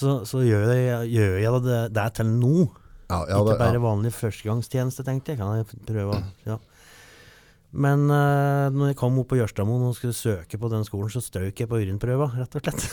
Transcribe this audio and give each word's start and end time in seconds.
så, 0.00 0.20
så 0.28 0.40
gjør 0.44 0.70
jeg, 0.72 1.10
gjør 1.12 1.34
jeg 1.42 1.62
det, 1.66 1.80
det 1.96 2.08
til 2.16 2.28
nå. 2.32 2.56
Ja, 3.10 3.24
ja, 3.26 3.40
Ikke 3.42 3.58
bare 3.58 3.82
vanlig 3.82 4.12
førstegangstjeneste, 4.14 5.04
tenkte 5.04 5.34
jeg. 5.34 5.40
Kan 5.40 5.58
jeg 5.58 5.66
prøve 5.88 6.20
ja. 6.46 6.56
Men 7.70 8.06
uh, 8.10 8.66
når 8.74 8.86
jeg 8.90 8.98
kom 8.98 9.18
opp 9.22 9.28
på 9.30 9.38
Jørstadmoen 9.38 9.84
og 9.86 9.96
skulle 9.98 10.16
søke 10.16 10.58
på 10.58 10.70
den 10.72 10.84
skolen, 10.86 11.10
så 11.12 11.20
strøk 11.22 11.60
jeg 11.60 11.68
på 11.70 11.78
urinprøva, 11.78 12.26
rett 12.38 12.54
og 12.58 12.62
slett. 12.64 12.80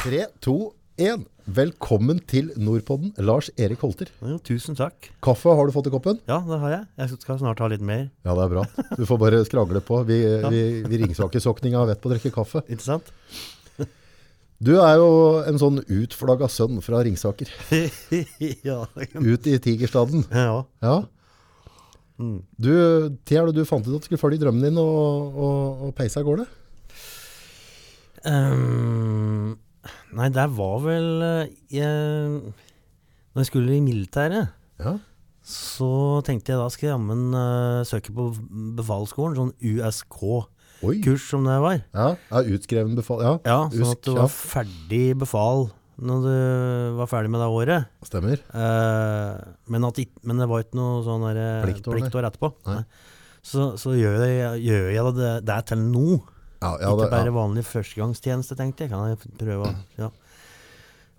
Tre, 0.00 0.20
to, 0.42 0.56
én. 0.98 1.26
Velkommen 1.50 2.20
til 2.30 2.52
Nordpodden, 2.60 3.10
Lars 3.26 3.48
Erik 3.58 3.80
Holter. 3.82 4.10
Jo, 4.22 4.36
tusen 4.46 4.76
takk. 4.78 5.08
Kaffe 5.24 5.50
har 5.56 5.66
du 5.66 5.72
fått 5.74 5.88
i 5.88 5.90
koppen? 5.90 6.20
Ja, 6.28 6.36
det 6.46 6.58
har 6.62 6.70
jeg. 6.70 6.84
Jeg 7.00 7.16
skal 7.24 7.40
snart 7.40 7.62
ha 7.64 7.66
litt 7.72 7.82
mer. 7.82 8.04
Ja, 8.22 8.36
det 8.38 8.44
er 8.44 8.52
bra. 8.52 8.62
Du 8.94 9.02
får 9.08 9.18
bare 9.18 9.40
skrangle 9.48 9.80
på. 9.82 9.98
Vi, 10.06 10.18
vi, 10.52 10.60
vi 10.84 11.00
Ringsaker-sokninga 11.00 11.80
vet 11.88 12.02
på 12.02 12.06
å 12.06 12.12
drikke 12.12 12.30
kaffe. 12.36 12.62
Ikke 12.70 12.86
sant? 12.86 13.10
Du 14.60 14.74
er 14.76 14.98
jo 15.00 15.08
en 15.48 15.56
sånn 15.56 15.80
utflagga 15.80 16.46
sønn 16.52 16.82
fra 16.84 17.00
Ringsaker. 17.06 17.48
ja. 18.68 18.82
Ut 19.16 19.48
i 19.48 19.56
Tigerstaden. 19.64 20.26
ja. 20.30 20.60
Ja. 20.84 20.98
Mm. 22.20 22.42
Du, 22.60 22.68
er 23.32 23.50
du 23.56 23.62
fant 23.64 23.86
ut 23.88 23.94
at 23.96 24.04
du 24.04 24.06
skulle 24.10 24.20
følge 24.20 24.42
drømmen 24.42 24.66
din 24.68 24.78
og, 24.78 25.38
og, 25.40 25.86
og 25.86 25.94
peise 25.96 26.20
av 26.20 26.28
gårde? 26.28 26.44
Ehm, 28.28 29.54
nei, 30.16 30.28
det 30.34 30.46
var 30.56 30.80
vel 30.84 31.08
eh, 31.26 31.52
jeg, 31.74 32.40
Når 33.34 33.42
jeg 33.44 33.50
skulle 33.50 33.76
i 33.76 33.84
militæret, 33.84 34.50
Ja. 34.80 34.96
så 35.44 36.20
tenkte 36.26 36.52
jeg 36.52 36.60
da 36.60 36.68
skal 36.72 36.86
jeg 36.88 36.94
jammen 36.94 37.34
uh, 37.34 37.82
søke 37.86 38.14
på 38.14 38.30
befalsskolen, 38.78 39.36
sånn 39.38 39.52
USK-kurs 39.60 41.28
som 41.30 41.46
det 41.46 41.58
var. 41.62 41.82
Ja, 41.94 42.08
ja 42.30 42.42
utskreven 42.56 42.96
befal... 42.98 43.22
Ja, 43.24 43.36
Ja, 43.46 43.60
sånn 43.70 43.94
at 43.94 44.02
du 44.08 44.16
var 44.18 44.32
ferdig 44.32 45.04
befal 45.20 45.68
når 46.00 46.24
du 46.24 46.34
var 46.96 47.08
ferdig 47.12 47.28
med 47.30 47.42
det 47.44 47.48
året. 47.52 47.88
stemmer. 48.08 48.40
Uh, 48.54 49.36
men, 49.68 49.84
at, 49.84 50.00
men 50.24 50.40
det 50.40 50.48
var 50.48 50.64
ikke 50.64 50.80
noe 50.80 51.02
sånn 51.04 51.26
Pliktår, 51.66 51.98
pliktår 51.98 52.30
etterpå. 52.30 52.54
Nei. 52.66 52.80
Nei. 52.80 53.18
Så, 53.40 53.70
så 53.80 53.94
gjør 53.96 54.20
jeg, 54.26 54.60
gjør 54.66 54.90
jeg 54.92 55.14
det, 55.16 55.32
det 55.48 55.58
til 55.70 55.80
nå. 55.80 56.20
Ja, 56.60 56.74
ja, 56.76 56.90
ikke 56.92 57.08
bare 57.12 57.32
vanlig 57.32 57.64
førstegangstjeneste, 57.64 58.56
tenkte 58.58 58.84
jeg. 58.84 58.92
Kan 58.92 59.08
jeg 59.08 59.38
prøve 59.40 59.70
ja. 59.96 60.10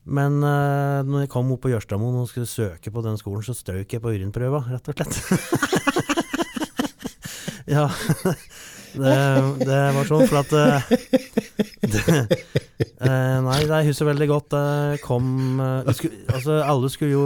Men 0.05 0.39
uh, 0.41 1.01
når 1.05 1.25
jeg 1.25 1.31
kom 1.33 1.49
opp 1.53 1.63
på 1.65 1.71
Jørstadmoen 1.73 2.21
og 2.21 2.29
skulle 2.29 2.49
søke 2.49 2.93
på 2.93 3.03
den 3.05 3.17
skolen, 3.21 3.45
så 3.45 3.53
strøk 3.57 3.93
jeg 3.93 4.01
på 4.01 4.13
urinprøva, 4.13 4.63
rett 4.69 4.89
og 4.89 4.97
slett. 4.97 5.13
ja. 7.75 7.87
Det, 8.91 9.11
det 9.63 9.75
var 9.95 10.03
sånn, 10.03 10.25
for 10.27 10.41
at 10.41 10.49
eh, 10.51 11.69
det, 11.93 12.01
eh, 13.05 13.37
Nei, 13.45 13.57
jeg 13.63 13.89
husker 13.89 14.09
veldig 14.09 14.27
godt 14.31 14.49
det 14.53 14.99
kom 15.03 15.61
eh, 15.61 15.91
skulle, 15.97 16.21
Altså, 16.31 16.57
alle 16.65 16.91
skulle 16.93 17.15
jo 17.15 17.25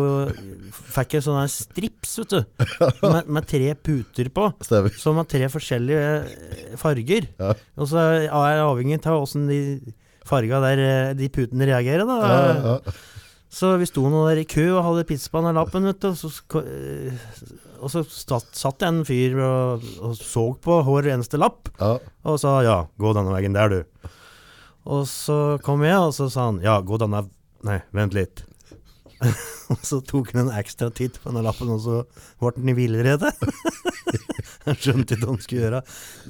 Fikk 0.95 1.17
en 1.19 1.25
sånn 1.25 1.51
strips, 1.51 2.15
vet 2.21 2.35
du. 2.35 2.65
Med, 3.15 3.27
med 3.37 3.47
tre 3.49 3.73
puter 3.75 4.29
på. 4.33 4.47
Stemmer. 4.63 4.93
Som 4.99 5.19
har 5.19 5.27
tre 5.29 5.47
forskjellige 5.51 6.07
eh, 6.21 6.75
farger. 6.79 7.27
Ja. 7.41 7.51
Og 7.79 7.89
så 7.91 7.99
er 8.01 8.17
jeg 8.23 8.63
avhengig 8.63 8.99
av 9.03 9.25
åssen 9.25 9.49
de 9.49 9.59
farga 10.25 10.61
der 10.63 10.81
eh, 10.83 11.11
de 11.19 11.29
putene 11.33 11.67
reagerer, 11.69 12.07
da. 12.07 12.17
Ja, 12.23 12.39
ja. 12.55 12.95
Så 13.55 13.75
vi 13.79 13.87
sto 13.87 14.03
nå 14.11 14.25
der 14.27 14.41
i 14.41 14.47
kø 14.49 14.65
og 14.73 14.83
hadde 14.83 15.05
pizzapanelappen, 15.07 15.85
vet 15.87 16.01
du. 16.03 16.09
Og 16.11 16.17
så, 16.19 16.31
og 17.79 17.91
så 17.93 18.03
satt, 18.09 18.49
satt 18.57 18.83
en 18.87 19.03
fyr 19.07 19.37
og, 19.39 19.85
og 20.03 20.17
så 20.19 20.49
på 20.59 20.79
hver 20.87 21.07
eneste 21.13 21.39
lapp, 21.39 21.71
ja. 21.79 21.95
og 22.27 22.39
sa 22.41 22.57
ja, 22.65 22.81
gå 22.99 23.13
denne 23.15 23.35
veien 23.35 23.55
der, 23.55 23.71
du. 23.71 24.11
Og 24.85 25.07
så 25.09 25.57
kom 25.65 25.83
jeg, 25.85 25.97
og 25.97 26.13
så 26.13 26.29
sa 26.29 26.49
han 26.51 26.61
ja, 26.63 26.77
gå 26.85 26.99
denne 27.01 27.25
Nei, 27.65 27.79
vent 27.97 28.13
litt. 28.13 28.43
og 29.73 29.79
så 29.81 29.97
tok 30.05 30.33
han 30.35 30.43
en 30.43 30.57
ekstra 30.59 30.91
titt 30.93 31.17
på 31.17 31.31
denne 31.31 31.41
lappen, 31.47 31.71
og 31.73 31.79
så 31.81 32.01
ble 32.41 32.51
han 32.59 32.69
i 32.69 32.75
villrede. 32.77 33.31
Han 34.65 34.77
skjønte 34.81 35.13
ikke 35.13 35.27
hva 35.27 35.33
han 35.35 35.43
skulle 35.43 35.61
gjøre. 35.61 35.79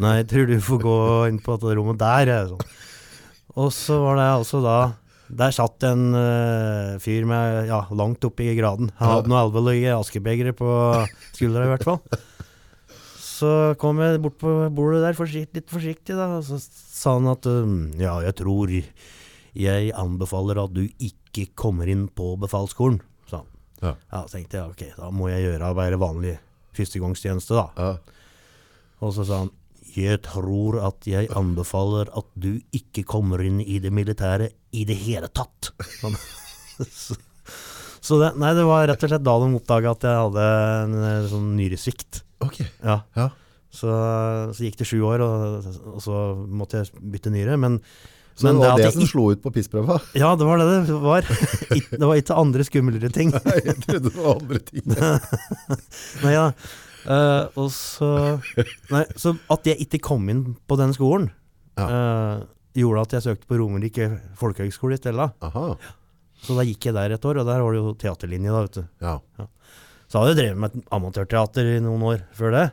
Nei, 0.04 0.10
jeg 0.18 0.26
tror 0.28 0.50
du 0.50 0.56
får 0.64 0.80
gå 0.84 0.96
inn 1.30 1.38
på 1.40 1.54
dette 1.56 1.76
rommet 1.78 2.00
der. 2.02 2.32
jeg», 2.34 2.50
Sånn. 2.50 2.66
Og 3.64 3.70
så 3.72 4.00
var 4.04 4.18
det 4.20 4.26
altså 4.28 4.60
da 4.60 4.74
Der 5.40 5.54
satt 5.56 5.86
en 5.88 6.10
uh, 6.12 6.98
fyr 7.00 7.24
med 7.30 7.70
ja, 7.70 7.80
langt 7.96 8.28
oppe 8.28 8.44
i 8.44 8.58
graden. 8.58 8.92
Han 9.00 9.14
hadde 9.14 9.32
noe 9.32 9.46
alvorlige 9.46 9.96
askebegre 9.96 10.52
på 10.58 10.68
skuldra 11.32 11.64
i 11.64 11.72
hvert 11.72 11.88
fall. 11.88 12.02
Så 13.36 13.50
kom 13.82 14.00
jeg 14.00 14.22
bort 14.24 14.38
på 14.40 14.54
bordet 14.76 15.02
der 15.04 15.18
forsikt, 15.18 15.58
litt 15.58 15.72
forsiktig, 15.72 16.16
da, 16.16 16.30
og 16.38 16.46
så 16.48 16.60
sa 16.62 17.18
han 17.18 17.28
at 17.34 17.48
um, 17.52 17.76
ja, 18.00 18.16
jeg 18.24 18.38
tror 18.40 18.72
jeg 18.76 19.92
anbefaler 19.96 20.62
at 20.62 20.76
du 20.76 20.86
ikke 20.86 21.50
kommer 21.58 21.90
inn 21.92 22.06
på 22.08 22.36
befalsskolen, 22.40 23.02
sa 23.28 23.42
han. 23.42 23.52
Ja. 23.82 23.94
Ja, 24.14 24.24
så 24.24 24.38
tenkte 24.38 24.62
jeg 24.62 24.72
ok, 24.72 24.86
da 25.02 25.12
må 25.12 25.28
jeg 25.34 25.50
gjøre 25.50 25.74
bare 25.76 26.00
vanlig 26.00 26.38
førstegangstjeneste, 26.76 27.60
da. 27.60 27.68
ja. 27.76 27.94
Og 29.04 29.12
så 29.16 29.28
sa 29.28 29.44
han 29.44 29.54
jeg 29.96 30.20
tror 30.26 30.76
at 30.84 31.06
jeg 31.08 31.30
anbefaler 31.40 32.10
at 32.20 32.28
du 32.36 32.58
ikke 32.76 33.06
kommer 33.08 33.40
inn 33.46 33.62
i 33.64 33.78
det 33.80 33.94
militære 33.96 34.50
i 34.76 34.84
det 34.88 34.98
hele 35.06 35.30
tatt. 35.32 35.72
Sånn. 36.02 36.18
Så, 38.06 38.18
det, 38.20 38.34
nei, 38.38 38.52
det 38.58 38.66
var 38.68 38.84
rett 38.90 39.02
og 39.02 39.10
slett 39.10 39.24
da 39.26 39.38
de 39.42 39.48
oppdaga 39.58 39.94
at 39.96 40.04
jeg 40.06 40.20
hadde 40.20 40.48
en 40.84 40.98
eh, 41.00 41.30
sånn 41.32 41.48
nyresvikt. 41.58 42.25
Ok. 42.44 42.60
Ja. 42.84 43.02
Ja. 43.16 43.30
Så, 43.76 43.92
så 44.56 44.64
gikk 44.64 44.78
det 44.80 44.88
sju 44.88 45.02
år, 45.04 45.20
og, 45.26 45.66
og 45.96 46.02
så 46.04 46.20
måtte 46.48 46.80
jeg 46.84 46.92
bytte 47.12 47.32
nyre. 47.34 47.58
Men, 47.60 47.80
Så 48.36 48.48
men 48.48 48.60
det 48.62 48.68
var 48.70 48.78
det, 48.80 48.86
det 48.88 48.94
som 48.96 49.08
slo 49.10 49.30
ut 49.34 49.42
på 49.44 49.52
pissprøva? 49.56 49.98
Ja, 50.22 50.34
det 50.40 50.48
var 50.48 50.60
det 50.62 50.68
det 50.88 51.00
var. 51.04 51.22
Ik- 51.76 51.92
Det 51.92 52.02
var 52.06 52.16
ikke 52.20 52.38
andre 52.40 52.64
skumlere 52.68 53.10
ting. 53.16 53.32
Nei, 53.48 53.58
jeg 53.66 53.78
trodde 53.84 54.10
det 54.10 54.16
var 54.16 54.36
andre 54.40 54.60
ting. 54.72 54.84
Nei 56.26 56.34
da. 56.36 56.46
Eh, 57.06 57.44
og 57.62 57.68
så 57.70 58.08
Nei, 58.90 59.04
så 59.20 59.36
at 59.54 59.68
jeg 59.70 59.78
ikke 59.86 60.00
kom 60.08 60.24
inn 60.32 60.46
på 60.68 60.78
den 60.80 60.94
skolen, 60.96 61.30
Ja. 61.78 61.86
uh, 61.92 62.46
gjorde 62.76 63.02
at 63.04 63.14
jeg 63.18 63.24
søkte 63.28 63.48
på 63.52 63.58
Romerike 63.60 64.08
folkehøgskole 64.40 64.96
i 64.96 65.02
stedet. 65.02 65.28
Aha. 65.44 65.66
Så 66.46 66.56
da 66.58 66.64
gikk 66.68 66.88
jeg 66.90 66.96
der 66.96 67.12
et 67.16 67.26
år, 67.28 67.40
og 67.44 67.48
der 67.48 67.62
var 67.64 67.72
det 67.76 67.80
jo 67.82 67.92
teaterlinje, 68.00 68.52
da, 68.56 68.62
vet 68.66 68.80
du. 68.80 68.84
Ja. 69.04 69.16
Så 70.16 70.22
hadde 70.24 70.32
jeg 70.32 70.38
drevet 70.40 70.60
med 70.64 70.72
et 70.72 70.92
amatørteater 70.96 71.70
i 71.74 71.80
noen 71.84 72.04
år 72.08 72.22
før 72.32 72.54
det. 72.56 72.68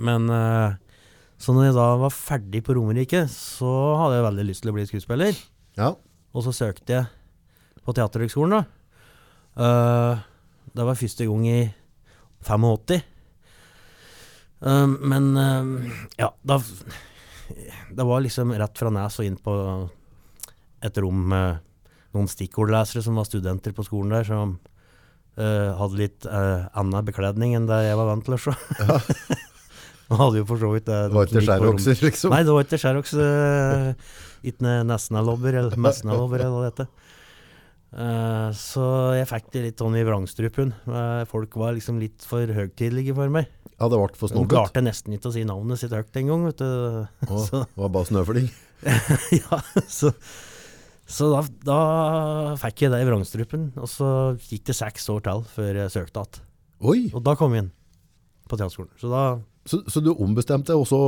Men 0.00 0.30
eh, 0.32 0.78
så 1.36 1.52
når 1.52 1.66
jeg 1.66 1.74
da 1.76 1.88
var 2.00 2.14
ferdig 2.16 2.62
på 2.64 2.72
Romerike, 2.78 3.26
så 3.28 3.72
hadde 4.00 4.14
jeg 4.16 4.24
veldig 4.24 4.46
lyst 4.48 4.64
til 4.64 4.72
å 4.72 4.74
bli 4.78 4.86
skuespiller. 4.88 5.42
Ja. 5.76 5.90
Og 6.32 6.46
så 6.46 6.54
søkte 6.56 6.94
jeg 6.96 7.84
på 7.84 7.92
Teaterhøgskolen, 7.98 8.56
da. 8.56 8.96
Eh, 9.60 10.24
det 10.72 10.88
var 10.88 11.00
første 11.02 11.28
gang 11.28 11.44
i 11.52 11.60
85. 12.48 13.04
Eh, 14.64 14.96
men 15.12 15.30
ja, 16.16 16.32
da 16.40 16.62
Det 17.92 18.08
var 18.08 18.24
liksom 18.24 18.56
rett 18.56 18.80
fra 18.80 18.96
nes 18.96 19.20
og 19.20 19.28
inn 19.28 19.36
på 19.36 19.60
et 20.80 21.04
rom 21.04 21.24
med 21.36 21.60
noen 22.16 22.36
stikkordlesere 22.40 23.04
som 23.04 23.20
var 23.20 23.28
studenter 23.28 23.76
på 23.76 23.84
skolen 23.84 24.16
der, 24.16 24.24
som 24.24 24.56
eh, 25.38 25.70
hadde 25.78 26.00
litt 26.00 26.26
uh, 26.28 26.68
annen 26.78 27.06
bekledning 27.06 27.56
enn 27.58 27.68
det 27.70 27.80
jeg 27.86 27.98
var 28.00 28.10
vant 28.10 28.26
til 28.26 28.36
å 28.36 28.40
se. 28.42 28.56
Ja. 28.80 29.00
hadde 30.18 30.42
jo 30.42 30.48
for 30.48 30.60
så 30.60 30.72
vidt 30.74 30.90
eh, 30.92 31.06
Det 31.08 31.16
var 31.16 31.30
ikke 31.30 31.44
skjærokser, 31.46 32.02
liksom? 32.08 32.34
Nei, 32.34 32.42
det 32.46 32.56
var 32.56 32.66
ikke 32.66 32.80
skjærokser. 32.82 33.22
Uh, 33.22 34.20
ikke 34.52 34.76
Nesna-lobber, 34.88 35.58
eller 35.60 35.80
Mesna-lobber, 35.80 36.44
eller 36.44 36.56
hva 36.56 36.66
det 36.66 36.72
heter. 36.72 36.92
Eh, 37.92 38.50
så 38.56 38.84
jeg 39.18 39.28
fikk 39.28 39.50
det 39.52 39.64
litt 39.66 39.82
sånn 39.82 39.96
i 40.00 40.04
vrangstrupen. 40.06 40.72
Folk 41.30 41.58
var 41.60 41.76
liksom 41.76 42.00
litt 42.00 42.24
for 42.26 42.48
høytidelige 42.48 43.16
for 43.16 43.32
meg. 43.32 43.50
Ja, 43.76 43.88
det 43.90 43.98
ble 43.98 44.14
for 44.18 44.30
snobbete. 44.30 44.54
klarte 44.54 44.82
nesten 44.84 45.16
ikke 45.16 45.30
å 45.30 45.34
si 45.34 45.42
navnet 45.46 45.80
sitt 45.80 45.94
høyt 45.94 46.18
engang, 46.20 46.46
du. 46.54 46.62
Det 47.26 47.64
var 47.78 47.92
bare 47.92 48.08
snøfling. 48.08 48.48
ja, 49.40 49.58
så, 49.90 50.12
så 51.06 51.28
da, 51.32 51.40
da 51.66 51.78
fikk 52.62 52.84
jeg 52.86 52.92
det 52.94 53.00
i 53.02 53.06
vrangstrupen. 53.08 53.70
Og 53.76 53.88
så 53.90 54.08
gikk 54.48 54.64
det 54.70 54.76
seks 54.78 55.08
år 55.12 55.20
til 55.26 55.42
før 55.52 55.80
jeg 55.82 55.90
søkte 55.92 56.22
igjen. 56.24 57.10
Og 57.14 57.22
da 57.26 57.34
kom 57.38 57.54
jeg 57.56 57.64
inn 57.66 57.72
på 58.48 58.56
teaterskolen. 58.58 58.90
Så 59.00 59.10
da 59.12 59.22
Så, 59.68 59.78
så 59.86 60.00
du 60.02 60.12
ombestemte 60.14 60.74
og 60.74 60.86
så 60.90 60.98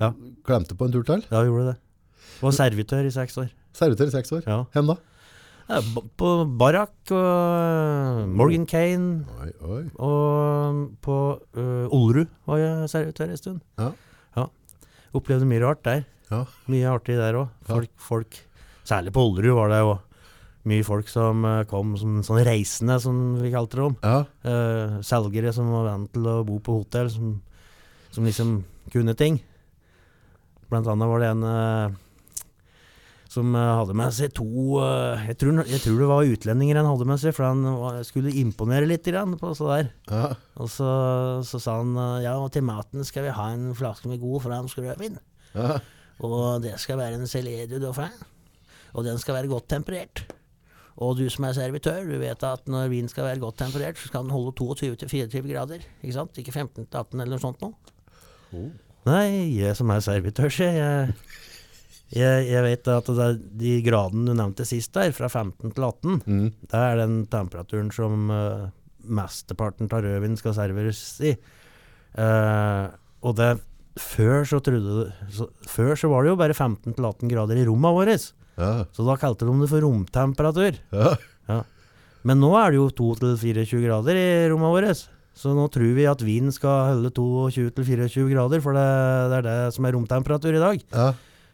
Ja. 0.00 0.12
klemte 0.44 0.74
på 0.74 0.86
en 0.86 0.92
tur 0.92 1.04
til? 1.06 1.22
ja, 1.30 1.42
gjorde 1.46 1.64
jeg 1.66 1.74
det. 1.74 1.78
Var 2.42 2.50
servitør 2.52 3.06
i 3.06 3.10
seks 3.14 3.36
år. 3.38 3.50
Servitør 3.72 4.06
i 4.08 4.14
seks 4.16 4.32
år. 4.32 4.42
Ja. 4.46 4.64
Hvem 4.74 4.86
da? 4.90 4.96
Ja, 5.68 5.80
På 6.18 6.44
Barak 6.58 6.90
og 7.14 8.28
Morgan 8.28 8.66
Kane 8.66 9.24
Oi, 9.40 9.50
oi. 9.62 9.84
og 9.96 10.96
på 11.00 11.18
uh, 11.56 11.86
Olrud 11.94 12.26
var 12.46 12.58
jeg 12.58 12.88
servitør 12.90 13.30
en 13.30 13.36
stund. 13.36 13.60
Ja. 13.78 13.92
Opplevde 15.14 15.44
mye 15.44 15.60
rart 15.60 15.82
der. 15.84 16.04
Ja. 16.30 16.44
Mye 16.72 16.88
artig 16.88 17.18
der 17.20 17.36
òg. 17.36 17.48
Ja. 17.68 17.74
Folk, 17.74 17.90
folk 18.00 18.38
Særlig 18.88 19.12
på 19.14 19.22
Ollerud 19.28 19.54
var 19.56 19.70
det 19.70 19.82
jo 19.82 19.92
mye 20.68 20.84
folk 20.86 21.10
som 21.10 21.42
eh, 21.46 21.64
kom 21.70 21.96
som 21.98 22.20
sånn 22.26 22.42
reisende, 22.46 22.98
som 23.02 23.18
vi 23.42 23.50
kalte 23.54 23.78
det 23.78 23.88
om. 23.88 23.96
Ja. 24.02 24.20
Uh, 24.46 25.00
selgere 25.06 25.54
som 25.54 25.72
var 25.74 25.88
vant 25.90 26.12
til 26.14 26.28
å 26.28 26.42
bo 26.46 26.60
på 26.62 26.78
hotell, 26.82 27.10
som, 27.10 27.34
som 28.14 28.28
liksom 28.28 28.60
kunne 28.92 29.16
ting. 29.18 29.40
Blant 30.70 30.88
annet 30.88 31.10
var 31.10 31.22
det 31.22 31.30
en 31.32 31.44
uh, 31.46 31.98
som 33.32 33.54
hadde 33.56 33.94
med 33.96 34.12
seg 34.12 34.34
to 34.36 34.44
uh, 34.76 35.16
jeg, 35.24 35.38
tror, 35.40 35.62
jeg 35.64 35.80
tror 35.80 36.02
det 36.02 36.08
var 36.10 36.32
utlendinger 36.34 36.78
han 36.78 36.90
hadde 36.90 37.08
med 37.08 37.22
seg, 37.22 37.34
for 37.36 37.48
han 37.48 38.04
skulle 38.06 38.34
imponere 38.42 38.88
litt 38.88 39.08
grann 39.08 39.34
på 39.40 39.54
så 39.58 39.70
der. 39.72 39.90
Ja. 40.12 40.34
Og 40.62 40.70
så, 40.70 40.90
så 41.48 41.62
sa 41.62 41.80
han 41.80 41.96
ja, 42.22 42.36
til 42.52 42.66
maten 42.68 43.08
skal 43.08 43.26
vi 43.26 43.34
ha 43.34 43.48
en 43.54 43.72
flaske 43.78 44.10
med 44.10 44.22
god 44.22 44.44
fransk 44.46 44.82
rødvin. 44.84 45.18
Ja. 45.56 45.80
Og 46.22 46.62
det 46.62 46.76
skal 46.78 47.00
være 47.00 47.18
en 47.18 47.26
du 47.66 47.80
Dauphin. 47.82 48.14
Og 48.92 49.04
den 49.06 49.18
skal 49.20 49.38
være 49.38 49.50
godt 49.50 49.68
temperert. 49.72 50.24
Og 51.02 51.16
du 51.16 51.24
som 51.32 51.46
er 51.48 51.54
servitør, 51.56 52.02
du 52.04 52.18
vet 52.20 52.42
at 52.44 52.66
når 52.68 52.90
vin 52.92 53.08
skal 53.08 53.24
være 53.24 53.40
godt 53.40 53.56
temperert, 53.62 53.96
så 53.96 54.10
skal 54.10 54.26
den 54.26 54.34
holde 54.34 54.52
22-24 54.58 55.46
grader. 55.48 55.86
Ikke 56.02 56.16
sant? 56.18 56.36
Ikke 56.42 56.52
15-18 56.52 57.16
eller 57.16 57.32
noe 57.32 57.42
sånt 57.42 57.64
noe. 57.64 57.94
Oh. 58.52 58.68
Nei, 59.08 59.56
jeg 59.56 59.74
som 59.78 59.90
er 59.90 60.04
servitør, 60.04 60.52
sier 60.52 60.76
jeg. 60.76 61.14
Jeg, 62.12 62.44
jeg 62.50 62.62
vet 62.66 62.90
at 62.92 63.08
det 63.08 63.24
er 63.24 63.38
de 63.62 63.72
gradene 63.86 64.28
du 64.28 64.36
nevnte 64.36 64.66
sist 64.68 64.92
der, 64.92 65.14
fra 65.16 65.30
15 65.32 65.72
til 65.72 65.86
18, 65.88 66.20
Mm. 66.28 66.50
det 66.68 66.82
er 66.82 67.00
den 67.00 67.14
temperaturen 67.32 67.88
som 67.96 68.28
uh, 68.28 68.68
mesteparten 69.00 69.88
av 69.88 70.04
rødvin 70.04 70.36
skal 70.36 70.54
serveres 70.58 71.00
i. 71.24 71.32
Uh, 72.12 72.92
og 73.24 73.38
det 73.40 73.54
før 73.96 74.44
så 74.48 74.60
trodde 74.64 75.06
så, 75.32 75.46
Før 75.68 75.96
så 75.96 76.08
var 76.12 76.24
det 76.24 76.32
jo 76.34 76.36
bare 76.40 76.54
15 76.56 76.92
til 76.92 77.04
18 77.08 77.32
grader 77.32 77.56
i 77.56 77.64
rommet 77.64 77.96
vårt. 77.96 78.28
Ja. 78.58 78.72
Så 78.92 79.06
da 79.06 79.16
kalte 79.20 79.48
de 79.48 79.54
det 79.62 79.70
for 79.70 79.84
romtemperatur. 79.84 80.78
Ja. 80.92 81.16
Men 82.22 82.38
nå 82.38 82.52
er 82.58 82.70
det 82.70 82.78
jo 82.78 82.86
2-24 83.16 83.82
grader 83.82 84.18
i 84.18 84.28
rommet 84.52 84.74
vårt. 84.76 85.02
Så 85.34 85.54
nå 85.56 85.64
tror 85.72 85.94
vi 85.96 86.04
at 86.06 86.22
vinen 86.22 86.52
skal 86.54 86.92
holde 86.92 87.10
22-24 87.16 88.28
grader, 88.30 88.62
for 88.62 88.76
det, 88.76 88.88
det 89.32 89.38
er 89.40 89.46
det 89.46 89.58
som 89.74 89.86
er 89.88 89.96
romtemperatur 89.96 90.52
i 90.54 90.62
dag. 90.62 90.82
Ja. 90.92 91.12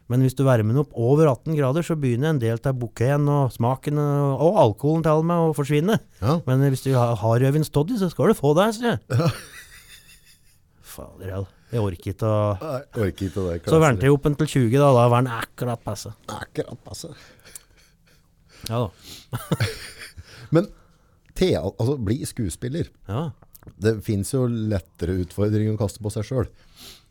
Men 0.09 0.25
hvis 0.25 0.35
du 0.37 0.43
varmer 0.47 0.73
den 0.73 0.81
opp 0.81 0.95
over 0.97 1.29
18 1.29 1.56
grader, 1.56 1.85
så 1.85 1.97
begynner 2.00 2.33
en 2.33 2.41
del 2.41 2.56
av 2.59 2.79
bouqueten 2.81 3.29
og 3.29 3.53
smaken 3.53 4.00
og, 4.00 4.41
og 4.47 4.61
alkoholen 4.65 5.05
til 5.05 5.21
og 5.21 5.29
med 5.29 5.50
å 5.50 5.55
forsvinne. 5.56 5.99
Ja. 6.23 6.39
Men 6.49 6.65
hvis 6.73 6.87
du 6.87 6.95
har, 6.97 7.12
har 7.21 7.45
rødvin 7.45 7.67
så 7.69 8.09
skal 8.09 8.33
du 8.33 8.39
få 8.39 8.55
det. 8.56 8.71
sier 8.79 8.97
jeg. 8.97 9.31
Fader 10.97 11.35
hell. 11.37 11.49
Jeg 11.69 11.85
orker 11.85 12.15
ikke 12.15 12.29
å 12.29 12.37
orker 12.56 13.26
ikke 13.29 13.43
det. 13.44 13.59
Så 13.69 13.81
venter 13.82 14.09
jeg 14.09 14.15
opp 14.15 14.29
til 14.41 14.49
20, 14.55 14.79
da. 14.79 14.88
Da 14.97 15.09
var 15.12 15.25
den 15.25 15.32
akkurat 15.35 15.82
passe. 15.85 16.15
Akkurat 16.32 16.81
passe. 16.87 17.12
Ja 18.69 18.87
da. 18.87 19.59
Men 20.55 20.70
Thea, 21.38 21.61
altså 21.62 21.99
bli 22.03 22.23
skuespiller. 22.26 22.88
Ja. 23.06 23.29
Det 23.79 23.99
fins 24.06 24.32
jo 24.32 24.47
lettere 24.49 25.19
utfordringer 25.23 25.76
å 25.76 25.81
kaste 25.81 26.03
på 26.03 26.12
seg 26.15 26.26
sjøl. 26.26 26.49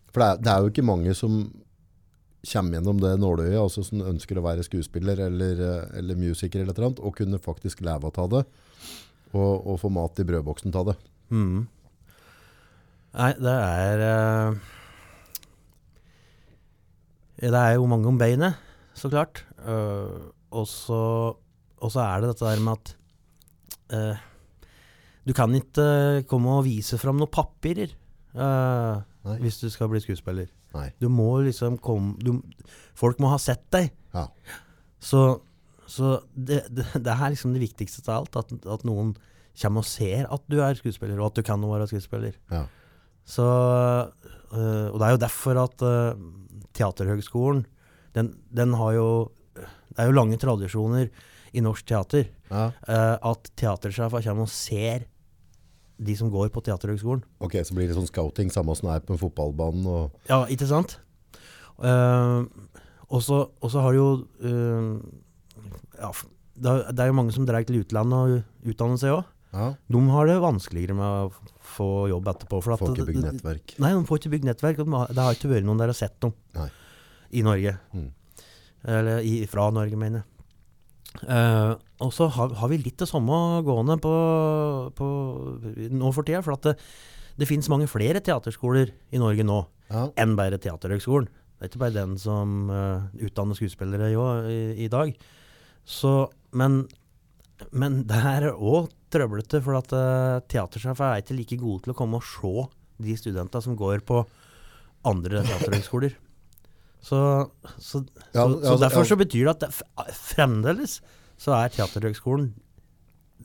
For 0.10 0.24
det 0.24 0.28
er, 0.28 0.42
det 0.42 0.52
er 0.52 0.66
jo 0.66 0.74
ikke 0.74 0.88
mange 0.88 1.14
som 1.16 1.40
kommer 2.48 2.78
gjennom 2.78 3.00
det 3.02 3.14
nåløyet, 3.20 3.60
altså 3.60 3.84
som 3.86 4.04
ønsker 4.08 4.40
å 4.40 4.46
være 4.46 4.66
skuespiller 4.66 5.20
eller, 5.28 5.62
eh, 5.62 5.98
eller 6.00 6.20
musiker 6.20 6.62
eller 6.62 6.74
et 6.74 6.80
eller 6.80 6.92
annet, 6.92 7.04
og 7.04 7.16
kunne 7.18 7.42
faktisk 7.44 7.84
leve 7.86 8.12
av 8.14 8.30
det. 8.34 8.44
Og, 9.36 9.54
og 9.68 9.80
få 9.82 9.92
mat 9.92 10.20
i 10.22 10.26
brødboksen 10.28 10.76
av 10.80 10.92
det. 10.92 10.98
Mm. 11.30 11.68
Nei, 13.16 13.32
det 13.40 13.54
er 13.54 14.04
eh, 14.04 14.58
Det 17.48 17.54
er 17.54 17.76
jo 17.78 17.88
mange 17.90 18.10
om 18.10 18.18
beinet, 18.20 18.58
så 18.98 19.10
klart. 19.14 19.44
Eh, 19.64 20.18
og 20.52 20.68
så 20.68 22.02
er 22.02 22.22
det 22.24 22.32
dette 22.32 22.46
der 22.46 22.64
med 22.64 22.78
at 22.78 22.94
eh, 23.94 24.26
Du 25.28 25.34
kan 25.38 25.54
ikke 25.56 26.24
komme 26.30 26.60
og 26.60 26.66
vise 26.68 27.00
fram 27.00 27.20
noen 27.20 27.32
papirer 27.32 27.92
uh, 28.38 29.04
hvis 29.42 29.60
du 29.60 29.68
skal 29.70 29.90
bli 29.92 30.00
skuespiller. 30.00 30.48
Nei. 30.76 30.88
Du 31.02 31.10
må 31.12 31.42
liksom 31.44 31.76
komme 31.84 32.16
du, 32.22 32.38
Folk 32.96 33.20
må 33.20 33.32
ha 33.34 33.40
sett 33.42 33.66
deg. 33.76 33.90
Ja. 34.14 34.28
Så, 35.04 35.42
så 35.90 36.20
det, 36.34 36.64
det, 36.72 36.88
det 36.96 37.12
er 37.14 37.34
liksom 37.34 37.52
det 37.56 37.64
viktigste 37.66 38.06
av 38.08 38.24
alt. 38.24 38.40
At, 38.40 38.54
at 38.78 38.86
noen 38.88 39.16
kommer 39.58 39.84
og 39.84 39.90
ser 39.90 40.28
at 40.32 40.44
du 40.48 40.60
er 40.62 40.78
skuespiller, 40.78 41.20
og 41.20 41.32
at 41.32 41.40
du 41.40 41.46
kan 41.46 41.64
være 41.66 41.90
skuespiller. 41.90 42.38
Ja. 42.54 42.64
Så, 43.28 43.46
øh, 44.56 44.88
og 44.92 45.00
det 45.00 45.08
er 45.08 45.16
jo 45.16 45.24
derfor 45.24 45.60
at 45.66 45.84
øh, 45.84 46.16
Teaterhøgskolen 46.78 47.66
den, 48.16 48.32
den 48.56 48.74
har 48.78 48.94
jo 48.96 49.08
Det 49.58 50.04
er 50.04 50.08
jo 50.08 50.16
lange 50.16 50.38
tradisjoner 50.38 51.08
i 51.54 51.62
norsk 51.64 51.88
teater. 51.90 52.28
Ja. 52.52 52.66
øh, 52.70 53.32
at 53.32 53.52
teatersjefer 53.58 54.22
kommer 54.22 54.46
og 54.46 54.50
ser 54.54 55.08
de 55.98 56.16
som 56.16 56.30
går 56.30 56.52
på 56.54 56.62
Teaterhøgskolen. 56.62 57.24
Ok, 57.42 57.58
så 57.66 57.74
blir 57.74 57.90
det 57.90 57.98
sånn 57.98 58.10
scouting, 58.10 58.52
samme 58.54 58.76
som 58.78 58.92
det 58.92 59.00
er 59.00 59.06
på 59.08 59.16
en 59.16 59.22
fotballbanen. 59.22 59.88
Og, 59.90 60.20
Ja, 60.30 60.44
ikke 60.46 60.68
sant? 60.70 61.00
Uh, 61.78 62.46
og 63.10 63.22
så 63.24 63.82
har 63.82 63.94
jo 63.98 64.06
uh, 64.42 64.98
ja, 65.98 66.12
det, 66.58 66.76
det 66.94 67.04
er 67.04 67.10
jo 67.12 67.18
mange 67.18 67.34
som 67.34 67.46
drar 67.50 67.66
til 67.66 67.82
utlandet 67.82 68.18
og 68.18 68.70
utdanner 68.70 69.02
seg 69.02 69.16
òg. 69.18 69.34
Ja, 69.54 69.68
De 69.88 70.02
har 70.12 70.28
det 70.28 70.38
vanskeligere 70.44 70.96
med 70.98 71.28
å 71.28 71.52
få 71.76 71.88
jobb 72.12 72.28
etterpå. 72.34 72.60
For 72.64 72.76
at 72.76 72.82
Får 72.84 72.94
ikke 72.96 73.08
bygd 73.12 73.24
nettverk. 73.26 73.76
Nei, 73.84 73.92
de 73.96 74.06
får 74.10 74.20
ikke 74.22 74.34
bygd 74.36 74.48
nettverk. 74.50 74.82
og 74.84 75.14
Det 75.16 75.24
har 75.24 75.38
ikke 75.38 75.52
vært 75.54 75.68
noen 75.68 75.80
der 75.82 75.94
og 75.94 75.98
sett 75.98 76.18
dem 76.24 76.34
Nei. 76.58 76.68
i 77.32 77.44
Norge. 77.48 77.78
Mm. 77.96 78.10
Eller 78.98 79.24
i, 79.26 79.38
fra 79.50 79.70
Norge, 79.74 79.98
mener 80.00 80.22
jeg. 80.22 80.34
Uh, 81.24 81.74
og 82.04 82.12
så 82.14 82.28
har, 82.30 82.52
har 82.60 82.70
vi 82.70 82.78
litt 82.78 83.00
det 83.02 83.08
samme 83.10 83.34
gående 83.66 83.96
på, 84.04 84.12
på 84.94 85.08
nå 85.96 86.12
for 86.14 86.28
tida. 86.28 86.44
For 86.46 86.54
at 86.58 86.68
det, 86.70 86.76
det 87.40 87.48
finnes 87.50 87.70
mange 87.74 87.88
flere 87.90 88.22
teaterskoler 88.22 88.92
i 89.16 89.22
Norge 89.22 89.46
nå 89.48 89.64
Ja. 89.88 90.10
enn 90.20 90.36
bare 90.36 90.60
Teaterhøgskolen. 90.60 91.30
Det 91.58 91.64
er 91.66 91.70
ikke 91.72 91.80
bare 91.88 91.96
den 91.96 92.18
som 92.22 92.68
uh, 92.70 93.08
utdanner 93.24 93.58
skuespillere 93.58 94.12
i, 94.12 94.18
i, 94.54 94.60
i 94.86 94.90
dag. 94.94 95.16
Så, 95.88 96.28
men, 96.52 96.84
men 97.72 98.02
det 98.10 98.20
er 98.32 98.50
òg 98.52 98.92
trøblete, 99.14 99.62
for 99.64 99.80
at 99.80 99.94
uh, 99.96 100.40
teatersjefer 100.52 101.08
er 101.08 101.24
ikke 101.24 101.38
like 101.38 101.60
gode 101.62 101.86
til 101.86 101.94
å 101.94 101.98
komme 101.98 102.20
og 102.20 102.28
se 102.28 102.68
de 103.08 103.16
studentene 103.18 103.64
som 103.64 103.78
går 103.78 104.04
på 104.08 104.22
andre 105.08 105.44
teaterhøgskoler. 105.48 106.16
Så, 107.08 107.20
så, 107.78 108.02
Ja, 108.34 108.44
så, 108.44 108.58
så 108.58 108.58
altså, 108.58 108.80
derfor 108.82 109.06
ja. 109.06 109.10
så 109.12 109.18
betyr 109.20 109.46
det 109.46 109.54
at 109.54 109.64
det, 109.64 110.16
fremdeles 110.18 110.98
så 111.38 111.54
er 111.54 111.70
Teaterhøgskolen 111.70 112.48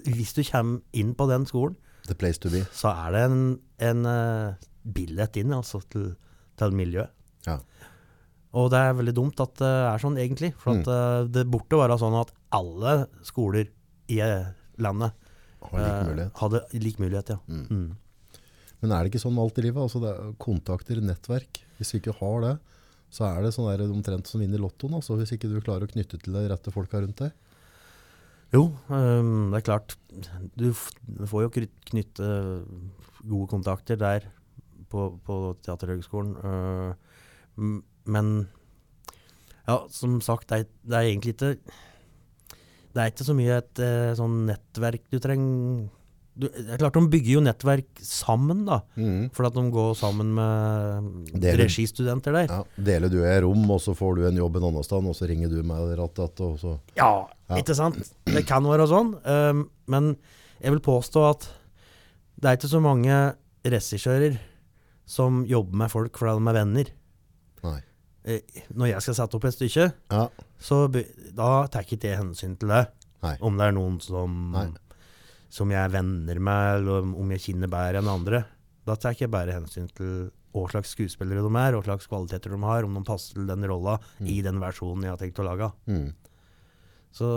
Hvis 0.08 0.32
du 0.32 0.40
kommer 0.48 0.80
inn 0.96 1.12
på 1.14 1.26
den 1.28 1.44
skolen, 1.46 1.76
The 2.08 2.16
place 2.18 2.40
to 2.42 2.50
be. 2.50 2.64
så 2.74 2.90
er 3.04 3.12
det 3.14 3.20
en, 3.28 3.42
en 3.78 4.08
uh, 4.08 4.56
billett 4.82 5.36
inn 5.38 5.52
altså, 5.54 5.82
til, 5.92 6.14
til 6.58 6.74
miljøet. 6.74 7.12
Ja. 7.46 7.60
Og 8.58 8.72
det 8.72 8.80
er 8.80 8.96
veldig 8.98 9.14
dumt 9.16 9.44
at 9.44 9.54
det 9.60 9.70
er 9.92 10.02
sånn, 10.02 10.18
egentlig. 10.20 10.50
For 10.58 10.74
at, 10.74 10.88
mm. 10.88 11.30
det 11.36 11.44
burde 11.52 11.78
være 11.78 12.00
sånn 12.00 12.16
at 12.18 12.32
alle 12.56 12.96
skoler 13.24 13.70
i 14.10 14.18
eh, 14.24 14.50
landet 14.82 15.12
Har 15.62 15.78
lik 15.78 15.92
eh, 15.92 16.08
mulighet. 16.08 16.38
hadde 16.40 16.62
lik 16.82 16.98
mulighet. 17.02 17.34
Ja. 17.34 17.38
Mm. 17.46 17.66
Mm. 17.70 18.40
Men 18.82 18.92
er 18.92 19.04
det 19.04 19.12
ikke 19.12 19.22
sånn 19.22 19.36
med 19.36 19.44
alt 19.44 19.60
i 19.62 19.66
livet? 19.68 19.82
Altså 19.82 20.02
er 20.10 20.34
kontakter, 20.42 21.00
nettverk. 21.04 21.62
Hvis 21.78 21.92
du 21.92 22.00
ikke 22.00 22.16
har 22.18 22.40
det, 22.42 22.56
så 23.12 23.28
er 23.28 23.44
det 23.44 23.52
sånn 23.54 23.68
der 23.70 23.84
omtrent 23.86 24.26
som 24.30 24.42
vinner 24.42 24.62
lottoen. 24.62 24.96
Altså, 24.98 25.14
hvis 25.20 25.34
ikke 25.36 25.50
du 25.50 25.60
klarer 25.62 25.86
å 25.86 25.92
knytte 25.92 26.18
til 26.18 26.34
de 26.34 26.44
rette 26.50 26.74
folka 26.74 27.02
rundt 27.02 27.22
deg. 27.22 27.34
Jo, 28.52 28.66
um, 28.90 29.52
det 29.52 29.62
er 29.62 29.64
klart. 29.64 29.94
Du, 30.58 30.66
du 30.74 31.22
får 31.30 31.46
jo 31.46 31.52
knytte 31.92 32.26
gode 33.22 33.48
kontakter 33.48 34.00
der 34.00 34.26
på, 34.92 35.06
på 35.24 35.38
Teaterhøgskolen. 35.64 36.34
Uh, 36.42 37.78
men 38.04 38.34
ja, 39.68 39.78
som 39.94 40.18
sagt, 40.24 40.50
det 40.50 40.58
er, 40.58 40.68
det 40.82 40.98
er 40.98 41.08
egentlig 41.12 41.36
ikke 41.36 41.54
Det 42.92 43.00
er 43.02 43.10
ikke 43.12 43.24
så 43.24 43.34
mye 43.36 43.58
et 43.62 43.78
eh, 43.80 44.12
sånn 44.18 44.46
nettverk 44.50 45.04
du 45.10 45.18
trenger 45.22 45.88
du, 46.34 46.46
Det 46.48 46.72
er 46.72 46.80
klart 46.80 46.94
de 46.96 47.02
bygger 47.12 47.34
jo 47.34 47.40
nettverk 47.44 48.00
sammen, 48.00 48.62
da. 48.64 48.78
Mm. 48.96 49.26
For 49.36 49.44
at 49.44 49.52
de 49.52 49.64
går 49.72 49.90
sammen 50.00 50.30
med 50.32 51.32
Det 51.34 51.50
er- 51.52 51.60
registudenter 51.60 52.32
der. 52.32 52.46
Ja, 52.48 52.62
deler 52.88 53.10
du 53.12 53.18
et 53.22 53.42
rom, 53.44 53.66
og 53.70 53.80
så 53.84 53.92
får 53.94 54.16
du 54.16 54.22
en 54.28 54.36
jobb 54.40 54.56
en 54.56 54.64
annen 54.70 54.82
sted, 54.86 55.04
og 55.04 55.14
så 55.18 55.28
ringer 55.28 55.50
du 55.52 55.58
meg 55.62 55.92
ratt, 55.98 56.16
ratt, 56.18 56.40
og 56.40 56.58
så 56.58 56.78
Ja, 56.96 57.26
Ja. 57.50 57.56
ikke 57.60 57.74
sant? 57.76 58.00
Det 58.24 58.46
kan 58.46 58.64
være 58.64 58.88
sånn. 58.88 59.12
Um, 59.26 59.68
men 59.86 60.16
jeg 60.62 60.70
vil 60.72 60.80
påstå 60.80 61.30
at 61.30 61.48
det 62.40 62.48
er 62.48 62.56
ikke 62.56 62.72
så 62.72 62.80
mange 62.80 63.34
regissører 63.64 64.38
som 65.04 65.44
jobber 65.44 65.76
med 65.76 65.90
folk 65.90 66.16
fordi 66.16 66.38
de 66.40 66.48
er 66.48 66.64
venner. 66.64 66.86
Nei. 67.62 67.80
Eh, 68.24 68.40
når 68.74 68.92
jeg 68.92 69.02
skal 69.02 69.14
sette 69.18 69.34
opp 69.38 69.44
et 69.48 69.54
stykke, 69.56 69.92
Ja. 70.12 70.28
så 70.60 70.76
da 71.34 71.66
tar 71.66 71.82
ikke 71.82 71.98
jeg 72.06 72.18
hensyn 72.20 72.56
til 72.58 72.68
det. 72.68 72.84
Nei. 73.22 73.36
Om 73.40 73.56
det 73.58 73.66
er 73.66 73.72
noen 73.72 74.00
som, 74.02 74.36
Nei. 74.52 74.68
som 75.50 75.70
jeg 75.70 75.78
er 75.84 75.88
venner 75.94 76.38
med, 76.40 76.76
eller 76.80 77.02
om- 77.02 77.30
jeg 77.30 77.40
kjenner 77.40 77.68
bedre 77.70 77.98
enn 78.02 78.08
andre. 78.08 78.44
Da 78.86 78.94
tar 78.96 79.14
jeg 79.14 79.30
bare 79.30 79.52
hensyn 79.52 79.88
til 79.94 80.30
hva 80.54 80.68
slags 80.70 80.94
skuespillere 80.94 81.40
de 81.42 81.50
er, 81.56 81.72
hva 81.72 81.82
slags 81.84 82.06
kvaliteter 82.06 82.50
de 82.50 82.58
har, 82.62 82.84
om 82.84 82.94
de 82.94 83.02
passer 83.02 83.34
til 83.34 83.46
den 83.46 83.62
rolla 83.64 83.98
i 84.20 84.40
den 84.42 84.58
versjonen 84.60 85.02
jeg 85.02 85.10
har 85.10 85.16
tenkt 85.18 85.38
å 85.40 85.46
lage. 85.46 85.72
Mm. 85.88 86.12
Så, 87.12 87.28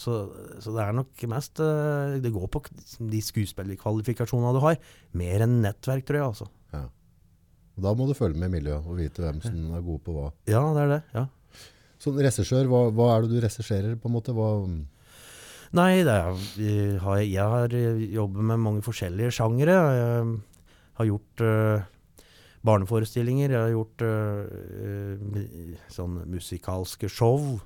så, 0.00 0.12
så 0.60 0.72
det 0.72 0.80
er 0.86 0.92
nok 0.96 1.22
mest 1.28 1.60
eh, 1.60 2.18
Det 2.24 2.30
går 2.32 2.48
på 2.48 2.62
de 3.10 3.20
skuespillerkvalifikasjonene 3.20 4.54
du 4.56 4.60
har, 4.64 4.78
mer 5.12 5.42
enn 5.44 5.58
nettverk, 5.62 6.06
tror 6.08 6.16
jeg. 6.18 6.28
altså. 6.30 6.48
Da 7.78 7.94
må 7.94 8.08
du 8.08 8.14
følge 8.18 8.38
med 8.40 8.50
i 8.50 8.56
miljøet 8.58 8.86
og 8.86 8.98
vite 8.98 9.22
hvem 9.22 9.42
som 9.44 9.74
er 9.76 9.82
god 9.86 10.00
på 10.04 10.14
hva. 10.16 10.30
Ja, 10.50 10.62
det 10.74 10.84
er 10.84 10.94
det. 10.96 11.02
ja. 11.14 11.26
Sånn 11.98 12.18
regissør, 12.22 12.68
hva, 12.70 12.84
hva 12.94 13.10
er 13.16 13.24
det 13.24 13.32
du 13.32 13.40
regisserer 13.42 13.96
på 13.98 14.10
en 14.10 14.14
måte? 14.14 14.34
Hva, 14.34 14.52
Nei, 15.76 16.00
det 16.06 16.14
er, 16.14 16.44
jeg, 16.56 17.00
har, 17.04 17.18
jeg 17.20 17.54
har 17.54 17.74
eh, 17.76 18.04
jobbet 18.14 18.46
med 18.50 18.62
mange 18.62 18.84
forskjellige 18.86 19.34
sjangere. 19.36 19.74
Jeg 19.76 20.28
har 20.96 21.08
gjort 21.10 21.42
uh, 21.44 21.82
barneforestillinger, 22.64 23.52
jeg 23.52 23.60
har 23.60 23.74
gjort 23.74 24.04
eh, 24.06 25.42
sånn 25.92 26.22
musikalske 26.32 27.10
show, 27.12 27.58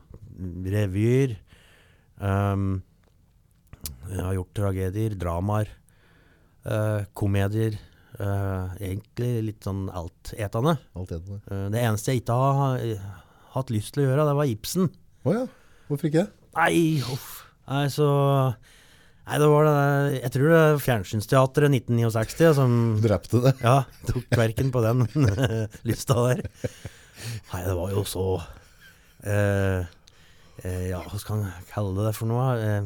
revyer. 0.75 1.37
Um, 2.19 2.83
jeg 4.11 4.27
har 4.27 4.37
gjort 4.37 4.53
tragedier, 4.59 5.17
dramaer, 5.19 5.71
uh, 6.67 7.07
komedier. 7.15 7.79
Eh, 8.21 8.75
egentlig 8.89 9.31
litt 9.49 9.67
sånn 9.67 9.87
altetende. 9.93 10.77
alt 10.97 11.13
det 11.13 11.23
der? 11.27 11.41
Uh, 11.49 11.67
det 11.73 11.81
eneste 11.83 12.13
jeg 12.13 12.23
ikke 12.23 12.37
har 12.37 12.85
eh, 12.85 13.09
hatt 13.55 13.73
lyst 13.73 13.95
til 13.95 14.05
å 14.05 14.11
gjøre, 14.11 14.29
det 14.29 14.37
var 14.39 14.53
Ibsen. 14.53 14.93
Å 15.23 15.35
ja, 15.37 15.43
hvorfor 15.89 16.11
ikke? 16.11 16.27
Nei, 16.59 17.01
uff. 17.07 17.31
Nei, 17.71 17.87
så 17.95 18.07
Nei, 19.23 19.37
det 19.39 19.47
var 19.47 19.69
det 19.69 20.17
Jeg 20.17 20.33
tror 20.35 20.49
det 20.51 20.57
er 20.59 20.81
Fjernsynsteatret 20.83 21.71
1969 21.79 22.49
som 22.59 22.73
Drepte 23.01 23.39
det? 23.45 23.53
Ja, 23.63 23.85
tok 24.09 24.27
kverken 24.35 24.73
på 24.75 24.83
den 24.83 25.05
lista 25.89 26.17
der. 26.27 26.43
Nei, 27.53 27.61
det 27.63 27.77
var 27.79 27.95
jo 27.95 28.03
så 28.03 28.27
uh, 28.43 29.87
Ja, 30.67 31.05
hva 31.07 31.23
skal 31.23 31.45
man 31.45 31.69
kalle 31.71 32.09
det 32.09 32.17
for 32.19 32.29
noe? 32.29 32.83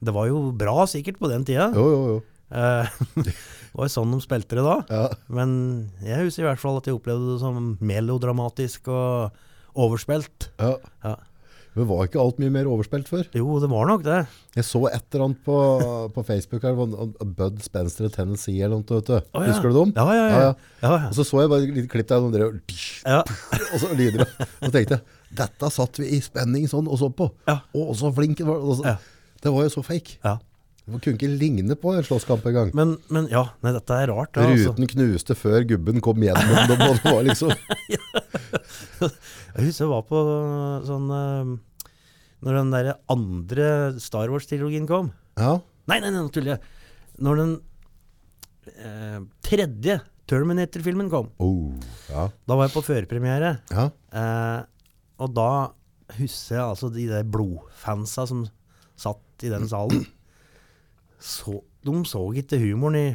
Det 0.00 0.14
var 0.14 0.30
jo 0.30 0.46
bra 0.56 0.86
sikkert 0.88 1.18
på 1.20 1.28
den 1.28 1.42
tida. 1.44 1.68
Jo, 1.74 1.88
jo, 1.90 2.14
jo. 2.14 2.20
Det 3.70 3.78
var 3.78 3.86
jo 3.86 3.94
sånn 3.94 4.14
de 4.16 4.20
spilte 4.24 4.58
det 4.58 4.66
da. 4.66 4.76
Ja. 4.90 5.06
Men 5.30 5.50
jeg 6.02 6.26
husker 6.26 6.42
i 6.42 6.48
hvert 6.50 6.62
fall 6.62 6.78
at 6.80 6.88
jeg 6.90 6.96
opplevde 6.98 7.34
det 7.36 7.40
som 7.42 7.74
melodramatisk 7.80 8.90
og 8.90 9.42
overspilt. 9.78 10.50
ja. 10.60 10.76
Ja. 11.06 11.16
Men 11.78 11.86
var 11.86 12.08
ikke 12.08 12.18
alt 12.18 12.40
mye 12.42 12.50
mer 12.50 12.66
overspilt 12.66 13.06
før? 13.06 13.28
Jo, 13.30 13.44
det 13.62 13.68
var 13.70 13.86
nok 13.86 14.00
det. 14.02 14.16
Jeg 14.58 14.66
så 14.66 14.80
et 14.88 15.04
eller 15.14 15.28
annet 15.28 15.44
på, 15.46 15.54
på 16.16 16.24
Facebook 16.26 16.64
her, 16.66 16.74
Bud 17.38 17.60
Spencer 17.62 18.08
i 18.08 18.10
Tennessee 18.10 18.58
eller 18.58 18.80
noe, 18.80 18.98
vet 18.98 19.06
du. 19.06 19.14
Oh, 19.30 19.44
ja. 19.44 19.52
Husker 19.52 19.70
du 19.70 19.78
dem? 19.78 19.92
Ja, 19.94 20.06
ja, 20.10 20.24
ja. 20.24 20.32
Ja, 20.34 20.40
ja. 20.40 20.50
ja. 20.82 20.90
ja, 20.98 21.06
Og 21.12 21.14
så 21.14 21.26
så 21.28 21.44
jeg 21.44 21.52
bare 21.52 21.68
et 21.68 21.76
lite 21.78 21.92
klipp 21.92 22.10
der, 22.10 22.26
de 22.26 22.34
drev, 22.34 22.58
ja. 23.06 23.20
og 23.70 23.78
så 23.84 23.92
lyder 23.94 24.24
det. 24.24 24.28
Og 24.58 24.66
så 24.66 24.72
tenkte 24.74 24.98
jeg, 24.98 25.18
dette 25.44 25.70
satt 25.78 26.02
vi 26.02 26.10
i 26.16 26.20
spenning 26.26 26.66
sånn 26.74 26.90
og 26.90 26.98
så 26.98 27.12
på. 27.14 27.30
Ja. 27.46 27.60
Og 27.78 27.94
så 28.02 28.10
flink 28.18 28.42
var. 28.50 28.98
Det 29.40 29.54
var 29.54 29.68
jo 29.68 29.74
så 29.78 29.86
fake. 29.86 30.18
ja. 30.26 30.40
Det 30.90 31.00
kunne 31.04 31.18
ikke 31.18 31.30
ligne 31.40 31.76
på 31.78 31.92
en 31.94 32.04
slåsskamp 32.06 32.44
engang. 32.50 32.70
Men, 32.76 32.96
men 33.12 33.28
ja, 33.32 33.44
nei, 33.64 33.72
dette 33.76 33.96
er 34.02 34.10
rart. 34.12 34.32
da, 34.34 34.46
altså. 34.48 34.72
Ruten 34.74 34.90
knuste 34.90 35.36
før 35.38 35.64
gubben 35.70 36.00
kom 36.04 36.20
gjennom 36.24 36.70
dem, 36.70 36.84
og 36.86 36.98
det 36.98 37.12
var 37.14 37.22
liksom 37.28 37.54
Jeg 39.00 39.66
husker 39.66 39.84
jeg 39.86 39.90
var 39.90 40.04
på 40.08 40.20
sånn 40.86 41.08
eh, 41.16 41.50
Når 42.46 42.58
den 42.60 42.70
der 42.74 42.90
andre 43.12 43.66
Star 44.02 44.30
Wars-trilogien 44.32 44.86
kom. 44.90 45.12
Ja, 45.40 45.58
Nei, 45.90 45.96
nei, 46.04 46.10
nei, 46.12 46.20
nå 46.22 46.30
tuller 46.30 46.52
jeg. 46.54 46.60
Når 47.24 47.38
den 47.40 47.52
eh, 48.78 49.16
tredje 49.42 49.96
Terminator-filmen 50.30 51.08
kom, 51.10 51.32
oh, 51.42 51.72
ja, 52.06 52.28
da 52.46 52.54
var 52.54 52.68
jeg 52.68 52.74
på 52.76 52.82
førpremiere. 52.86 53.56
ja. 53.74 53.88
Eh, 54.14 54.60
og 55.20 55.32
da 55.36 55.48
husker 56.16 56.54
jeg 56.54 56.62
altså 56.62 56.88
de 56.94 57.02
der 57.10 57.26
blodfansa 57.28 58.22
som 58.30 58.44
satt 58.96 59.42
i 59.44 59.50
den 59.52 59.66
salen. 59.68 60.06
Så, 61.20 61.60
de 61.84 61.92
så 62.08 62.22
ikke 62.40 62.58
humoren 62.62 62.96
i, 62.98 63.08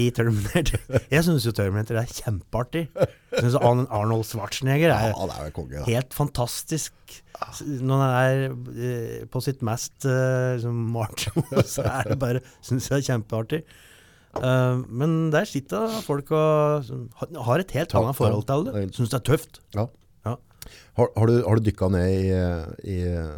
i 0.00 0.10
Terminator. 0.14 0.78
Jeg 1.14 1.24
syns 1.26 1.46
jo 1.48 1.52
Terminator 1.56 1.98
er 2.00 2.06
kjempeartig. 2.12 2.86
Jeg 2.94 3.40
synes 3.42 3.56
Arn- 3.58 3.86
Arnold 3.90 4.24
Schwarzenegger 4.28 4.92
er 4.94 5.10
Ja, 5.14 5.28
er 5.46 5.54
konge, 5.56 5.82
helt 5.88 6.14
fantastisk. 6.14 6.92
Når 7.64 8.02
han 8.04 8.16
er 8.20 8.42
eh, 8.84 9.22
på 9.32 9.40
sitt 9.42 9.62
mest 9.66 10.04
liksom, 10.04 10.82
macho, 10.94 11.32
så 11.74 11.86
er 11.88 12.12
det 12.12 12.18
bare 12.20 12.42
Syns 12.62 12.90
jeg 12.92 13.00
er 13.00 13.08
kjempeartig. 13.14 13.62
Uh, 14.30 14.78
men 14.86 15.32
der 15.34 15.42
sitter 15.50 15.90
folk 16.06 16.28
og 16.30 16.84
har- 17.34 17.58
et 17.64 17.72
helt 17.74 17.94
annet 17.98 18.14
forhold 18.14 18.44
til 18.46 18.68
det. 18.68 18.84
Syns 18.94 19.10
det 19.10 19.18
er 19.18 19.24
tøft. 19.26 19.58
Ja. 19.74 19.88
Ja. 20.28 20.36
Har, 21.00 21.08
har 21.16 21.26
du, 21.26 21.40
har 21.48 21.58
du 21.58 21.64
dykka 21.66 21.88
ned 21.90 22.12
i, 22.14 22.28
i 22.94 22.98
eh, 23.10 23.32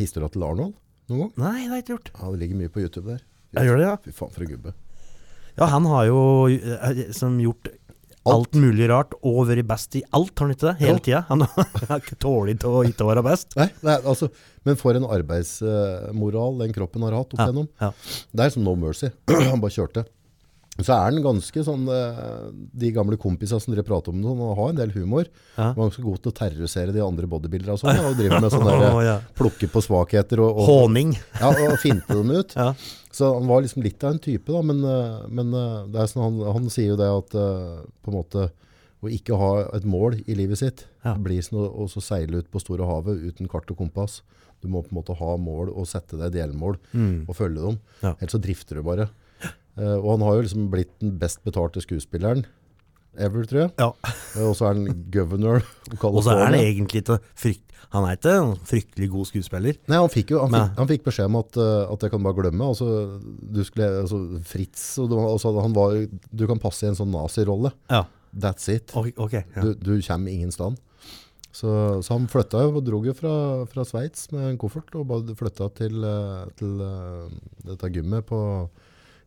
historia 0.00 0.26
til 0.34 0.42
Arnold 0.42 0.72
noen 1.12 1.28
gang? 1.28 1.34
Nei, 1.44 1.58
det 1.60 1.68
har 1.70 1.78
jeg 1.78 1.84
ikke 1.86 1.94
gjort. 1.96 2.10
Ja, 2.16 2.30
det 2.32 2.40
ligger 2.42 2.60
mye 2.62 2.72
på 2.72 2.82
YouTube 2.84 3.06
der. 3.12 3.20
Jeg 3.52 3.68
gjør 3.68 3.78
det, 3.82 3.86
ja. 3.90 3.94
Fy 4.06 4.16
faen 4.16 4.32
for 4.34 4.44
en 4.46 4.50
gubbe. 4.54 4.74
Ja, 5.60 5.68
han 5.68 5.86
har 5.92 6.06
jo 6.08 6.20
eh, 6.48 7.02
som 7.12 7.34
gjort 7.42 7.68
alt, 8.30 8.54
mulig 8.54 8.86
rart 8.90 9.14
og 9.26 9.40
vært 9.48 9.66
best 9.66 9.96
i 9.98 10.02
alt, 10.14 10.32
har 10.38 10.46
han 10.46 10.54
ikke 10.54 10.68
det? 10.68 10.74
Hele 10.80 10.94
ja. 10.94 11.02
tida. 11.06 11.20
Han 11.32 11.42
har 11.90 11.98
ikke 11.98 12.18
tålig 12.22 12.54
til 12.62 12.70
å 12.78 12.82
ikke 12.86 13.06
være 13.08 13.24
best. 13.26 13.56
Nei, 13.58 13.66
nei, 13.82 13.96
altså, 13.98 14.28
men 14.66 14.78
for 14.78 14.94
en 14.96 15.08
arbeidsmoral 15.10 16.60
den 16.62 16.74
kroppen 16.76 17.02
har 17.06 17.16
hatt 17.18 17.34
opp 17.34 17.40
Ja, 17.42 17.48
igjennom. 17.48 17.68
ja. 17.82 17.90
Det 18.32 18.46
er 18.46 18.54
som 18.54 18.64
no 18.66 18.76
mercy. 18.78 19.10
Han 19.50 19.62
bare 19.62 19.74
kjørte. 19.74 20.06
Så 20.80 20.88
er 20.94 21.02
han 21.04 21.18
ganske 21.20 21.62
sånn 21.66 21.82
eh, 21.92 22.20
De 22.80 22.88
gamle 22.96 23.18
kompisene 23.20 23.60
som 23.60 23.74
dere 23.74 23.84
prater 23.84 24.08
om 24.14 24.22
sånn, 24.24 24.38
han 24.40 24.56
har 24.56 24.70
en 24.72 24.78
del 24.78 24.94
humor. 24.94 25.26
Ja. 25.58 25.66
Han 25.68 25.76
er 25.76 25.82
ganske 25.82 26.04
god 26.06 26.22
til 26.24 26.32
å 26.32 26.36
terrorisere 26.38 26.94
de 26.96 27.02
andre 27.04 27.28
bodybuilderne 27.28 27.74
og 27.76 27.82
sånn, 27.82 28.00
og 28.08 28.16
driver 28.16 28.40
med 28.40 28.54
sånn 28.54 28.64
der, 28.70 28.86
Å, 28.96 29.02
ja. 29.04 29.16
plukke 29.36 29.68
på 29.68 29.82
svakheter 29.84 30.40
og, 30.40 30.56
og, 30.56 30.64
Håning. 30.70 31.12
ja, 31.42 31.50
og 31.68 31.76
finte 31.82 32.16
dem 32.16 32.32
ut. 32.32 32.56
Ja. 32.56 32.70
Så 33.12 33.28
han 33.36 33.46
var 33.50 33.60
liksom 33.66 33.84
litt 33.84 34.00
av 34.08 34.14
en 34.16 34.22
type, 34.24 34.48
da, 34.48 34.62
men, 34.64 34.80
eh, 34.88 35.28
men 35.28 35.52
eh, 35.52 35.78
det 35.92 36.00
er 36.06 36.10
sånn, 36.14 36.24
han, 36.40 36.56
han 36.56 36.72
sier 36.72 36.94
jo 36.94 36.98
det 37.02 37.10
at 37.20 37.36
på 37.36 38.10
en 38.14 38.16
måte 38.22 38.48
å 39.02 39.10
ikke 39.10 39.34
ha 39.36 39.52
et 39.76 39.84
mål 39.84 40.20
i 40.30 40.34
livet 40.38 40.60
sitt 40.62 40.84
Ja. 41.04 41.16
blir 41.18 41.42
som 41.42 41.58
å 41.58 41.88
seile 42.00 42.38
ut 42.38 42.48
på 42.54 42.60
store 42.62 42.86
havet 42.86 43.18
uten 43.18 43.48
kart 43.50 43.68
og 43.74 43.76
kompass. 43.80 44.20
Du 44.62 44.68
må 44.70 44.80
på 44.86 44.92
en 44.94 45.00
måte 45.00 45.16
ha 45.18 45.32
mål 45.42 45.72
og 45.74 45.88
sette 45.90 46.14
deg 46.20 46.30
delmål 46.36 46.76
Mm. 46.94 47.24
og 47.28 47.34
følge 47.34 47.60
dem. 47.66 47.80
Ja. 48.00 48.12
Ellers 48.20 48.36
så 48.36 48.40
drifter 48.40 48.78
du 48.78 48.82
bare. 48.86 49.08
Eh, 49.78 49.96
og 49.96 50.16
han 50.16 50.26
har 50.26 50.36
jo 50.36 50.48
liksom 50.48 50.66
blitt 50.72 50.92
den 51.00 51.14
best 51.20 51.40
betalte 51.46 51.80
skuespilleren 51.84 52.44
ever, 53.18 53.44
tror 53.48 53.66
jeg. 53.66 53.72
Ja. 53.80 53.92
Eh, 54.32 54.46
og 54.48 54.54
så 54.56 54.70
er 54.70 54.78
han 54.78 55.02
governor. 55.12 55.60
Og 56.08 56.22
så 56.24 56.32
er 56.32 56.46
han 56.46 56.54
egentlig 56.56 57.02
ikke 57.02 57.18
frykt, 57.36 57.74
Han 57.92 58.06
er 58.08 58.16
ikke 58.16 58.32
en 58.40 58.54
fryktelig 58.64 59.08
god 59.12 59.26
skuespiller. 59.28 59.76
Nei, 59.92 59.98
han 60.00 60.08
fikk 60.08 60.30
jo 60.32 60.38
han 60.40 60.54
fikk, 60.54 60.78
han 60.78 60.88
fikk 60.88 61.02
beskjed 61.04 61.28
om 61.28 61.36
at, 61.42 61.58
eh, 61.60 61.90
at 61.92 62.06
jeg 62.06 62.14
kan 62.14 62.24
bare 62.24 62.38
glemme. 62.38 62.68
Altså, 62.72 62.86
du 63.20 63.60
skulle, 63.68 63.90
altså, 64.00 64.22
Fritz 64.48 64.86
og 65.02 65.12
altså, 65.18 65.52
han 65.60 65.76
var, 65.76 65.98
Du 66.32 66.46
kan 66.48 66.62
passe 66.62 66.86
i 66.86 66.88
en 66.88 66.96
sånn 66.96 67.12
nazirolle. 67.12 67.74
Ja. 67.92 68.06
That's 68.32 68.72
it. 68.72 68.94
Okay, 68.96 69.12
okay, 69.20 69.44
ja. 69.52 69.66
Du, 69.66 69.74
du 69.76 69.92
kommer 70.00 70.32
ingen 70.32 70.54
sted. 70.56 70.80
Så, 71.52 71.68
så 72.00 72.16
han 72.16 72.30
flytta 72.32 72.62
jo 72.64 72.78
og 72.78 72.86
dro 72.86 73.02
jo 73.04 73.12
fra, 73.12 73.34
fra 73.68 73.84
Sveits 73.84 74.30
med 74.32 74.46
en 74.54 74.56
koffert 74.56 74.96
og 74.96 75.10
bare 75.10 75.36
flytta 75.36 75.68
til, 75.76 76.06
til 76.56 76.80
dette 77.68 77.92
gymmet 77.92 78.24
på, 78.30 78.40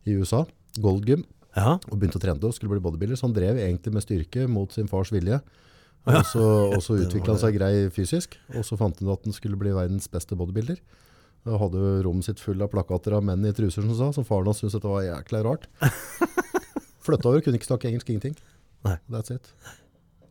i 0.06 0.16
USA, 0.16 0.44
Gold 0.82 1.06
Gym, 1.08 1.24
ja. 1.56 1.76
og 1.78 1.96
begynte 1.98 2.20
å 2.20 2.22
trene 2.22 2.42
og 2.46 2.54
skulle 2.56 2.74
bli 2.76 2.82
bodybuilder. 2.84 3.18
Så 3.18 3.26
han 3.28 3.36
drev 3.36 3.58
egentlig 3.62 3.94
med 3.96 4.04
styrke 4.04 4.46
mot 4.50 4.72
sin 4.74 4.88
fars 4.90 5.12
vilje. 5.14 5.40
Og 6.06 6.20
så, 6.30 6.44
og 6.76 6.82
så 6.84 6.98
utvikla 7.02 7.34
han 7.34 7.42
seg 7.42 7.56
grei 7.58 7.72
fysisk, 7.94 8.36
og 8.54 8.62
så 8.66 8.78
fant 8.78 9.00
han 9.02 9.10
at 9.14 9.26
han 9.26 9.34
skulle 9.36 9.58
bli 9.58 9.74
verdens 9.74 10.06
beste 10.12 10.38
bodybuilder. 10.38 10.78
Og 11.46 11.60
hadde 11.62 11.78
jo 11.82 11.94
rommet 12.08 12.26
sitt 12.26 12.40
full 12.42 12.62
av 12.64 12.70
plakater 12.72 13.14
av 13.14 13.22
menn 13.26 13.44
i 13.46 13.54
truser, 13.54 13.84
som 13.86 13.94
sa, 13.98 14.10
så 14.14 14.24
faren 14.26 14.50
hans 14.50 14.58
syntes 14.62 14.74
dette 14.78 14.90
var 14.90 15.04
jækla 15.06 15.42
rart. 15.46 15.66
Flytta 17.06 17.30
over, 17.30 17.42
kunne 17.44 17.58
ikke 17.60 17.68
snakke 17.68 17.90
engelsk, 17.90 18.08
ingenting. 18.10 18.34
Nei. 18.86 18.96
That's 19.10 19.30
it. 19.34 19.50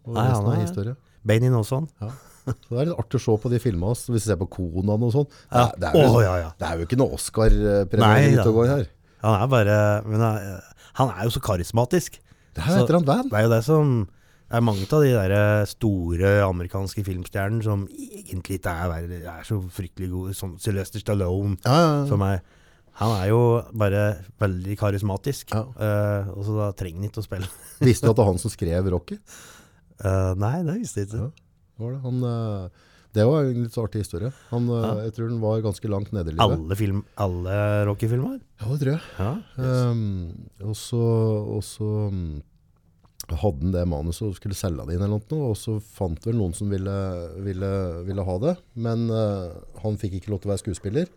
Og 0.06 0.16
Nei, 0.18 0.26
resten 0.30 0.50
han 0.50 0.58
er 0.58 0.66
historie. 0.66 0.96
Bein 1.26 1.46
i 1.48 1.52
han. 1.52 1.88
Ja. 2.04 2.10
Så 2.46 2.76
det 2.76 2.82
er 2.84 2.90
litt 2.92 3.00
artig 3.02 3.18
å 3.18 3.24
se 3.24 3.36
på 3.42 3.50
de 3.50 3.60
filma 3.64 3.90
hans, 3.90 4.04
hvis 4.12 4.26
du 4.28 4.30
ser 4.30 4.38
på 4.38 4.48
Konan 4.54 5.06
og 5.08 5.14
sånn. 5.16 5.26
Det, 5.32 5.56
Ja. 5.56 5.64
er- 5.66 5.80
det, 5.82 5.94
oh, 6.04 6.20
ja, 6.22 6.52
det 6.60 6.68
er 6.68 6.78
jo 6.78 6.86
ikke 6.86 7.00
noe 7.00 7.16
Oscar-premiere 7.18 8.36
ute 8.36 8.50
og 8.52 8.60
går 8.60 8.68
her. 8.70 8.86
Han 9.26 9.42
er 9.42 9.52
bare 9.52 9.78
men 10.06 10.22
han 10.22 10.62
han 10.96 11.12
er 11.12 11.28
jo 11.28 11.34
så 11.36 11.42
karismatisk. 11.44 12.20
Det 12.56 12.64
er 12.64 12.72
jo 12.72 12.84
et 12.84 12.90
eller 12.90 13.02
annet 13.02 13.10
band. 13.10 13.32
Det 13.32 13.40
er 13.40 13.48
jo 13.48 13.52
det 13.52 13.64
som 13.68 13.96
det 14.46 14.60
er 14.60 14.62
mange 14.62 14.86
av 14.86 15.02
de 15.02 15.10
der 15.10 15.32
eh, 15.34 15.68
store 15.68 16.32
amerikanske 16.46 17.02
filmstjernene 17.04 17.66
som 17.66 17.88
egentlig 17.90 18.60
ikke 18.60 18.76
er, 18.86 18.94
er 19.26 19.48
så 19.48 19.58
fryktelig 19.74 20.12
gode. 20.12 20.36
Som 20.38 20.54
Sylvester 20.62 21.02
Stallone. 21.02 21.58
Ja, 21.66 21.74
ja, 21.74 21.90
ja. 21.98 22.04
Som 22.12 22.22
er, 22.22 22.44
han 23.02 23.16
er 23.18 23.32
jo 23.32 23.42
bare 23.74 24.04
veldig 24.40 24.78
karismatisk. 24.80 25.56
Eh, 25.58 26.30
og 26.30 26.46
så 26.46 26.60
da 26.62 26.70
trenger 26.78 27.02
han 27.02 27.10
ikke 27.10 27.24
å 27.24 27.26
spille. 27.26 27.50
Visste 27.90 28.06
du 28.06 28.14
at 28.14 28.20
det 28.20 28.22
var 28.22 28.32
han 28.32 28.44
som 28.46 28.54
skrev 28.54 28.92
Rocky? 28.94 29.18
Uh, 29.96 30.36
nei, 30.38 30.60
det 30.68 30.74
visste 30.76 31.02
jeg 31.02 31.08
ikke. 31.08 31.26
Ja. 31.26 31.60
Var 31.82 31.92
det. 31.96 32.00
Han, 32.04 32.24
eh, 32.30 32.95
det 33.16 33.24
var 33.28 33.46
en 33.48 33.62
litt 33.64 33.78
artig 33.80 34.02
historie. 34.04 34.32
Han, 34.52 34.66
eh, 34.70 34.82
Ja. 34.86 34.94
Jeg 35.08 35.14
tror 35.16 35.30
den 35.32 35.40
var 35.42 35.62
ganske 35.64 35.88
langt 35.90 36.12
nede 36.16 36.34
i 36.34 36.36
livet. 36.36 36.44
Alle, 36.60 36.76
film, 36.76 37.04
alle 37.18 37.56
Rocky-filmer? 37.88 38.40
Ja, 38.62 38.68
det 38.74 38.80
tror 38.82 38.92
jeg. 38.92 39.02
Ja. 39.20 39.32
Um, 39.90 40.04
og 40.62 40.76
så, 40.76 41.02
um, 42.10 42.42
hadde 43.26 43.62
han 43.64 43.72
det 43.74 43.86
manuset 43.90 44.28
og 44.28 44.36
skulle 44.38 44.54
selge 44.58 44.84
det 44.86 44.96
inn 44.98 45.02
eller 45.08 45.18
noe, 45.18 45.40
og 45.50 45.56
så 45.58 45.80
fant 45.82 46.22
vel 46.28 46.36
noen 46.38 46.54
som 46.54 46.70
ville, 46.70 46.94
ville, 47.42 47.72
ville 48.06 48.26
ha 48.28 48.36
det, 48.44 48.56
men 48.76 49.08
uh, 49.10 49.56
han 49.82 49.98
fikk 49.98 50.20
ikke 50.20 50.30
lov 50.34 50.44
til 50.44 50.52
å 50.52 50.54
være 50.54 50.62
skuespiller, 50.66 51.10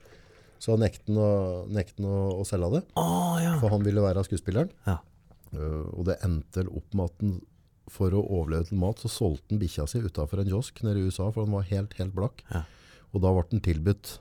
så 0.58 0.72
han 0.74 0.80
nektet 0.86 1.12
å, 1.20 1.28
nekten 1.68 2.06
å, 2.08 2.16
å 2.40 2.46
selge 2.48 2.70
det, 2.78 2.84
Oh, 2.96 3.36
ja. 3.42 3.58
for 3.60 3.68
han 3.74 3.84
ville 3.84 4.00
være 4.04 4.24
skuespilleren. 4.28 4.70
ja. 4.88 4.98
Uh, 5.48 5.86
og 5.96 6.02
det 6.04 6.18
endte 6.26 6.60
opp 6.68 6.92
med 6.92 7.06
at 7.08 7.22
han 7.24 7.30
for 7.92 8.14
å 8.14 8.22
overleve 8.24 8.68
til 8.70 8.78
mat, 8.80 9.00
så 9.02 9.10
solgte 9.12 9.54
han 9.54 9.60
bikkja 9.62 9.86
si 9.88 10.00
utenfor 10.04 10.42
en 10.42 10.50
kiosk 10.50 10.82
nede 10.86 11.00
i 11.02 11.08
USA, 11.08 11.30
for 11.32 11.44
han 11.46 11.54
var 11.54 11.66
helt, 11.70 11.94
helt 12.00 12.14
blakk. 12.16 12.42
Ja. 12.52 12.64
Og 13.12 13.22
da 13.24 13.32
ble 13.32 13.44
han 13.50 13.64
tilbudt 13.64 14.18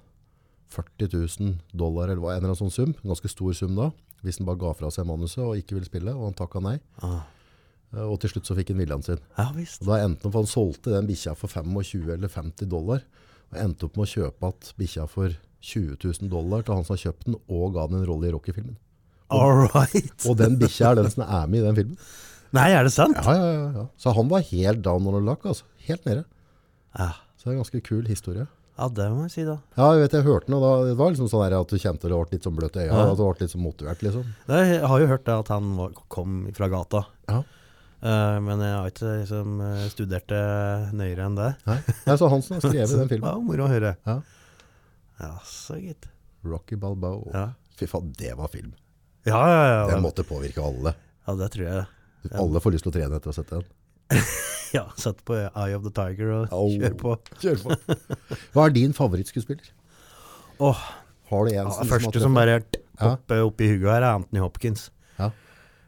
40 0.73 1.09
000 1.39 1.55
dollar, 1.73 2.09
eller 2.11 2.21
en 2.33 2.37
eller 2.41 2.51
annen 2.51 2.59
sånn 2.59 2.73
sum, 2.73 2.93
en 3.01 3.11
ganske 3.13 3.31
stor 3.31 3.55
sum 3.55 3.75
da, 3.77 3.89
hvis 4.25 4.39
han 4.41 4.47
bare 4.49 4.59
ga 4.63 4.73
fra 4.75 4.89
seg 4.91 5.07
manuset 5.07 5.43
og 5.45 5.55
ikke 5.59 5.77
ville 5.77 5.87
spille, 5.87 6.13
og 6.15 6.29
han 6.29 6.37
takket 6.37 6.65
nei. 6.65 6.77
Ah. 7.05 7.21
Eh, 7.93 8.03
Og 8.03 8.17
til 8.19 8.33
slutt 8.33 8.49
så 8.49 8.55
fikk 8.57 8.73
han 8.73 8.81
viljen 8.81 9.03
sin. 9.05 9.21
Ja 9.37 9.49
visst. 9.55 9.81
Og 9.83 9.91
da 9.93 10.01
endte 10.03 10.27
han, 10.27 10.33
for 10.33 10.43
han 10.43 10.51
solgte 10.51 10.91
den 10.95 11.07
bikkja 11.07 11.35
for 11.39 11.47
25 11.53 12.09
eller 12.17 12.31
50 12.33 12.67
dollar, 12.71 13.05
og 13.47 13.61
endte 13.63 13.87
opp 13.87 13.95
med 13.95 14.07
å 14.09 14.11
kjøpe 14.11 14.49
at 14.51 14.73
bikkja 14.79 15.05
for 15.07 15.37
20 15.63 15.95
000 16.03 16.31
dollar 16.31 16.65
til 16.67 16.75
han 16.75 16.83
som 16.87 16.97
har 16.97 17.03
kjøpt 17.05 17.29
den, 17.29 17.37
og 17.47 17.71
ga 17.77 17.87
den 17.87 18.01
en 18.01 18.07
rolle 18.09 18.27
i 18.27 18.33
Rocky-filmen. 18.35 18.75
All 19.31 19.67
right. 19.71 20.13
Og 20.27 20.37
den 20.39 20.57
bikkja 20.59 20.91
er 20.93 20.99
den 21.01 21.09
som 21.11 21.23
er 21.25 21.47
med 21.51 21.61
i 21.61 21.65
den 21.67 21.75
filmen. 21.79 21.97
Nei, 22.55 22.69
er 22.71 22.83
det 22.87 22.93
sant? 22.95 23.17
Ja, 23.19 23.33
ja, 23.35 23.47
ja. 23.53 23.65
ja. 23.81 23.85
Så 23.99 24.13
han 24.15 24.29
var 24.31 24.45
helt 24.51 24.83
down 24.85 25.07
on 25.07 25.17
the 25.17 25.23
luck, 25.25 25.43
altså. 25.45 25.65
Helt 25.87 26.05
nede. 26.07 26.23
Ja. 26.97 27.09
Så 27.37 27.47
det 27.47 27.51
er 27.51 27.57
en 27.57 27.63
ganske 27.63 27.81
kul 27.83 28.05
historie. 28.07 28.47
ja, 28.77 28.87
det 28.93 29.07
må 29.11 29.23
jeg 29.25 29.31
si, 29.33 29.43
da. 29.47 29.57
Ja, 29.77 29.91
jeg 29.97 30.03
vet 30.05 30.15
jeg 30.19 30.25
hørte 30.27 30.45
den, 30.47 30.55
og 30.59 30.63
da, 30.63 30.71
det 30.89 30.95
var 30.99 31.11
liksom 31.13 31.29
sånn 31.31 31.53
at 31.57 31.69
du 31.73 31.77
kjente 31.81 32.07
det 32.07 32.13
ble 32.17 32.35
litt 32.37 32.45
sånn 32.45 32.55
bløt 32.57 32.75
i 32.77 32.83
øya, 32.85 32.91
Ja. 32.93 33.05
at 33.11 33.17
du 33.17 33.23
ble 33.25 33.35
litt 33.41 33.53
sånn 33.53 33.63
motivert, 33.65 34.03
liksom. 34.05 34.25
Det, 34.47 34.59
jeg 34.69 34.89
har 34.91 34.99
jo 35.01 35.07
hørt 35.11 35.25
det 35.25 35.37
at 35.43 35.51
han 35.53 35.71
var, 35.79 35.95
kom 36.13 36.35
fra 36.57 36.67
gata. 36.69 37.03
Ja. 37.29 37.39
Uh, 37.97 38.37
men 38.45 38.61
jeg 38.61 38.73
har 38.77 38.91
ikke 38.91 39.13
liksom, 39.23 39.55
eh, 39.65 39.85
studert 39.89 40.27
det 40.29 40.41
nøyere 40.93 41.23
enn 41.25 41.37
det. 41.39 41.47
Nei, 41.65 41.77
Nei 42.05 42.17
så 42.21 42.29
Hansen 42.29 42.59
har 42.59 42.61
skrevet 42.67 42.93
den 43.01 43.09
filmen. 43.09 43.25
Ja, 43.31 43.39
moro 43.41 43.65
å 43.65 43.71
høre. 43.71 43.95
Ja. 44.05 44.19
Ja, 45.17 45.31
så 45.49 45.79
gitt. 45.81 46.05
Rocky 46.45 46.77
Balboa. 46.77 47.31
Ja. 47.33 47.45
Fy 47.79 47.87
faen, 47.89 48.11
det 48.19 48.35
var 48.37 48.51
film. 48.53 48.75
Ja, 49.25 49.41
ja, 49.49 49.63
ja. 49.73 49.79
Det, 49.89 49.97
måtte 50.05 50.23
påvirke 50.29 50.61
alle. 50.61 50.93
ja, 51.25 51.33
det 51.41 51.49
tror 51.55 51.65
jeg. 51.65 51.85
Alle 52.35 52.61
får 52.63 52.75
lyst 52.75 52.87
til 52.87 52.93
å 52.93 52.97
trene 52.97 53.19
etter 53.19 53.31
å 53.31 53.33
ha 53.33 53.39
sett 53.39 53.53
den. 53.53 53.67
Ja, 54.75 54.83
Sett 54.99 55.21
på 55.23 55.31
Eye 55.37 55.77
of 55.77 55.85
the 55.85 55.91
Tiger 55.95 56.33
og 56.35 56.51
oh, 56.51 56.73
kjør 56.73 56.95
på. 56.99 57.13
Kjør 57.39 57.61
på. 57.61 57.75
Hva 58.51 58.65
er 58.67 58.73
din 58.75 58.91
favorittskuespiller? 58.95 59.69
Åh, 60.59 60.81
Har 61.29 61.47
du 61.47 61.53
en 61.53 61.55
ja, 61.55 61.71
som, 61.71 61.87
første 61.87 62.19
som 62.19 62.35
bare 62.35 62.57
popper 62.99 63.45
opp 63.45 63.63
i 63.63 63.69
huet 63.71 63.87
her, 63.87 64.01
er 64.01 64.09
Anthony 64.09 64.41
Hopkins. 64.43 64.89
Ja. 65.15 65.29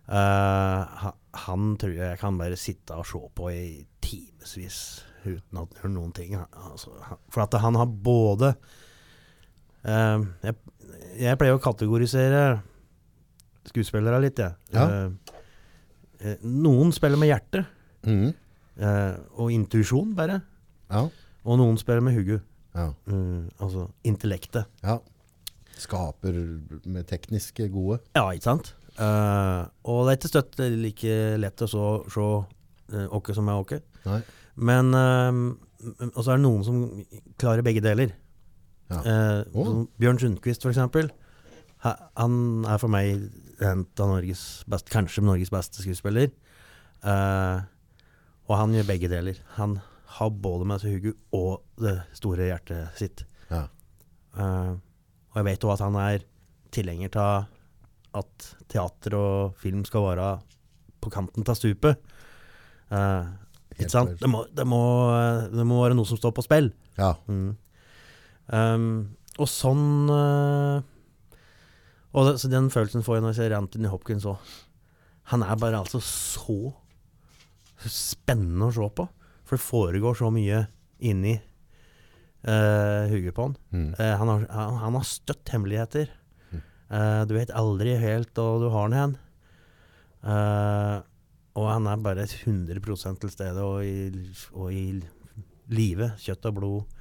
Uh, 0.08 1.10
han 1.43 1.75
tror 1.81 1.91
jeg 1.91 2.05
jeg 2.05 2.22
kan 2.22 2.39
bare 2.39 2.60
sitte 2.60 2.96
og 2.96 3.08
se 3.10 3.19
på 3.36 3.51
i 3.51 3.84
timevis 4.00 4.79
uten 5.25 5.60
at 5.60 5.75
han 5.81 5.84
gjør 5.84 5.96
noen 5.98 6.15
ting. 6.15 6.39
Altså, 6.39 6.96
for 7.27 7.43
at 7.43 7.60
han 7.60 7.77
har 7.79 7.91
både 7.91 8.53
uh, 9.84 10.24
jeg, 10.46 10.55
jeg 11.19 11.39
pleier 11.41 11.60
å 11.60 11.63
kategorisere 11.63 12.43
skuespillere 13.69 14.22
litt, 14.24 14.39
jeg. 14.39 14.55
Ja. 14.74 14.86
Eh, 14.86 15.05
eh, 15.05 15.38
noen 16.43 16.91
spiller 16.95 17.19
med 17.21 17.31
hjerte 17.31 17.63
mm. 18.07 18.27
eh, 18.81 19.15
og 19.39 19.53
intuisjon, 19.55 20.11
bare. 20.17 20.41
Ja. 20.89 21.05
Og 21.45 21.59
noen 21.61 21.77
spiller 21.79 22.03
med 22.05 22.17
hugu. 22.17 22.39
ja. 22.75 22.89
Mm, 23.07 23.49
altså 23.59 23.88
intellektet. 24.03 24.65
ja. 24.83 24.99
Skaper 25.79 26.35
med 26.83 27.05
tekniske 27.07 27.69
gode. 27.71 28.01
Ja, 28.11 28.25
ikke 28.35 28.43
sant? 28.49 28.73
Eh, 28.99 29.61
og 29.88 30.01
det 30.03 30.11
er 30.11 30.17
ikke 30.17 30.31
støtt 30.33 30.57
like 30.59 31.13
lett 31.39 31.63
å 31.63 31.69
så, 31.71 31.83
se 32.11 32.25
eh, 32.97 33.05
åkke 33.15 33.35
som 33.38 33.47
er 33.47 33.61
åkke. 33.61 33.79
Men 34.59 34.91
eh, 34.93 35.39
Og 36.09 36.19
så 36.19 36.33
er 36.33 36.41
det 36.41 36.43
noen 36.43 36.65
som 36.67 36.81
klarer 37.39 37.63
begge 37.63 37.79
deler. 37.85 38.11
Ja. 38.91 38.99
Eh, 38.99 39.39
sånn 39.53 39.85
Bjørn 40.01 40.19
Sundquist, 40.19 40.67
eksempel. 40.67 41.07
Han 41.85 42.65
er 42.67 42.81
for 42.81 42.91
meg 42.91 43.29
en 43.65 43.83
av 43.99 44.11
Norges 44.13 44.43
best, 44.69 44.89
kanskje 44.91 45.23
Norges 45.25 45.51
beste 45.53 45.83
skuespiller. 45.83 46.31
Uh, 47.03 47.61
og 48.49 48.55
han 48.57 48.73
gjør 48.75 48.89
begge 48.89 49.11
deler. 49.11 49.39
Han 49.57 49.77
har 50.17 50.31
både 50.33 50.67
med 50.67 50.81
seg 50.81 50.97
Hugo 50.97 51.13
og 51.37 51.83
det 51.83 51.95
store 52.17 52.49
hjertet 52.49 52.99
sitt. 52.99 53.25
Ja. 53.51 53.67
Uh, 54.36 54.77
og 55.29 55.41
jeg 55.41 55.49
vet 55.51 55.67
òg 55.67 55.75
at 55.75 55.86
han 55.86 55.99
er 56.01 56.25
tilhenger 56.73 57.19
av 57.21 57.49
at 58.19 58.49
teater 58.71 59.15
og 59.17 59.60
film 59.62 59.84
skal 59.86 60.07
være 60.07 60.31
på 60.99 61.12
kanten 61.13 61.45
av 61.45 61.57
stupet. 61.57 62.01
Uh, 62.89 63.29
ikke 63.77 63.93
sant? 63.93 64.17
Det 64.19 64.27
må, 64.27 64.43
det, 64.51 64.65
må, 64.67 64.81
det 65.53 65.65
må 65.67 65.84
være 65.84 65.95
noe 65.97 66.10
som 66.10 66.19
står 66.19 66.36
på 66.36 66.45
spill. 66.45 66.73
ja. 66.99 67.15
Mm. 67.29 67.57
Um, 68.49 68.86
og 69.39 69.47
sånn 69.47 70.10
eh, 70.12 70.79
Og 72.17 72.26
det, 72.26 72.39
så 72.41 72.50
den 72.52 72.72
følelsen 72.74 73.06
får 73.06 73.17
jeg 73.17 73.26
når 73.26 73.34
jeg 73.34 73.39
ser 73.41 73.58
Anthony 73.58 73.89
Hopkins 73.91 74.28
òg. 74.30 74.41
Han 75.34 75.45
er 75.45 75.60
bare 75.62 75.82
altså 75.84 76.02
så 76.02 76.74
spennende 77.86 78.69
å 78.69 78.76
se 78.76 78.88
på. 78.98 79.06
For 79.45 79.58
det 79.58 79.65
foregår 79.65 80.17
så 80.17 80.32
mye 80.34 80.63
inni 81.00 81.36
uh, 81.38 83.06
hodet 83.10 83.34
på 83.38 83.45
han. 83.45 83.56
Mm. 83.74 83.91
Uh, 83.93 84.13
han, 84.22 84.32
har, 84.32 84.48
han, 84.54 84.80
han 84.84 84.98
har 84.98 85.08
støtt 85.08 85.54
hemmeligheter. 85.54 86.10
Mm. 86.50 86.63
Eh, 86.98 87.22
du 87.30 87.36
vet 87.38 87.54
aldri 87.54 87.93
helt 88.02 88.34
hva 88.38 88.58
du 88.62 88.67
har 88.74 88.89
den 88.89 89.00
hen. 89.00 89.15
Uh, 90.26 91.00
og 91.60 91.67
han 91.72 91.88
er 91.89 92.04
bare 92.04 92.26
100 92.26 92.80
til 93.22 93.32
stede 93.32 93.63
og 93.63 93.86
i, 93.86 94.10
og 94.54 94.74
i 94.74 95.02
live. 95.74 96.12
Kjøtt 96.22 96.48
og 96.50 96.58
blod. 96.58 96.95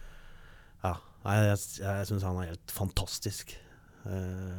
Ja, 0.85 0.95
nei, 1.25 1.37
jeg, 1.49 1.61
jeg 1.83 2.09
syns 2.09 2.27
han 2.27 2.41
er 2.43 2.53
helt 2.53 2.75
fantastisk. 2.75 3.55
Eh, 4.09 4.59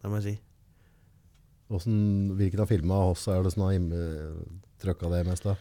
det 0.00 0.10
må 0.10 0.20
jeg 0.20 0.26
si. 0.26 0.36
Hvordan, 1.70 1.98
hvilken 2.38 2.62
av 2.64 2.70
filmene 2.70 2.96
av 2.96 3.12
oss 3.12 3.26
er 3.30 3.44
det 3.44 3.52
som 3.54 3.66
har 3.68 3.76
trøkka 4.80 5.10
det 5.12 5.26
mest 5.28 5.46
da? 5.46 5.56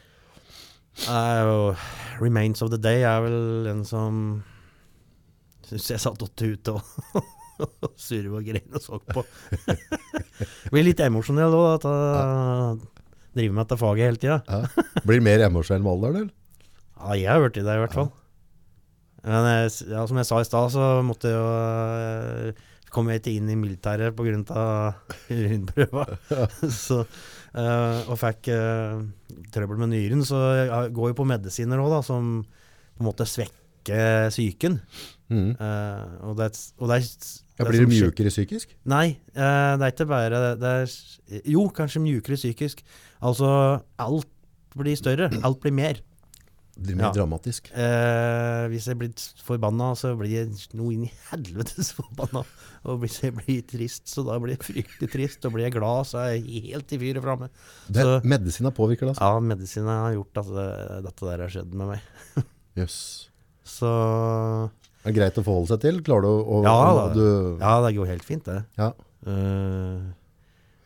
Uh, 1.08 1.76
'Remains 2.20 2.64
of 2.66 2.72
the 2.72 2.80
Day' 2.82 3.06
er 3.08 3.22
vel 3.24 3.68
den 3.68 3.84
som 3.88 4.42
syns 5.70 5.92
jeg 5.94 6.02
satt 6.02 6.24
åtte 6.26 6.50
ute 6.50 6.74
og, 6.76 6.82
surra 8.08 8.40
og 8.40 8.48
grein 8.48 8.74
og 8.74 8.84
så 8.84 9.00
på. 9.04 9.24
Blir 10.74 10.88
litt 10.88 11.04
emosjonell 11.04 11.56
òg, 11.56 11.68
at 11.78 11.88
jeg 11.88 12.80
driver 13.38 13.56
med 13.56 13.64
dette 13.64 13.80
faget 13.80 14.10
hele 14.10 14.22
tida. 14.24 14.40
Ja. 14.50 14.88
Blir 15.06 15.24
mer 15.24 15.46
emosjonell 15.46 15.86
med 15.86 15.94
alderen, 15.94 16.16
eller? 16.16 16.34
Ja, 17.00 17.16
jeg 17.16 17.32
har 17.32 17.44
blitt 17.46 17.60
det, 17.60 17.68
i 17.70 17.84
hvert 17.86 17.96
fall. 17.96 18.10
Men 19.24 19.48
jeg, 19.48 19.72
ja, 19.92 20.04
som 20.08 20.20
jeg 20.20 20.28
sa 20.28 20.40
i 20.42 20.48
stad, 20.48 20.74
så 20.74 20.90
måtte 21.06 21.32
jeg 21.32 21.38
jo 21.38 21.48
eh, 22.50 22.66
kom 22.94 23.10
jeg 23.12 23.22
ikke 23.22 23.36
inn 23.38 23.50
i 23.52 23.58
militæret 23.60 24.16
pga. 24.18 24.64
urinprøva. 25.30 26.06
så, 26.86 27.04
uh, 27.04 28.00
og 28.10 28.18
fikk 28.22 28.52
uh, 28.54 29.04
trøbbel 29.54 29.84
med 29.84 29.94
nyren, 29.94 30.26
så 30.28 30.42
jeg 30.58 30.96
går 30.98 31.14
jo 31.14 31.20
på 31.20 31.28
medisiner 31.30 31.82
òg, 31.84 32.00
som 32.06 32.40
på 32.44 33.04
en 33.04 33.10
måte 33.10 33.28
svekker 33.30 34.30
psyken. 34.34 34.80
Mm. 35.30 35.54
Uh, 35.60 36.32
og 36.32 36.40
det, 36.40 36.50
og 36.82 36.92
det 36.92 37.04
Ja, 37.60 37.68
blir 37.68 37.86
du 37.86 37.92
mjukere 37.92 38.32
psykisk? 38.34 38.74
Nei, 38.90 39.20
det 39.36 39.46
er 39.46 39.92
ikke 39.92 40.08
bare 40.10 40.44
det 40.58 40.70
er, 40.70 40.94
Jo, 41.44 41.68
kanskje 41.76 42.02
mjukere 42.02 42.40
psykisk. 42.40 42.84
Altså, 43.20 43.50
alt 44.00 44.30
blir 44.78 44.96
større. 44.96 45.28
Alt 45.44 45.60
blir 45.64 45.76
mer. 45.76 46.00
Det 46.80 46.86
blir 46.88 46.96
mer 46.96 47.10
Ja. 47.10 47.12
dramatisk. 47.12 47.66
Eh, 47.76 48.68
hvis 48.72 48.86
jeg 48.88 48.98
blir 48.98 49.12
forbanna, 49.44 49.90
så 50.00 50.14
blir 50.18 50.32
jeg 50.32 50.54
noe 50.80 50.94
inn 50.96 51.04
i 51.04 51.12
helvetes 51.30 51.92
forbanna. 51.98 52.46
Og 52.88 53.02
hvis 53.02 53.18
jeg 53.26 53.34
blir 53.36 53.62
trist, 53.68 54.06
så 54.08 54.24
da 54.24 54.38
blir 54.40 54.56
jeg 54.56 54.64
fryktelig 54.64 55.10
trist. 55.12 55.44
Og 55.46 55.52
blir 55.58 55.66
jeg 55.68 55.74
glad, 55.76 56.08
så 56.08 56.22
er 56.24 56.38
jeg 56.38 56.70
helt 56.72 56.94
i 56.96 57.00
fyret 57.02 57.22
framme. 57.26 57.50
Det, 57.92 58.06
medisina 58.24 58.72
påvirker 58.72 59.10
det, 59.10 59.18
altså. 59.18 59.28
Ja, 59.28 59.40
medisinen 59.44 59.92
har 59.92 60.16
gjort 60.16 60.40
at 60.46 60.54
det, 60.56 60.70
dette 61.10 61.28
der 61.28 61.44
har 61.44 61.52
skjedd 61.52 61.74
med 61.76 61.92
meg. 61.92 62.02
Jøss. 62.80 63.00
Så 63.68 63.90
Er 65.06 65.12
det 65.12 65.16
greit 65.20 65.38
å 65.40 65.44
forholde 65.46 65.74
seg 65.74 65.82
til? 65.84 66.00
Klarer 66.06 66.24
du 66.26 66.32
å 66.48 66.64
Ja, 66.64 66.78
å- 66.96 67.14
du, 67.14 67.26
ja, 67.60 67.76
det 67.86 67.96
går 67.98 68.08
helt 68.16 68.24
fint, 68.26 68.46
det. 68.48 68.64
Ja. 68.80 68.94
Uh, 69.28 70.14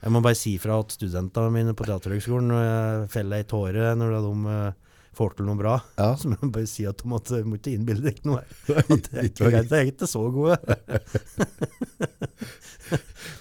jeg 0.04 0.12
må 0.12 0.20
bare 0.26 0.36
si 0.36 0.58
fra 0.60 0.80
at 0.82 0.92
studentene 0.98 1.52
mine 1.54 1.74
på 1.78 1.86
Teaterhøgskolen 1.88 3.08
feller 3.14 3.38
ei 3.40 3.46
tåre 3.48 3.94
når 3.96 4.18
de 4.18 4.32
eh, 4.52 4.74
får 5.18 5.36
til 5.38 5.48
noe 5.50 5.60
bra, 5.60 5.76
Ja. 6.00 6.10
så 6.20 6.32
må 6.32 6.38
jeg 6.42 6.54
bare 6.56 6.70
si 6.70 6.86
at 6.90 7.02
du 7.02 7.06
måtte, 7.12 7.42
må 7.46 7.60
ikke 7.60 7.76
innbille 7.78 8.04
deg 8.06 8.22
noe 8.28 8.42
her. 8.44 8.50
At 8.84 9.10
det 9.10 9.20
er 9.20 9.30
ikke 9.30 9.52
greit, 9.54 9.76
er 9.78 9.92
ikke 9.92 10.10
så 10.10 10.24
gode. 10.34 10.58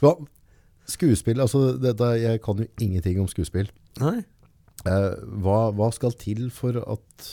Hva, 0.03 0.13
skuespill, 0.93 1.41
altså 1.43 1.59
dette, 1.81 2.09
jeg 2.23 2.43
kan 2.45 2.61
jo 2.63 2.69
ingenting 2.83 3.21
om 3.23 3.31
skuespill. 3.31 3.71
Nei. 4.03 4.19
Eh, 4.89 5.11
hva, 5.45 5.59
hva 5.77 5.89
skal 5.95 6.15
til 6.19 6.49
for 6.55 6.79
at 6.83 7.31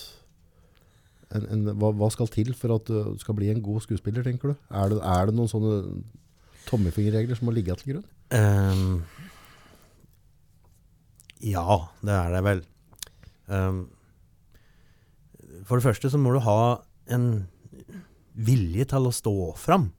en, 1.34 1.46
en, 1.54 1.68
hva, 1.78 1.92
hva 1.98 2.10
skal 2.14 2.30
til 2.34 2.52
for 2.58 2.74
at 2.76 2.90
du 2.90 3.18
skal 3.22 3.38
bli 3.38 3.52
en 3.54 3.64
god 3.66 3.84
skuespiller, 3.86 4.26
tenker 4.26 4.54
du? 4.54 4.58
Er 4.70 4.94
det, 4.94 5.00
er 5.06 5.30
det 5.30 5.38
noen 5.38 5.52
sånne 5.52 5.76
tommefingerregler 6.70 7.38
som 7.38 7.50
må 7.50 7.56
ligge 7.56 7.76
til 7.80 7.96
grunn? 7.96 8.08
Um, 8.34 8.96
ja, 11.46 11.80
det 12.06 12.16
er 12.18 12.36
det 12.36 12.44
vel. 12.46 12.62
Ehm, 13.50 13.80
for 15.70 15.78
det 15.80 15.86
første 15.86 16.10
så 16.12 16.20
må 16.22 16.34
du 16.34 16.42
ha 16.44 16.60
en 17.14 17.30
vilje 18.40 18.86
til 18.90 19.10
å 19.10 19.14
stå 19.14 19.34
fram. 19.60 19.90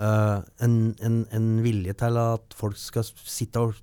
Uh, 0.00 0.40
en, 0.64 0.74
en, 1.04 1.22
en 1.36 1.48
vilje 1.64 1.92
til 2.00 2.16
at 2.20 2.56
folk 2.56 2.78
skal 2.80 3.04
sitte 3.04 3.60
og 3.60 3.76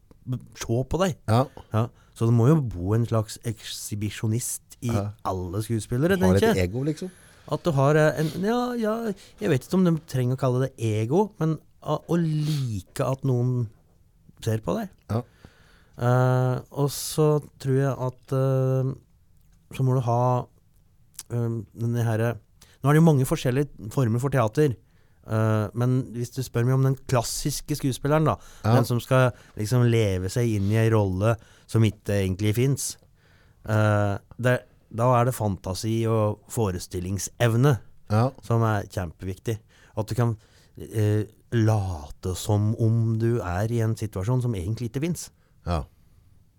se 0.58 0.80
på 0.92 1.00
deg. 1.04 1.18
Ja. 1.30 1.44
Ja. 1.74 1.84
Så 2.18 2.26
det 2.26 2.34
må 2.34 2.48
jo 2.50 2.58
bo 2.62 2.96
en 2.98 3.06
slags 3.06 3.38
ekshibisjonist 3.46 4.80
i 4.82 4.90
Ja. 4.94 5.12
alle 5.26 5.62
skuespillere, 5.66 6.18
Har 6.18 6.38
tenker 6.38 6.52
et 6.56 6.64
ego, 6.66 6.84
liksom. 6.86 7.12
At 7.54 7.64
du 7.64 7.72
har 7.72 7.96
eh, 7.96 8.20
en 8.20 8.44
Ja, 8.44 8.74
ja, 8.76 8.96
jeg 9.40 9.50
vet 9.50 9.66
ikke 9.66 9.78
om 9.78 9.86
de 9.86 9.94
trenger 10.10 10.36
å 10.36 10.42
kalle 10.42 10.66
det 10.66 10.74
ego, 10.84 11.32
men 11.40 11.56
å, 11.82 12.00
å 12.02 12.18
like 12.20 13.06
at 13.06 13.24
noen 13.26 13.70
ser 14.44 14.62
på 14.66 14.76
deg. 14.78 14.90
Ja. 15.14 15.22
Uh, 15.98 16.58
og 16.78 16.92
så 16.94 17.40
tror 17.62 17.78
jeg 17.78 17.94
at 18.10 18.34
uh, 18.38 18.92
så 19.74 19.86
må 19.86 19.96
du 19.98 20.04
ha 20.06 20.22
denne 21.30 22.04
her, 22.04 22.38
Nå 22.84 22.90
er 22.90 22.94
det 22.94 23.02
jo 23.02 23.08
mange 23.08 23.26
forskjellige 23.26 23.90
former 23.92 24.22
for 24.22 24.30
teater. 24.30 24.76
Uh, 25.28 25.68
men 25.76 25.98
hvis 26.16 26.30
du 26.32 26.40
spør 26.46 26.64
meg 26.64 26.76
om 26.78 26.86
den 26.86 26.96
klassiske 27.10 27.76
skuespilleren, 27.76 28.24
da, 28.30 28.38
Ja. 28.64 28.76
den 28.78 28.86
som 28.86 29.00
skal 29.04 29.32
liksom 29.58 29.84
leve 29.92 30.30
seg 30.30 30.48
inn 30.56 30.70
i 30.72 30.78
ei 30.80 30.90
rolle 30.94 31.36
som 31.68 31.84
ikke 31.84 32.16
egentlig 32.22 32.54
fins, 32.56 32.96
da 33.68 35.08
er 35.20 35.26
det 35.28 35.36
fantasi 35.36 36.06
og 36.08 36.40
forestillingsevne 36.50 37.74
Ja. 38.10 38.30
som 38.42 38.64
er 38.64 38.88
kjempeviktig. 38.88 39.58
At 39.98 40.08
du 40.08 40.16
kan 40.16 40.38
uh, 40.80 41.24
late 41.52 42.36
som 42.36 42.74
om 42.80 43.18
du 43.20 43.42
er 43.42 43.68
i 43.72 43.82
en 43.84 43.96
situasjon 44.00 44.42
som 44.42 44.56
egentlig 44.56 44.92
ikke 44.92 45.02
fins. 45.04 45.30
ja. 45.66 45.84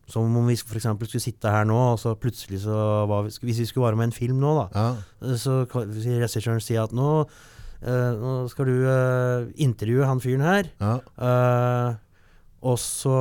Som 0.09 0.35
om 0.41 0.47
vi 0.49 0.55
f.eks. 0.57 0.87
skulle 0.89 1.21
sitte 1.21 1.51
her 1.53 1.67
nå, 1.69 1.77
og 1.93 1.99
så 2.01 2.15
plutselig 2.17 2.63
så 2.63 2.77
vi, 3.11 3.29
Hvis 3.51 3.59
vi 3.61 3.67
skulle 3.69 3.91
være 3.91 3.97
med 4.01 4.09
i 4.09 4.11
en 4.11 4.17
film 4.17 4.39
nå, 4.41 4.55
da, 4.57 4.69
Ja. 4.75 4.89
eh, 5.29 5.37
så 5.37 5.67
kan 5.69 5.93
si- 5.93 6.17
regissøren 6.19 6.63
si 6.65 6.77
at 6.81 6.93
nå, 6.97 7.11
eh, 7.83 8.13
nå 8.17 8.49
skal 8.49 8.65
du 8.65 8.87
eh, 8.89 9.53
intervjue 9.61 10.07
han 10.09 10.21
fyren 10.21 10.41
her, 10.47 10.71
Ja. 10.81 10.95
eh, 11.21 11.95
og 12.63 12.79
så 12.79 13.19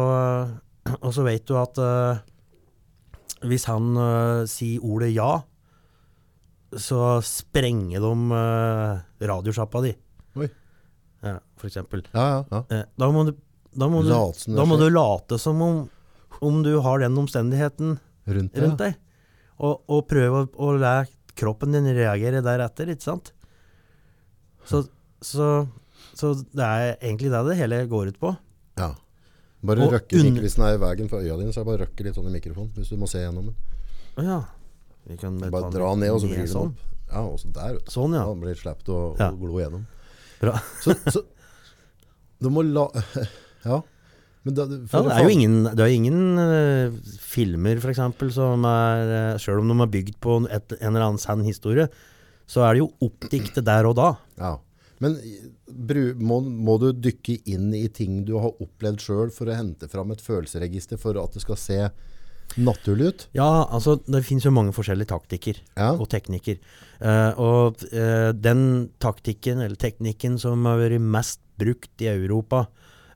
Og 1.04 1.12
så 1.13 1.23
vet 1.26 1.43
du 1.45 1.58
at 1.60 1.78
eh, 1.78 2.19
hvis 3.43 3.65
han 3.67 3.89
eh, 3.97 4.45
sier 4.47 4.80
ordet 4.82 5.12
ja, 5.13 5.41
så 6.78 7.19
sprenger 7.23 8.00
de 8.04 8.13
uh, 8.32 9.00
radiosjappa 9.23 9.82
di. 9.86 9.91
Oi. 10.38 10.47
Ja, 11.23 11.38
for 11.58 11.67
eksempel. 11.69 12.04
Ja, 12.13 12.26
ja, 12.26 12.41
ja. 12.52 12.60
Eh, 12.76 12.84
da 13.00 13.08
må 13.12 13.26
du, 13.28 13.34
da 13.76 13.88
må 13.91 14.02
du, 14.04 14.10
da 14.12 14.65
må 14.67 14.78
du 14.80 14.88
late 14.91 15.39
som 15.39 15.62
om, 15.63 15.89
om 16.41 16.62
du 16.65 16.73
har 16.86 17.00
den 17.04 17.17
omstendigheten 17.17 17.97
Rundt 18.28 18.54
det. 18.54 18.62
rundt 18.63 18.82
deg. 18.82 18.95
Og, 19.63 19.82
og 19.89 20.04
prøve 20.10 20.43
å, 20.43 20.50
å 20.67 20.73
la 20.78 20.95
kroppen 21.38 21.71
din 21.73 21.88
reagere 21.95 22.41
deretter, 22.45 22.89
ikke 22.93 23.06
sant? 23.08 23.32
Så, 24.67 24.84
så, 25.23 25.47
så 26.17 26.34
det 26.52 26.65
er 26.67 26.97
egentlig 27.00 27.32
det 27.34 27.43
det 27.47 27.56
hele 27.62 27.80
går 27.89 28.12
ut 28.13 28.19
på. 28.21 28.34
Ja. 28.78 28.91
Bare 29.65 29.88
røkke 29.89 30.19
hvis 30.38 30.56
den 30.60 30.65
er 30.67 30.76
i 30.76 30.82
veien 30.82 31.10
for 31.10 31.23
øya 31.23 31.38
dine, 31.39 31.54
så 31.56 31.63
bare 31.65 31.86
røkke 31.86 32.06
litt 32.06 32.17
sånn 32.19 32.28
i 32.30 32.36
mikrofonen, 32.36 32.73
hvis 32.78 32.91
du 32.93 33.00
må 33.02 33.08
se 33.10 33.23
gjennom 33.23 33.50
den. 33.50 34.28
Ja. 34.28 34.41
Vi 35.08 35.15
kan 35.17 35.39
Bare 35.39 35.69
ta 35.69 35.73
dra 35.80 35.93
ned, 35.95 36.12
og 36.13 36.21
så 36.21 36.30
vrir 36.30 36.43
den 36.43 36.52
sånn. 36.52 36.73
opp. 36.76 36.93
Ja, 37.08 37.21
og 37.23 37.38
så 37.39 37.50
der. 37.56 37.80
Sånn, 37.89 38.13
ja. 38.17 38.26
Da 38.28 38.36
blir 38.36 38.54
det 38.60 38.91
å, 38.91 38.97
å 39.00 39.15
Ja. 39.17 39.30
glo 39.32 39.62
gjennom. 39.62 39.86
Bra. 40.41 40.58
Så, 40.84 40.93
så 41.08 41.23
du 42.43 42.50
må 42.54 42.62
la 42.67 42.84
Ja. 43.67 43.80
Men 44.48 44.56
da, 44.56 44.68
Ja, 44.72 45.02
det 45.04 45.16
er 45.16 45.26
jo 45.26 45.34
ingen, 45.34 45.58
det 45.68 45.84
er 45.84 45.94
ingen 45.94 46.22
uh, 46.40 47.18
filmer, 47.20 47.82
eksempel, 47.92 48.32
som 48.34 48.64
er 48.70 49.12
uh, 49.12 49.42
Sjøl 49.42 49.60
om 49.64 49.74
de 49.74 49.82
er 49.84 49.92
bygd 49.98 50.16
på 50.24 50.40
et, 50.46 50.78
en 50.80 50.94
eller 50.94 51.10
annen 51.10 51.22
sann 51.22 51.44
historie, 51.46 51.90
så 52.48 52.64
er 52.64 52.78
det 52.78 52.86
jo 52.86 52.94
oppdiktet 53.10 53.68
der 53.68 53.90
og 53.90 53.98
da. 54.00 54.14
Ja. 54.40 54.56
Men 55.04 55.18
bru, 55.68 56.02
må, 56.18 56.40
må 56.42 56.78
du 56.82 56.90
dykke 56.96 57.42
inn 57.52 57.70
i 57.76 57.86
ting 57.94 58.24
du 58.26 58.38
har 58.42 58.56
opplevd 58.64 59.04
sjøl 59.04 59.34
for 59.34 59.50
å 59.50 59.58
hente 59.58 59.90
fram 59.92 60.14
et 60.16 60.24
følelsesregister 60.24 61.02
for 61.02 61.20
at 61.22 61.36
det 61.36 61.44
skal 61.44 61.60
se 61.62 61.82
naturlig 62.58 63.12
ut? 63.12 63.28
Ja, 63.38 63.68
altså, 63.68 63.98
det 64.08 64.24
finnes 64.26 64.48
jo 64.48 64.56
mange 64.56 64.74
forskjellige 64.74 65.12
taktikker. 65.12 65.60
Ja. 65.78 65.92
og 65.94 66.08
teknikker. 66.14 66.58
Uh, 67.04 67.32
og 67.36 67.84
uh, 67.92 68.32
den 68.34 68.64
taktikken, 69.04 69.62
eller 69.62 69.78
teknikken, 69.78 70.40
som 70.42 70.66
har 70.70 70.82
vært 70.82 71.04
mest 71.04 71.44
brukt 71.60 72.06
i 72.06 72.10
Europa 72.14 72.66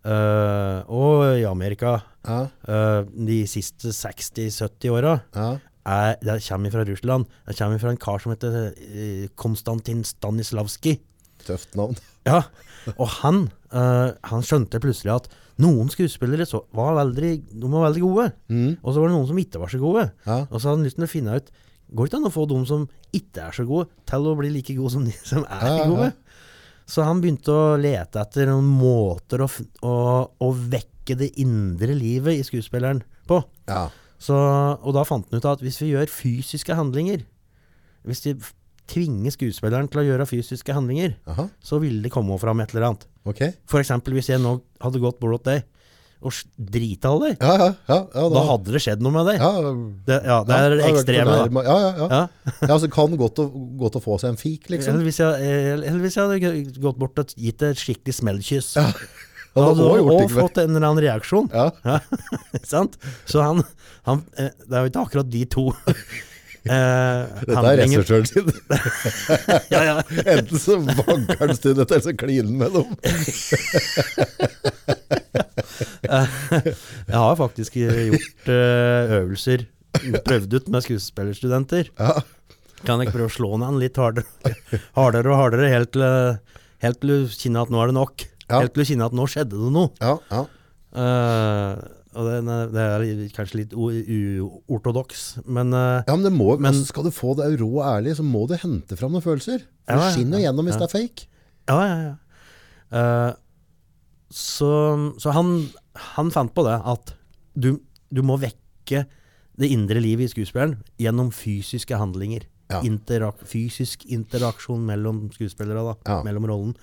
eh, 0.05 0.81
og 0.91 1.25
i 1.39 1.45
Amerika 1.49 2.01
Ja. 2.21 2.43
Uh, 2.69 3.01
de 3.25 3.39
siste 3.49 3.89
60-70 3.89 4.91
åra, 4.93 5.15
ja. 5.33 5.57
er- 5.89 6.19
det 6.21 6.35
kommer 6.45 6.69
fra 6.69 6.83
Russland. 6.85 7.25
Det 7.47 7.55
kommer 7.57 7.79
fra 7.81 7.89
en 7.89 7.97
kar 7.97 8.19
som 8.21 8.31
heter 8.31 8.73
eh, 8.77 9.27
Konstantin 9.35 10.03
Stanislavskij. 10.05 10.99
Tøft 11.47 11.75
navn. 11.75 11.97
Ja, 12.29 12.43
og 12.99 13.07
han, 13.23 13.47
uh, 13.73 14.11
han 14.29 14.43
skjønte 14.45 14.77
plutselig 14.77 15.09
at 15.15 15.27
noen 15.57 15.89
skuespillere 15.89 16.45
så 16.45 16.59
var 16.77 16.93
veldig, 16.99 17.31
de 17.57 17.67
var 17.73 17.87
veldig 17.89 18.01
gode, 18.05 18.27
Mm. 18.47 18.75
og 18.83 18.93
så 18.93 19.01
var 19.01 19.09
det 19.09 19.15
noen 19.17 19.27
som 19.31 19.39
ikke 19.41 19.57
var 19.63 19.71
så 19.73 19.79
gode. 19.81 20.03
Ja. 20.27 20.37
Og 20.51 20.61
så 20.61 20.69
hadde 20.69 20.77
han 20.77 20.85
lyst 20.85 20.99
til 21.01 21.07
å 21.07 21.09
finne 21.09 21.35
ut 21.41 21.49
Går 21.91 22.05
det 22.07 22.11
ikke 22.13 22.19
an 22.21 22.27
å 22.29 22.31
få 22.31 22.43
de 22.47 22.59
som 22.69 22.83
ikke 23.11 23.41
er 23.49 23.51
så 23.57 23.65
gode, 23.67 23.89
til 24.07 24.27
å 24.29 24.35
bli 24.39 24.47
like 24.53 24.75
gode 24.77 24.93
som 24.93 25.03
de 25.03 25.11
som 25.27 25.41
er 25.43 25.65
ja, 25.67 25.73
ja. 25.81 25.87
gode? 25.89 26.11
Så 26.91 27.05
han 27.07 27.21
begynte 27.23 27.53
å 27.55 27.77
lete 27.79 28.19
etter 28.19 28.49
noen 28.49 28.67
måter 28.67 29.45
å, 29.45 29.47
å, 29.87 29.95
å 30.27 30.49
vekke 30.51 31.15
det 31.19 31.31
indre 31.39 31.95
livet 31.95 32.39
i 32.39 32.45
skuespilleren 32.47 33.03
på. 33.29 33.41
ja. 33.71 33.87
Så, 34.21 34.35
og 34.37 34.93
da 34.93 35.01
fant 35.01 35.25
han 35.31 35.41
ut 35.41 35.45
at 35.49 35.63
hvis 35.65 35.79
vi 35.81 35.87
gjør 35.95 36.11
fysiske 36.13 36.75
handlinger 36.77 37.23
Hvis 38.05 38.19
de 38.21 38.35
tvinger 38.91 39.33
skuespilleren 39.33 39.87
til 39.89 40.01
å 40.01 40.03
gjøre 40.05 40.27
fysiske 40.29 40.75
handlinger, 40.75 41.15
Aha. 41.31 41.47
så 41.63 41.79
ville 41.81 42.03
det 42.03 42.11
komme 42.13 42.35
fram 42.41 42.61
et 42.61 42.73
eller 42.73 42.89
annet. 42.89 43.07
Okay. 43.25 43.55
Eksempel 43.79 44.13
hvis 44.17 44.29
jeg 44.29 44.41
nå 44.43 44.59
hadde 44.81 45.01
gått 45.01 45.17
til 45.21 45.37
deg 45.47 45.65
og 46.21 46.35
drite 46.55 47.09
deg, 47.23 47.39
Ja, 47.41 47.53
ja. 47.57 47.67
ja, 47.89 47.97
da, 48.13 48.23
da 48.35 48.41
hadde 48.45 48.75
det 48.75 48.81
skjedd 48.83 49.01
noe 49.01 49.13
med 49.15 49.25
deg. 49.31 49.39
ja, 49.41 49.71
Det, 50.05 50.17
ja, 50.29 50.35
det 50.45 50.59
er 50.59 50.75
det 50.77 50.85
ekstreme, 50.91 51.33
da. 51.33 51.63
Ja, 51.65 51.77
ja, 51.81 51.91
ja. 51.97 52.07
Ja. 52.11 52.67
ja 52.69 52.77
så 52.83 52.89
kan 52.93 53.17
godt 53.17 53.41
å, 53.41 53.47
godt 53.81 53.97
å 53.97 54.03
få 54.03 54.19
seg 54.21 54.35
en 54.35 54.39
fik, 54.41 54.69
liksom. 54.69 54.93
Eller 54.93 55.09
hvis, 55.09 55.17
jeg, 55.23 55.33
eller 55.79 55.97
hvis 56.03 56.17
jeg 56.19 56.29
hadde 56.29 56.53
gått 56.85 57.01
bort 57.01 57.17
og 57.23 57.33
gitt 57.33 57.65
et 57.65 57.81
skikkelig 57.81 58.13
smellkyss. 58.19 58.69
Ja, 58.77 58.85
Da 59.57 59.65
hadde 59.65 59.83
var 59.89 59.97
du 59.97 60.03
også 60.13 60.27
ikke 60.29 60.37
fått 60.45 60.61
en 60.61 60.75
eller 60.75 60.87
annen 60.91 61.03
reaksjon. 61.09 61.49
Ja. 61.57 61.97
Sant? 62.69 62.99
Så 63.25 63.41
han, 63.41 63.65
han 64.07 64.21
eh, 64.37 64.53
Det 64.61 64.77
er 64.77 64.85
jo 64.85 64.91
ikke 64.93 65.07
akkurat 65.07 65.31
de 65.33 65.41
to 65.51 65.65
eh, 66.69 67.25
Dette 67.49 67.65
er 67.65 67.81
regissøren 67.81 68.29
sin. 68.29 68.53
Ja, 69.73 69.81
ja. 69.89 69.97
Enten 70.37 70.61
så 70.61 70.77
vanker 70.85 71.41
han 71.41 71.55
stundet 71.57 71.89
eller 71.89 72.05
så 72.05 72.13
kliner 72.13 72.45
han 72.45 72.57
med 72.61 72.77
dem. 72.77 72.89
Jeg 77.11 77.17
har 77.17 77.35
faktisk 77.39 77.77
gjort 77.79 78.49
eh, 78.51 79.15
øvelser, 79.21 79.65
prøvd 80.25 80.57
ut 80.59 80.69
med 80.73 80.85
skuespillerstudenter. 80.87 81.91
Kan 82.87 83.03
jeg 83.03 83.13
prøve 83.13 83.29
å 83.29 83.33
slå 83.33 83.53
ned 83.61 83.77
litt 83.81 83.99
hardere, 84.01 84.25
hardere 84.97 85.33
og 85.33 85.37
hardere, 85.37 85.69
helt 85.69 85.91
til, 85.93 86.05
helt 86.81 87.01
til 87.03 87.11
du 87.13 87.33
kjenner 87.35 87.67
at 87.67 87.73
nå 87.73 87.81
er 87.83 87.91
det 87.91 87.97
nok. 87.99 88.25
Helt 88.51 88.73
til 88.73 88.81
du 88.83 88.89
kjenner 88.89 89.11
at 89.11 89.17
nå 89.19 89.27
skjedde 89.29 89.59
det 89.61 89.73
noe. 89.75 89.91
Ja, 90.01 90.15
ja. 90.33 90.45
Uh, 90.91 91.77
og 92.11 92.25
det, 92.27 92.39
det 92.73 92.81
er 92.83 93.03
kanskje 93.31 93.61
litt 93.61 93.73
uortodoks, 93.77 95.21
men 95.47 95.71
eh, 95.71 96.01
ja, 96.03 96.15
men 96.17 96.25
det 96.25 96.33
må, 96.35 96.49
Men- 96.57 96.73
altså, 96.73 96.89
skal 96.89 97.05
du 97.07 97.11
få 97.15 97.35
det 97.39 97.47
rå 97.61 97.69
og 97.77 97.85
ærlig, 97.87 98.17
så 98.17 98.25
må 98.27 98.41
du 98.49 98.57
hente 98.59 98.97
fram 98.99 99.13
noen 99.15 99.23
følelser. 99.23 99.63
For 99.87 99.95
Ja, 99.95 100.01
det 100.09 100.09
skinner 100.17 100.41
jo 100.41 100.43
ja, 100.43 100.49
gjennom 100.49 100.67
hvis 100.67 100.75
ja. 100.75 100.81
det 100.81 100.89
er 100.89 100.95
fake. 100.97 101.29
Ja, 101.71 101.77
ja, 101.87 101.95
ja. 102.09 102.17
Eh, 102.91 103.29
så 104.31 104.71
så 105.21 105.33
han, 105.35 105.69
han 106.15 106.31
fant 106.33 106.53
på 106.55 106.63
det 106.67 106.77
at 106.87 107.13
du, 107.53 107.75
du 108.09 108.21
må 108.25 108.39
vekke 108.41 109.05
det 109.61 109.69
indre 109.69 110.01
livet 110.01 110.29
i 110.29 110.31
skuespilleren 110.31 110.79
gjennom 111.01 111.29
fysiske 111.35 111.97
handlinger. 111.99 112.47
Ja. 112.71 112.79
Interak 112.87 113.43
fysisk 113.47 114.05
interaksjon 114.07 114.83
mellom 114.87 115.25
skuespillere, 115.35 115.83
da, 115.83 115.95
Ja. 116.07 116.23
mellom 116.23 116.47
rollen. 116.47 116.75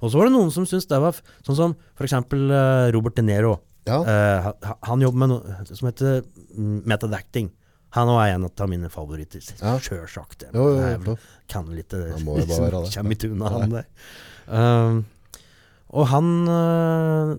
Og 0.00 0.12
så 0.12 0.20
var 0.20 0.28
det 0.28 0.36
noen 0.36 0.52
som 0.52 0.66
syntes 0.68 0.86
det 0.86 1.00
var 1.00 1.16
Sånn 1.42 1.56
som 1.56 1.76
f.eks. 1.96 2.12
Uh, 2.12 2.92
Robert 2.94 3.16
De 3.16 3.24
Niro. 3.24 3.56
Ja. 3.88 4.00
Uh, 4.02 4.74
han, 4.82 5.00
jobber 5.00 5.22
med 5.24 5.32
noe 5.32 5.64
som 5.68 5.88
heter 5.88 6.22
metadacting. 6.22 6.84
method 6.86 7.14
acting. 7.14 7.50
Han 7.96 8.10
er 8.12 8.34
en 8.34 8.44
av 8.44 8.68
mine 8.68 8.90
favoritter. 8.92 9.40
Ja. 9.62 9.78
Sjølsagt. 9.80 10.44
Kan 11.48 11.68
litt 11.72 11.94
eh, 11.96 12.10
Han 12.12 12.24
må 12.26 12.38
jo 12.40 12.48
bare 12.50 12.66
være 12.66 12.80
det. 12.84 12.92
Kjem 12.92 13.12
i 13.14 13.18
tuna, 13.22 13.52
han 13.54 13.72
der. 13.72 13.86
Um, 14.46 14.98
og 15.94 16.08
han 16.10 16.28
øh, 16.50 17.34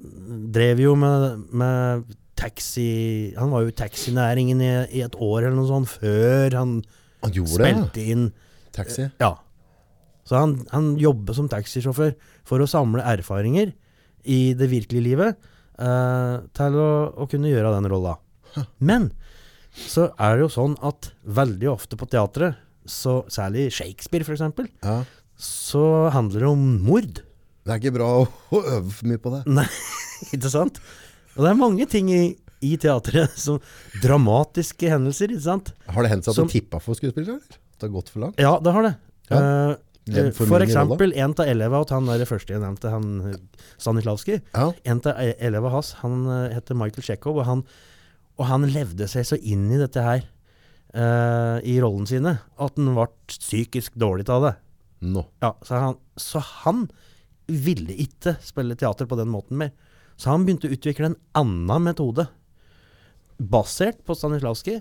drev 0.56 0.80
jo 0.80 0.94
med, 0.96 1.42
med 1.52 2.06
taxi 2.38 3.34
Han 3.36 3.50
var 3.52 3.64
jo 3.66 3.72
i 3.72 3.76
taxinæringen 3.76 4.62
i, 4.62 4.70
i 5.00 5.02
et 5.04 5.16
år 5.20 5.42
eller 5.48 5.58
noe 5.58 5.68
sånt, 5.68 5.90
før 5.90 6.54
han 6.56 6.78
Han 7.26 7.34
spilte 7.34 7.92
det, 7.98 8.06
inn. 8.14 8.28
Taxi. 8.78 9.08
Ja. 9.20 9.34
Så 10.28 10.38
han, 10.40 10.54
han 10.72 10.94
jobber 11.02 11.34
som 11.36 11.50
taxisjåfør 11.52 12.14
for 12.48 12.62
å 12.64 12.70
samle 12.70 13.04
erfaringer 13.04 13.74
i 14.28 14.54
det 14.60 14.68
virkelige 14.72 15.06
livet 15.10 15.36
øh, 15.80 16.46
til 16.56 16.78
å, 16.78 16.90
å 17.16 17.28
kunne 17.32 17.50
gjøre 17.52 17.74
den 17.78 17.90
rolla. 17.92 18.16
Men 18.80 19.10
så 19.78 20.08
er 20.18 20.38
det 20.38 20.46
jo 20.48 20.54
sånn 20.54 20.76
at 20.86 21.12
veldig 21.26 21.70
ofte 21.74 21.98
på 22.00 22.08
teatret, 22.10 22.58
så, 22.88 23.22
særlig 23.32 23.68
Shakespeare 23.76 24.24
f.eks., 24.24 24.44
Ja. 24.86 25.02
så 25.38 25.84
handler 26.16 26.46
det 26.46 26.50
om 26.54 26.68
mord. 26.86 27.24
Det 27.68 27.74
er 27.76 27.82
ikke 27.82 27.96
bra 27.98 28.08
å, 28.22 28.26
å 28.56 28.60
øve 28.78 28.92
for 28.96 29.10
mye 29.12 29.20
på 29.22 29.32
det. 29.36 29.42
Nei, 29.52 29.68
ikke 30.36 30.52
sant? 30.54 30.80
Og 31.36 31.44
det 31.44 31.50
er 31.52 31.58
mange 31.60 31.86
ting 31.92 32.08
i, 32.14 32.22
i 32.66 32.72
teatret 32.82 33.36
som 33.38 33.60
dramatiske 34.02 34.90
hendelser, 34.90 35.34
ikke 35.36 35.46
sant? 35.50 35.74
Har 35.92 36.06
det 36.08 36.14
hendt 36.16 36.26
seg 36.28 36.32
at 36.34 36.40
Som- 36.40 36.48
du 36.50 36.56
tippa 36.56 36.80
for 36.82 36.98
skuespillere? 36.98 37.38
eller? 37.38 37.60
At 37.78 37.84
det 37.84 37.90
har 37.90 37.94
gått 38.00 38.10
for 38.14 38.24
langt? 38.24 38.40
Ja, 38.42 38.56
det 38.64 38.74
har 38.74 38.88
det. 38.88 38.94
Ja. 39.30 39.42
Uh, 39.44 40.32
for 40.32 40.64
eksempel, 40.64 41.12
en 41.20 41.34
av 41.36 41.44
elevene 41.52 41.84
til 41.90 41.98
han 41.98 42.08
der 42.08 42.24
første 42.30 42.54
jeg 42.56 42.62
nevnte, 42.64 42.90
han 42.94 43.08
Stanislavskij. 43.76 43.76
Stanislavski, 43.84 44.38
Ja. 44.56 44.70
en 44.94 45.02
av 45.04 45.20
elevene 45.36 45.74
hans, 45.74 45.90
han 46.00 46.14
eh, 46.32 46.54
heter 46.56 46.78
Michael 46.80 47.04
Chekhov, 47.04 47.42
og 47.42 47.46
han, 47.50 47.66
og 48.40 48.46
han 48.48 48.64
levde 48.72 49.10
seg 49.12 49.28
så 49.28 49.36
inn 49.36 49.66
i 49.76 49.82
dette 49.82 50.00
her, 50.06 50.24
uh, 50.96 51.60
i 51.60 51.76
rollen 51.84 52.08
sine, 52.08 52.38
at 52.56 52.80
han 52.80 52.94
ble 52.96 53.10
psykisk 53.36 54.00
dårlig 54.00 54.30
av 54.32 54.48
det. 54.48 54.54
Nå. 55.12 55.26
Ja, 55.44 55.52
så 55.68 55.82
han, 55.84 56.00
så 56.18 56.40
han 56.64 56.88
ville 57.48 57.96
ikke 58.04 58.36
spille 58.44 58.76
teater 58.80 59.08
på 59.10 59.18
den 59.20 59.32
måten 59.32 59.60
mer. 59.62 59.72
Så 60.18 60.32
han 60.32 60.46
begynte 60.46 60.70
å 60.70 60.74
utvikle 60.74 61.12
en 61.12 61.20
annen 61.38 61.86
metode, 61.86 62.26
basert 63.38 64.00
på 64.06 64.16
Stanislavski, 64.18 64.80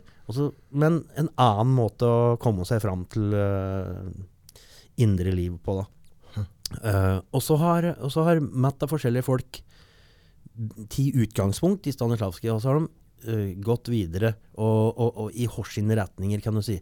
men 0.73 1.03
en 1.21 1.29
annen 1.37 1.75
måte 1.77 2.09
å 2.09 2.39
komme 2.41 2.65
seg 2.65 2.81
fram 2.81 3.05
til 3.13 3.35
uh, 3.37 4.09
indre 4.97 5.35
liv 5.37 5.59
på. 5.61 5.77
da. 5.77 5.85
Uh, 6.81 7.19
og 7.37 7.43
så 7.45 7.59
har, 7.61 7.93
har 8.01 8.41
matt 8.43 8.83
av 8.83 8.91
forskjellige 8.91 9.27
folk 9.27 9.61
ti 10.91 11.11
utgangspunkt 11.13 11.87
i 11.87 11.95
Stanislavski, 11.95 12.49
og 12.51 12.63
så 12.63 12.73
har 12.73 12.81
de 12.81 12.89
uh, 13.29 13.51
gått 13.61 13.93
videre 13.93 14.33
og, 14.57 14.97
og, 14.97 15.11
og 15.27 15.37
i 15.37 15.47
hårsine 15.51 15.99
retninger, 16.01 16.43
kan 16.45 16.57
du 16.57 16.65
si. 16.65 16.81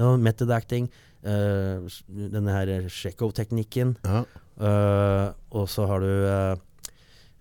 Method 0.00 0.48
acting, 0.56 0.86
uh, 1.28 1.84
denne 2.08 2.54
her 2.56 2.88
Tsjekhov-teknikken. 2.88 3.98
Ja. 4.08 4.24
Eh, 4.68 5.26
og 5.56 5.68
så 5.72 5.86
har 5.90 6.04
du 6.04 6.10
uh, 6.10 6.54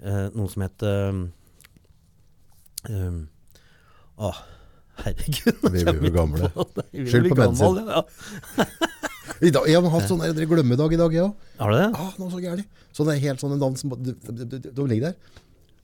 uh, 0.06 0.28
noe 0.36 0.52
som 0.52 0.64
heter 0.66 1.12
Å, 2.90 2.94
um, 2.94 3.20
Å, 4.20 4.32
herregud. 5.04 5.60
nå 5.64 5.74
Vi 5.76 5.84
blir 5.90 6.08
jo 6.10 6.16
gamle. 6.16 6.52
Skyld 6.94 7.30
på 7.32 7.40
medisin. 7.40 7.84
Ja. 7.90 8.04
I 9.48 9.52
dag, 9.56 9.68
jeg 9.72 9.80
har 9.80 9.94
hatt 9.94 10.10
sånn 10.10 10.24
glemmedag 10.50 10.96
i 10.96 11.00
dag, 11.00 11.14
ja. 11.16 11.28
Har 11.60 11.72
du 11.72 11.78
det? 11.80 11.90
Ah, 11.96 12.10
noe 12.20 12.32
så 12.34 12.42
gærent. 12.44 12.82
Så 12.96 13.06
det 13.08 13.16
er 13.16 13.28
helt 13.30 13.44
sånne 13.44 13.60
navn 13.62 13.78
som 13.80 13.94
de, 13.96 14.16
de, 14.16 14.48
de, 14.50 14.60
de 14.68 14.88
ligger 14.90 15.12
der. 15.12 15.38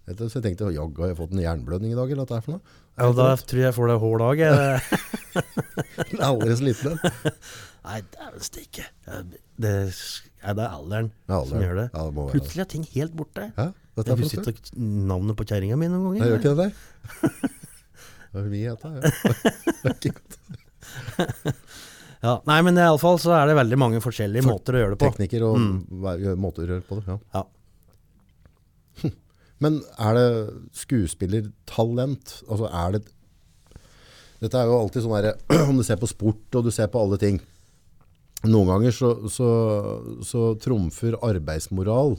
Så 0.06 0.38
jeg 0.38 0.44
tenkte, 0.46 0.68
jaggu 0.70 1.02
har 1.02 1.14
jeg 1.14 1.18
fått 1.18 1.32
en 1.34 1.42
jernblødning 1.42 1.94
i 1.94 1.98
dag, 1.98 2.12
eller 2.12 2.26
hva 2.26 2.30
det 2.30 2.36
er 2.38 2.44
for 2.46 2.58
noe? 2.58 2.76
Ja, 2.96 3.08
da 3.16 3.30
tror 3.42 3.62
jeg 3.62 3.66
jeg 3.66 3.76
får 3.76 3.90
det 3.90 3.96
hver 4.04 4.22
dag. 4.22 4.42
jeg. 4.44 4.54
Det 6.12 6.20
er 6.20 6.28
aldri 6.28 6.56
så 6.56 6.64
liten 6.64 6.94
den. 6.94 7.40
Nei, 7.88 7.98
dæven 8.14 8.46
stikke. 8.46 8.86
Det, 9.08 9.40
Det, 9.66 9.74
ja, 10.46 10.54
det 10.54 10.64
er 10.66 10.74
alderen 10.78 11.12
alderen. 11.28 11.50
som 11.50 11.64
gjør 11.66 11.76
det. 11.82 11.88
Ja, 11.96 12.04
det. 12.12 12.26
Plutselig 12.36 12.62
er 12.66 12.70
ting 12.76 12.84
helt 12.94 13.16
borte. 13.18 13.48
Ja, 13.58 13.68
Jeg 13.98 14.08
er 14.12 14.20
husker 14.20 14.50
ikke 14.52 14.76
navnet 15.10 15.38
på 15.40 15.46
kjerringa 15.50 15.78
mi 15.80 15.88
noen 15.90 16.04
ganger. 16.06 16.22
Jeg 16.22 16.30
gjør 16.32 16.40
ikke 16.42 16.56
det 16.56 16.60
der? 16.66 16.72
Det 18.36 18.42
er 18.42 18.50
mye 18.52 18.70
dette, 18.76 18.90
ja. 18.92 19.02
Det 19.82 19.90
er 19.90 19.96
ikke 19.96 20.16
godt. 20.20 20.34
Ja, 22.26 22.34
nei, 22.50 22.58
men 22.66 22.78
iallfall 22.82 23.20
så 23.22 23.32
er 23.38 23.46
det 23.52 23.56
veldig 23.60 23.78
mange 23.78 24.00
forskjellige 24.02 24.44
For- 24.46 24.56
måter 24.58 24.76
å 24.76 24.82
gjøre 24.82 24.94
det 24.96 25.00
på. 25.02 25.10
Teknikker 25.14 25.44
og 25.46 25.58
Mm. 25.60 26.38
måter 26.42 26.66
å 26.66 26.70
gjøre 26.74 26.86
på 26.90 26.98
det, 27.00 27.06
ja. 27.08 27.18
Ja. 27.36 27.44
Men 29.64 29.78
er 30.04 30.14
det 30.18 30.30
skuespillertalent? 30.76 32.42
Altså 32.50 32.68
er 32.72 32.92
det 32.98 33.04
Dette 34.42 34.60
er 34.60 34.68
jo 34.68 34.80
alltid 34.82 35.06
sånn 35.06 35.16
der, 35.24 35.38
Om 35.70 35.78
du 35.80 35.84
ser 35.88 35.96
på 36.02 36.10
sport 36.12 36.58
og 36.60 36.66
du 36.68 36.72
ser 36.76 36.88
på 36.92 37.00
alle 37.02 37.18
ting 37.22 37.40
Noen 38.44 38.68
ganger 38.68 38.92
så, 38.94 39.10
så, 39.32 39.48
så 40.26 40.42
trumfer 40.62 41.16
arbeidsmoral 41.26 42.18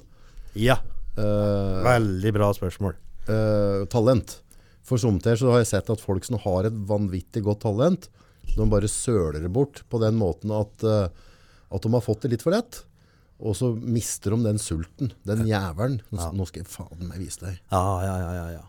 Ja, 0.58 0.78
eh, 1.18 1.82
veldig 1.86 2.32
bra 2.34 2.48
spørsmål. 2.56 2.96
eh, 3.28 3.84
talent. 3.92 4.40
For 4.86 4.98
somtider 5.02 5.36
så 5.38 5.50
har 5.52 5.58
jeg 5.62 5.66
sett 5.74 5.90
at 5.90 6.00
folk 6.02 6.24
som 6.24 6.38
har 6.42 6.64
et 6.68 6.74
vanvittig 6.88 7.42
godt 7.46 7.60
talent, 7.66 8.08
de 8.56 8.66
bare 8.70 8.86
søler 8.90 9.40
det 9.42 9.50
bort 9.52 9.82
på 9.90 9.98
den 10.02 10.14
måten 10.18 10.50
at, 10.54 10.82
eh, 10.86 11.08
at 11.70 11.82
de 11.82 11.90
har 11.94 12.00
fått 12.06 12.22
det 12.22 12.30
litt 12.36 12.42
for 12.46 12.54
lett. 12.54 12.84
Og 13.42 13.52
så 13.58 13.68
mister 13.76 14.32
de 14.32 14.38
den 14.46 14.58
sulten, 14.62 15.10
den 15.28 15.42
jævelen. 15.46 15.98
Nå- 16.14 16.32
Nå 16.38 16.46
skal 16.48 16.62
jeg 16.62 16.70
faen 16.72 17.02
meg 17.10 17.18
vise 17.20 17.42
deg. 17.44 17.58
Ja, 17.70 17.82
ja, 18.02 18.14
ja, 18.22 18.32
ja, 18.32 18.46
ja. 18.56 18.64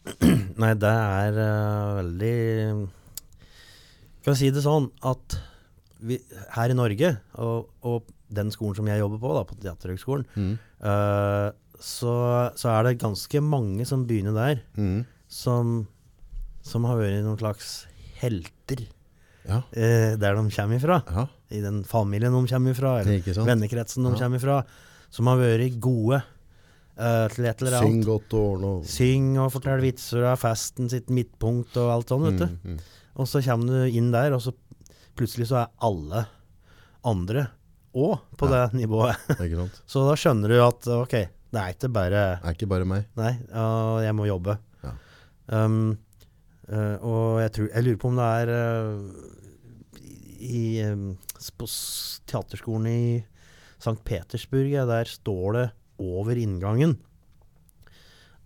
Nei, 0.62 0.70
det 0.80 0.88
er 0.88 1.36
uh, 1.36 1.98
veldig 2.00 2.88
Kan 4.24 4.32
jeg 4.32 4.38
si 4.40 4.48
det 4.54 4.62
sånn 4.64 4.86
at 5.04 5.36
vi, 6.02 6.18
her 6.56 6.72
i 6.72 6.76
Norge, 6.76 7.10
og, 7.42 7.68
og 7.86 8.08
den 8.30 8.50
skolen 8.54 8.76
som 8.78 8.86
jeg 8.90 9.00
jobber 9.02 9.18
på, 9.22 9.32
da, 9.36 9.42
på 9.48 9.56
Teaterhøgskolen, 9.62 10.26
Mm. 10.36 10.52
uh, 10.84 11.50
så, 11.80 12.12
så 12.60 12.68
er 12.74 12.84
det 12.90 12.98
ganske 13.00 13.40
mange 13.42 13.86
som 13.88 14.06
begynner 14.08 14.34
der, 14.36 14.62
Mm. 14.76 15.04
som, 15.28 15.86
som 16.62 16.84
har 16.84 16.98
vært 17.00 17.22
noen 17.24 17.38
slags 17.40 17.86
helter 18.20 18.86
Ja. 19.48 19.62
Uh, 19.72 20.16
der 20.20 20.34
de 20.36 20.50
kommer 20.52 20.76
ifra. 20.76 21.02
ja. 21.08 21.26
I 21.50 21.60
den 21.64 21.80
familien 21.84 22.30
de 22.36 22.46
kommer 22.52 22.70
ifra, 22.76 23.00
eller 23.00 23.22
vennekretsen 23.46 24.04
de 24.04 24.12
Ja. 24.12 24.18
kommer 24.20 24.38
ifra. 24.38 24.58
Som 25.10 25.26
har 25.26 25.38
vært 25.40 25.80
gode 25.80 26.20
uh, 27.00 27.26
til 27.32 27.44
et 27.48 27.62
eller 27.62 27.78
annet. 27.80 27.88
Syng 27.88 28.04
godt 28.06 28.34
og 28.38 28.44
ordne 28.52 28.66
og 28.76 28.84
Syng 28.86 29.38
og 29.42 29.48
fortell 29.56 29.80
vitser 29.82 30.22
og 30.30 30.38
festen 30.38 30.88
sitt 30.92 31.08
midtpunkt 31.10 31.74
og 31.80 31.90
alt 31.96 32.12
sånt, 32.12 32.28
vet 32.28 32.38
du. 32.38 32.46
Mm, 32.46 32.76
mm. 32.76 32.78
Og 33.16 33.26
så 33.26 33.42
kommer 33.42 33.66
du 33.66 33.96
inn 33.98 34.12
der, 34.12 34.36
og 34.36 34.44
så 34.44 34.52
plutselig 35.20 35.50
så 35.50 35.60
er 35.62 35.72
alle 35.86 36.24
andre 37.06 37.46
òg 37.96 38.18
på 38.38 38.48
Ja. 38.48 38.66
det 38.68 38.80
nivået. 38.80 39.16
Så 39.90 40.04
da 40.06 40.14
skjønner 40.18 40.52
du 40.52 40.58
at 40.62 40.86
ok, 40.94 41.14
det 41.50 41.58
er 41.60 41.72
ikke 41.74 41.90
bare 41.92 42.22
Det 42.38 42.46
er 42.46 42.54
ikke 42.54 42.68
bare 42.70 42.86
meg. 42.86 43.08
Nei, 43.18 43.32
uh, 43.50 43.98
jeg 44.04 44.14
må 44.14 44.28
jobbe. 44.28 44.54
Ja. 44.84 44.92
Um, 45.50 45.98
uh, 46.70 46.96
og 47.02 47.40
jeg, 47.42 47.52
tror, 47.56 47.68
jeg 47.74 47.86
lurer 47.86 48.00
på 48.00 48.10
om 48.12 48.20
det 48.20 48.28
er 48.38 48.52
uh, 48.54 49.26
i, 50.40 50.62
um, 50.86 51.08
på 51.58 51.68
teaterskolen 52.30 52.86
i 52.88 53.02
St. 53.80 53.98
Petersburg, 54.06 54.70
ja, 54.70 54.84
der 54.88 55.08
står 55.08 55.56
det 55.56 55.66
over 56.00 56.38
inngangen 56.38 56.98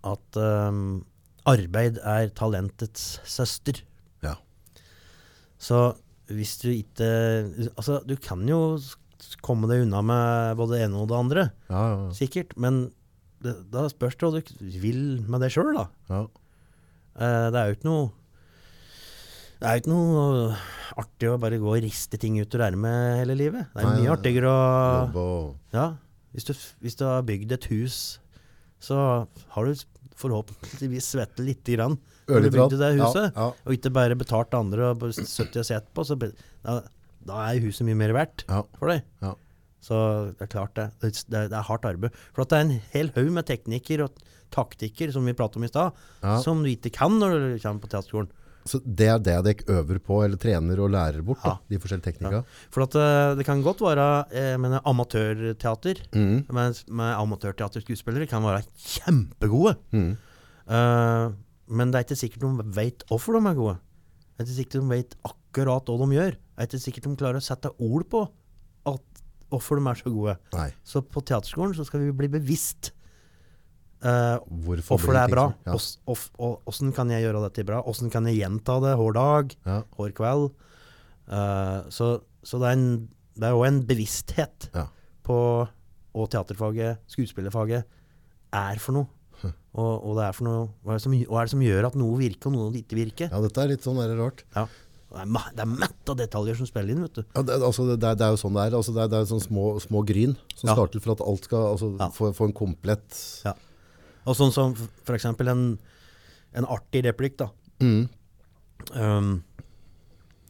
at 0.04 0.36
um, 0.40 1.04
arbeid 1.48 1.98
er 2.02 2.32
talentets 2.36 3.18
søster. 3.28 3.82
Ja. 4.24 4.34
Så 5.60 5.94
hvis 6.32 6.54
du 6.62 6.68
ikke 6.72 7.08
Altså, 7.76 7.98
du 8.08 8.14
kan 8.16 8.44
jo 8.48 8.78
komme 9.44 9.68
deg 9.70 9.82
unna 9.86 10.00
med 10.04 10.56
både 10.60 10.76
det 10.78 10.84
ene 10.86 11.00
og 11.02 11.08
det 11.10 11.16
andre, 11.18 11.42
Ja, 11.70 11.80
ja, 11.82 11.96
ja. 12.06 12.12
sikkert, 12.16 12.54
men 12.60 12.86
det, 13.44 13.54
da 13.72 13.86
spørs 13.92 14.16
det 14.20 14.28
hva 14.28 14.40
du 14.40 14.78
vil 14.80 15.02
med 15.28 15.40
deg 15.44 15.52
sjøl, 15.52 15.72
da. 15.76 15.86
ja. 16.12 16.22
Eh, 17.14 17.48
det 17.54 17.60
er 17.60 17.68
jo 17.70 17.76
ikke 17.76 17.86
noe 17.88 18.06
Det 19.60 19.68
er 19.68 19.76
jo 19.76 19.82
ikke 19.84 19.92
noe 19.92 20.56
artig 21.00 21.28
å 21.30 21.36
bare 21.40 21.58
gå 21.62 21.68
og 21.72 21.82
riste 21.84 22.18
ting 22.20 22.36
ut 22.40 22.54
ur 22.54 22.62
ermet 22.66 23.20
hele 23.22 23.36
livet. 23.38 23.68
Det 23.74 23.82
er 23.82 23.86
Nei, 23.88 24.00
mye 24.02 24.12
artigere 24.14 24.50
å 24.50 25.28
Ja, 25.74 25.86
hvis 26.34 26.48
du, 26.48 26.52
hvis 26.84 26.96
du 26.98 27.04
har 27.06 27.22
bygd 27.26 27.52
et 27.56 27.68
hus, 27.70 27.98
så 28.82 28.98
har 29.54 29.64
du 29.70 29.84
forhåpentligvis 30.20 31.12
svettet 31.14 31.44
lite 31.46 31.76
grann 31.78 31.96
når 32.28 32.42
du 32.46 32.50
bygde 32.54 32.78
det 32.80 32.90
huset. 33.00 33.30
Ja, 33.34 33.46
ja. 33.48 33.48
Og 33.66 33.72
ikke 33.76 33.92
bare 33.94 34.16
betalt 34.16 34.54
andre 34.54 34.90
og 34.92 34.98
bare 35.02 35.12
sittet 35.16 35.56
og 35.62 35.66
sett 35.68 35.88
på, 35.94 36.04
så 36.08 36.16
da, 36.20 36.78
da 37.24 37.40
er 37.50 37.60
huset 37.64 37.86
mye 37.88 37.98
mer 38.00 38.12
verdt 38.16 38.44
Ja. 38.48 38.62
for 38.78 38.88
deg. 38.94 39.02
Ja. 39.22 39.34
Så 39.84 39.96
det 40.38 40.46
er 40.46 40.52
klart 40.54 40.74
det. 40.78 40.86
Det, 41.00 41.10
er- 41.34 41.48
det 41.52 41.58
er 41.58 41.66
hardt 41.68 41.84
arbeid. 41.84 42.14
For 42.32 42.42
at 42.46 42.48
det 42.54 42.56
er 42.58 42.64
en 42.68 42.80
hel 42.94 43.10
haug 43.16 43.30
med 43.36 43.44
teknikker 43.50 44.04
og 44.06 44.14
taktikker, 44.54 45.10
som 45.12 45.26
vi 45.26 45.34
pratet 45.36 45.56
om 45.60 45.64
i 45.64 45.68
stad, 45.68 45.92
Ja. 46.22 46.38
som 46.40 46.62
du 46.64 46.70
ikke 46.70 46.92
kan 46.94 47.18
når 47.20 47.30
du 47.36 47.58
kommer 47.60 47.80
på 47.84 47.90
teaterskolen. 47.92 48.30
Så 48.64 48.78
det 48.80 49.08
er 49.12 49.18
det 49.20 49.34
dere 49.44 49.74
øver 49.82 49.98
på, 50.00 50.22
eller 50.24 50.38
trener 50.40 50.78
og 50.80 50.88
lærer 50.94 51.20
bort, 51.22 51.42
da, 51.44 51.58
de 51.68 51.76
forskjellige 51.76 52.06
teknikkene? 52.14 52.46
For 52.72 52.86
at 52.86 52.94
eh, 52.96 53.34
det 53.36 53.44
kan 53.44 53.60
godt 53.60 53.82
være 53.84 54.06
eh, 54.32 54.46
jeg 54.54 54.60
mener, 54.62 54.80
amatørteater. 54.88 56.00
Mm. 56.16 56.46
Med, 56.48 56.80
med 56.88 57.12
amatørteaterskuespillere 57.18 58.26
kan 58.30 58.40
være 58.46 58.62
kjempegode. 58.80 59.76
Mm. 59.92 60.14
Eh, 60.64 61.26
men 61.68 61.90
det 61.90 61.98
er 62.00 62.04
ikke 62.06 62.18
sikkert 62.20 62.44
de 62.44 62.64
vet 62.76 63.04
hvorfor 63.08 63.38
de 63.38 63.46
er 63.50 63.54
gode. 63.58 63.76
Det 64.34 64.42
er 64.42 64.46
ikke 64.48 64.56
sikkert 64.58 64.80
de 64.82 64.88
vet 64.90 65.14
akkurat 65.24 65.86
hva 65.88 65.98
de 66.08 66.16
gjør. 66.18 66.34
Det 66.36 66.60
er 66.62 66.68
ikke 66.68 66.82
sikkert 66.84 67.04
de 67.08 67.16
klarer 67.22 67.40
å 67.40 67.44
sette 67.46 67.70
ord 67.78 68.04
på 68.10 68.24
at, 68.90 69.22
hvorfor 69.50 69.78
de 69.80 69.86
er 69.88 70.00
så 70.02 70.10
gode. 70.12 70.36
Nei. 70.54 70.68
Så 70.84 71.00
på 71.06 71.22
teaterskolen 71.24 71.74
så 71.78 71.86
skal 71.86 72.02
vi 72.04 72.12
bli 72.12 72.28
bevisst 72.28 72.90
uh, 74.04 74.36
Hvorfor, 74.64 74.94
hvorfor 74.98 75.16
det 75.16 75.22
er 75.24 75.32
bra. 75.32 75.46
Åssen 75.72 76.90
Ja. 76.90 76.96
Kan 76.98 77.10
jeg 77.14 77.24
gjøre 77.24 77.44
dette 77.48 77.64
bra? 77.66 77.80
Åssen 77.88 78.10
kan 78.12 78.26
jeg 78.28 78.40
gjenta 78.42 78.80
det 78.84 78.96
hver 79.00 79.14
dag, 79.16 79.56
Ja. 79.64 79.78
hver 79.96 80.12
kveld? 80.16 80.50
Uh, 81.28 81.88
så, 81.88 82.20
så 82.44 82.58
det 82.60 82.68
er 82.68 82.76
en- 82.76 83.08
det 83.34 83.48
er 83.48 83.54
òg 83.56 83.66
en 83.66 83.82
bevissthet 83.86 84.68
Ja. 84.74 84.88
på 85.24 85.38
hva 86.14 86.26
teaterfaget, 86.30 86.98
skuespillerfaget, 87.08 87.84
er 88.52 88.76
for 88.78 88.92
noe. 88.92 89.08
Og, 89.74 89.92
og, 90.04 90.12
det 90.18 90.24
er 90.28 90.32
for 90.36 90.46
noe, 90.46 90.64
hva 90.84 90.94
er 90.94 90.98
det, 91.00 91.02
som, 91.04 91.14
hva 91.14 91.40
er 91.42 91.48
det 91.48 91.52
som 91.54 91.62
gjør 91.66 91.88
at 91.90 91.98
noe 91.98 92.18
virker, 92.20 92.48
og 92.50 92.54
noe 92.54 92.80
ikke 92.80 92.98
virker? 92.98 93.30
ja, 93.32 93.40
dette 93.42 93.62
er 93.64 93.70
litt 93.72 93.86
sånn 93.86 93.98
der 94.00 94.14
rart. 94.20 94.44
Ja. 94.54 94.66
Det 95.14 95.22
er, 95.22 95.62
er 95.62 95.70
mett 95.70 96.10
av 96.10 96.18
detaljer 96.18 96.58
som 96.58 96.66
spiller 96.66 96.94
inn, 96.94 97.02
vet 97.06 97.20
du. 97.20 97.22
Ja, 97.36 97.42
det, 97.46 97.58
altså, 97.62 97.86
det, 97.90 97.98
er, 98.02 98.16
det 98.18 98.26
er 98.26 98.34
jo 98.34 98.40
sånn 98.40 98.56
det 98.58 98.64
er. 98.66 98.76
Altså, 98.80 98.94
det 98.96 99.02
er, 99.04 99.10
det 99.12 99.18
er 99.20 99.28
sånn 99.30 99.42
små, 99.44 99.66
små 99.82 100.02
gryn 100.06 100.34
som 100.56 100.70
Ja. 100.70 100.74
skal 100.74 100.90
til 100.94 101.04
for 101.04 101.14
at 101.14 101.22
alt 101.26 101.48
skal 101.50 101.66
altså, 101.74 101.90
Ja. 102.00 102.08
få, 102.14 102.32
få 102.34 102.48
en 102.50 102.56
komplett 102.56 103.20
Ja. 103.46 103.54
Og 104.26 104.38
sånn 104.38 104.54
som 104.54 104.72
f.eks. 105.04 105.26
en, 105.26 105.64
en 106.54 106.66
artig 106.72 107.04
replikk, 107.04 107.36
da. 107.42 107.50
Mm. 107.84 108.08
Um, 108.94 109.30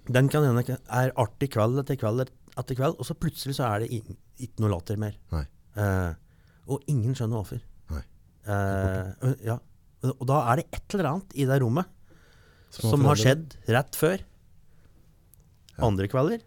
den 0.09 0.29
kan 0.33 0.45
hende 0.47 0.79
er 0.93 1.13
artig 1.19 1.51
kveld 1.55 1.81
etter 1.83 1.97
kveld 1.99 2.29
etter 2.55 2.77
kveld, 2.79 2.99
og 3.01 3.07
så 3.09 3.17
plutselig 3.19 3.57
så 3.59 3.67
er 3.67 3.85
det 3.85 3.91
ikke 3.99 4.63
noe 4.63 4.71
latter 4.71 4.99
mer. 5.01 5.17
Eh, 5.35 6.13
og 6.71 6.85
ingen 6.91 7.17
skjønner 7.17 7.41
hvorfor. 7.41 7.63
Eh, 8.45 9.35
ja. 9.47 9.59
Og 10.13 10.25
da 10.29 10.41
er 10.51 10.61
det 10.61 10.67
et 10.69 10.97
eller 10.97 11.11
annet 11.15 11.37
i 11.41 11.47
det 11.49 11.57
rommet 11.63 11.89
Som 12.75 12.91
har 12.91 12.93
som 12.93 13.07
har 13.09 13.21
skjedd 13.21 13.55
rett 13.73 13.97
før. 13.97 14.25
Andre 15.85 16.09
kvelder. 16.11 16.45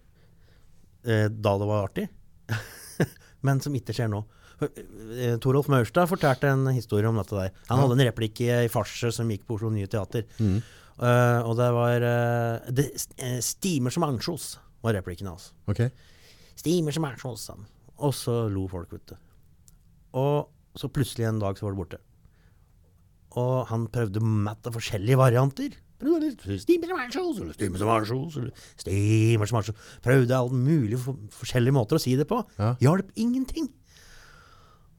Eh, 1.08 1.28
da 1.32 1.54
det 1.58 1.70
var 1.70 1.88
artig. 1.88 2.08
Men 3.46 3.62
som 3.64 3.76
ikke 3.78 3.96
skjer 3.96 4.12
nå. 4.12 4.24
Eh, 4.62 5.38
Torolf 5.42 5.70
Maurstad 5.70 6.10
fortalte 6.10 6.50
en 6.50 6.68
historie 6.74 7.10
om 7.10 7.20
dette 7.20 7.36
der. 7.38 7.54
Han 7.70 7.84
hadde 7.84 7.98
en 8.00 8.08
replikk 8.10 8.42
i, 8.46 8.52
i 8.66 8.72
farse 8.74 9.12
som 9.14 9.30
gikk 9.32 9.46
på 9.48 9.58
Oslo 9.58 9.72
Nye 9.74 9.90
Teater. 9.92 10.28
Mm. 10.42 10.60
Uh, 10.98 11.46
og 11.46 11.52
det 11.60 11.68
var 11.76 12.02
uh, 12.02 12.70
det, 12.74 12.88
'Stimer 13.46 13.94
som 13.94 14.08
ansjos', 14.08 14.56
var 14.82 14.96
replikken 14.98 15.28
hans. 15.30 15.52
Okay. 15.70 15.92
Stimer 16.58 16.96
som 16.96 17.06
ansjos. 17.06 17.52
Og 18.02 18.14
så 18.18 18.48
lo 18.50 18.66
folk, 18.68 18.96
vet 18.96 19.14
du. 19.14 19.16
Og 20.18 20.50
så 20.80 20.90
plutselig 20.94 21.28
en 21.28 21.42
dag 21.42 21.58
så 21.58 21.68
var 21.68 21.76
det 21.76 21.82
borte. 21.82 22.00
Og 23.38 23.68
han 23.70 23.86
prøvde 23.94 24.24
matt 24.24 24.66
av 24.70 24.78
forskjellige 24.78 25.20
varianter. 25.20 25.76
Prøvde 30.06 30.38
alle 30.38 30.62
mulige 30.62 31.02
for, 31.02 31.18
forskjellige 31.40 31.76
måter 31.76 31.98
å 31.98 32.02
si 32.02 32.16
det 32.18 32.28
på. 32.30 32.40
Ja. 32.60 32.76
Hjalp 32.86 33.10
ingenting. 33.18 33.70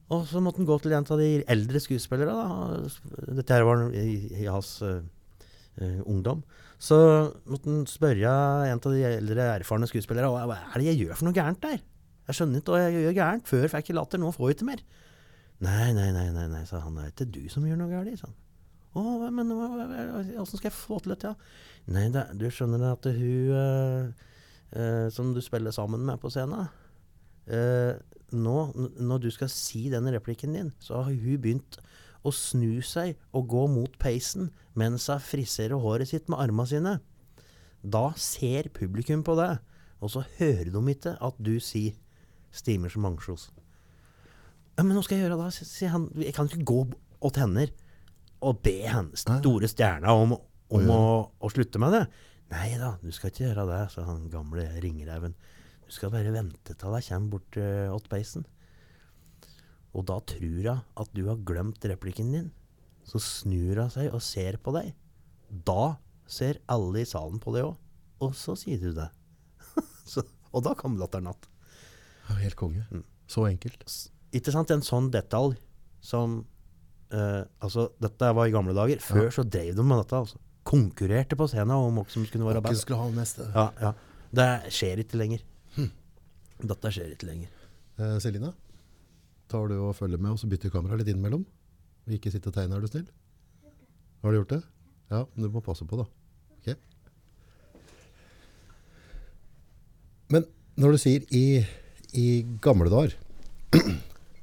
Og 0.09 0.25
så 0.27 0.41
måtte 0.41 0.61
han 0.61 0.67
gå 0.67 0.79
til 0.81 0.95
en 0.97 1.05
av 1.05 1.21
de 1.21 1.29
eldre 1.53 1.81
skuespillere. 1.83 2.33
Da. 2.33 3.29
Dette 3.37 3.55
her 3.55 3.67
var 3.67 3.85
i, 3.93 4.07
i 4.41 4.47
hans 4.49 4.79
eh, 4.85 5.99
ungdom. 6.03 6.41
Så 6.81 6.97
måtte 7.49 7.69
han 7.69 7.85
spørre 7.89 8.31
en 8.71 8.79
av 8.79 8.95
de 8.95 9.03
eldre, 9.05 9.51
erfarne 9.59 9.89
skuespillere 9.89 10.31
hva 10.31 10.47
hva 10.49 10.57
er 10.63 10.79
det 10.81 10.89
jeg 10.93 11.03
gjør 11.03 11.19
for 11.19 11.29
noe 11.29 11.35
gærent 11.37 11.61
der. 11.63 11.81
Jeg 12.29 12.37
skjønner 12.37 12.61
ikke 12.61 12.73
hva 12.73 12.81
jeg 12.85 13.03
gjør 13.05 13.15
gærent. 13.19 13.47
Før 13.49 13.71
fikk 13.75 13.91
jeg 13.91 13.97
latter, 13.99 14.21
nå 14.21 14.31
får 14.33 14.49
jeg 14.49 14.57
ikke 14.59 14.69
mer. 14.71 14.83
Nei, 15.59 15.89
nei, 15.95 16.11
nei, 16.15 16.29
nei, 16.31 16.47
nei, 16.47 16.63
sa 16.67 16.79
han. 16.85 16.95
Det 16.95 17.07
er 17.07 17.15
ikke 17.15 17.33
du 17.35 17.49
som 17.51 17.65
gjør 17.67 17.81
noe 17.81 17.91
galt, 17.91 18.19
sa 18.21 18.29
han. 18.29 18.37
Å, 18.97 19.01
men 19.29 19.51
åssen 19.53 20.57
skal 20.57 20.69
jeg 20.71 20.77
få 20.77 20.97
til 21.03 21.13
dette? 21.13 21.33
Ja? 21.33 21.55
Nei, 21.93 22.07
det, 22.13 22.25
du 22.39 22.47
skjønner 22.49 22.87
at 22.89 23.05
hun 23.05 23.51
uh, 23.53 24.29
uh, 24.73 25.07
som 25.13 25.33
du 25.35 25.41
spiller 25.45 25.73
sammen 25.75 26.01
med 26.07 26.17
på 26.21 26.31
scenen 26.33 26.65
uh, 26.65 27.93
nå, 28.33 28.55
når 28.97 29.23
du 29.23 29.29
skal 29.33 29.51
si 29.53 29.87
den 29.93 30.09
replikken 30.13 30.55
din, 30.57 30.73
så 30.81 31.03
har 31.03 31.13
hun 31.13 31.41
begynt 31.41 31.79
å 32.25 32.33
snu 32.35 32.81
seg 32.85 33.17
og 33.35 33.47
gå 33.51 33.63
mot 33.71 33.93
peisen 34.01 34.49
mens 34.77 35.07
hun 35.09 35.23
friserer 35.23 35.79
håret 35.81 36.11
sitt 36.11 36.29
med 36.29 36.41
armene 36.41 36.69
sine. 36.69 36.97
Da 37.81 38.09
ser 38.19 38.71
publikum 38.75 39.23
på 39.25 39.37
det, 39.39 39.53
og 40.03 40.13
så 40.13 40.25
hører 40.37 40.71
de 40.73 40.83
ikke 40.93 41.15
at 41.15 41.39
du 41.39 41.57
sier 41.63 41.95
'stimer 42.51 42.89
som 42.89 43.05
ansjos'. 43.05 43.49
Ja, 44.79 44.85
men 44.87 44.95
hva 44.95 45.03
skal 45.03 45.19
jeg 45.19 45.27
gjøre 45.27 45.37
da? 45.41 45.49
S- 45.51 45.67
sier 45.67 45.91
han. 45.91 46.07
Jeg 46.15 46.33
kan 46.37 46.47
ikke 46.47 46.63
gå 46.67 46.79
åt 47.19 47.35
tenner 47.35 47.71
og 48.39 48.61
be 48.63 48.77
henne, 48.87 49.17
store 49.19 49.67
stjerna, 49.67 50.13
om, 50.15 50.37
om 50.71 50.91
å, 50.93 51.01
å 51.43 51.49
slutte 51.51 51.81
med 51.83 51.91
det. 51.91 52.05
Nei 52.53 52.69
da, 52.79 52.93
du 53.03 53.11
skal 53.13 53.33
ikke 53.33 53.49
gjøre 53.49 53.65
det, 53.67 53.81
sa 53.91 54.05
han 54.07 54.29
gamle 54.31 54.63
ringreven. 54.79 55.35
Du 55.83 55.91
skal 55.91 56.13
bare 56.13 56.31
vente 56.31 56.75
til 56.77 56.95
jeg 56.95 57.07
kommer 57.09 57.33
bort 57.35 57.59
uh, 57.59 57.91
åt 57.91 58.07
peisen. 58.09 58.45
Og 59.97 60.05
da 60.07 60.19
tror 60.31 60.69
hun 60.69 60.81
at 61.01 61.11
du 61.17 61.23
har 61.27 61.43
glemt 61.43 61.83
replikken 61.91 62.31
din. 62.31 62.47
Så 63.03 63.19
snur 63.25 63.81
hun 63.83 63.91
seg 63.91 64.13
og 64.13 64.23
ser 64.23 64.59
på 64.63 64.71
deg. 64.77 64.93
Da 65.49 65.97
ser 66.29 66.61
alle 66.69 67.03
i 67.03 67.09
salen 67.09 67.41
på 67.41 67.53
deg 67.55 67.67
òg. 67.67 67.75
Og 68.23 68.35
så 68.37 68.55
sier 68.59 68.79
du 68.81 68.93
det. 68.95 69.09
så, 70.11 70.23
og 70.53 70.63
da 70.65 70.75
kom 70.77 70.97
latteren 70.99 71.27
att. 71.27 71.49
Ja, 72.29 72.35
helt 72.35 72.55
konge. 72.55 72.85
Mm. 72.91 73.03
Så 73.27 73.45
enkelt. 73.47 73.83
Ikke 74.35 74.53
sant? 74.53 74.71
En 74.73 74.83
sånn 74.85 75.09
detalj 75.13 75.57
som 76.05 76.39
uh, 77.13 77.43
Altså, 77.65 77.89
dette 78.01 78.29
var 78.37 78.47
i 78.49 78.53
gamle 78.53 78.75
dager. 78.77 79.01
Før 79.03 79.31
så 79.33 79.43
drev 79.43 79.73
de 79.77 79.85
med 79.85 80.03
dette. 80.03 80.19
altså. 80.19 80.39
Konkurrerte 80.69 81.37
på 81.39 81.47
scenen 81.49 81.73
om 81.73 81.95
hvem 81.97 82.09
som 82.13 82.25
skulle 82.29 82.45
være 82.45 82.61
best. 82.61 82.83
skulle 82.85 82.99
ha 83.01 83.09
neste. 83.15 83.47
Ja, 83.55 83.69
ja. 83.81 83.93
Det 84.29 84.49
skjer 84.75 85.01
ikke 85.01 85.17
lenger. 85.17 85.41
Dette 86.59 86.91
skjer 86.91 87.13
ikke 87.15 87.29
lenger. 87.29 87.49
Eh, 87.99 88.17
Selina, 88.19 88.51
tar 89.49 89.69
du 89.71 89.77
og 89.79 89.95
følger 89.95 90.19
med, 90.19 90.35
og 90.35 90.41
så 90.41 90.49
bytter 90.51 90.71
kamera 90.73 90.99
litt 90.99 91.07
innimellom? 91.09 91.45
Og 92.05 92.15
ikke 92.17 92.31
sitte 92.33 92.51
og 92.51 92.57
tegne, 92.57 92.75
er 92.75 92.83
du 92.83 92.91
snill? 92.91 93.07
Har 94.21 94.33
du 94.35 94.41
gjort 94.41 94.53
det? 94.57 94.61
Ja, 95.09 95.23
men 95.33 95.47
du 95.47 95.49
må 95.55 95.63
passe 95.65 95.87
på 95.87 95.97
da. 96.01 96.05
Ok. 96.59 96.75
Men 100.29 100.45
når 100.77 100.93
du 100.93 101.01
sier 101.01 101.25
i, 101.33 101.63
i 102.13 102.27
gamle 102.61 102.91
dager, 102.91 103.15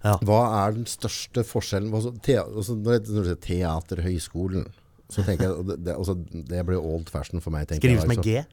Ja. 0.07 0.17
hva 0.23 0.41
er 0.63 0.77
den 0.77 0.87
største 0.87 1.43
forskjellen? 1.47 1.91
Altså, 1.97 2.13
te, 2.23 2.37
altså, 2.43 2.77
når, 2.79 3.01
du 3.07 3.25
sier 3.27 3.41
teaterhøyskolen, 3.43 4.69
så 5.11 5.25
tenker 5.27 5.49
jeg, 5.49 5.67
det, 5.71 5.79
det, 5.87 5.97
altså, 5.97 6.15
det 6.51 6.63
blir 6.69 6.79
old 6.79 7.11
fashion 7.11 7.43
for 7.43 7.55
meg. 7.55 7.71
Skrives 7.71 8.07
med 8.07 8.21
altså. 8.21 8.31
G. 8.31 8.45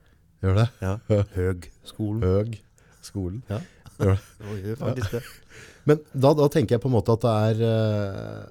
Gjør 0.43 0.59
det? 0.59 0.67
Ja. 0.83 0.97
Høgskolen. 1.37 2.25
Høg 2.25 2.57
skolen. 3.03 3.43
Ja. 3.51 3.61
Gjør 3.99 4.17
det? 4.17 4.59
Det 4.65 4.75
faktisk 4.81 5.15
det. 5.19 5.23
Men 5.89 6.03
da, 6.13 6.33
da 6.39 6.49
tenker 6.51 6.77
jeg 6.77 6.83
på 6.83 6.89
en 6.89 6.95
måte 6.95 7.15
at 7.17 7.25
det 7.25 7.33
er 7.49 7.63
uh, 7.67 8.45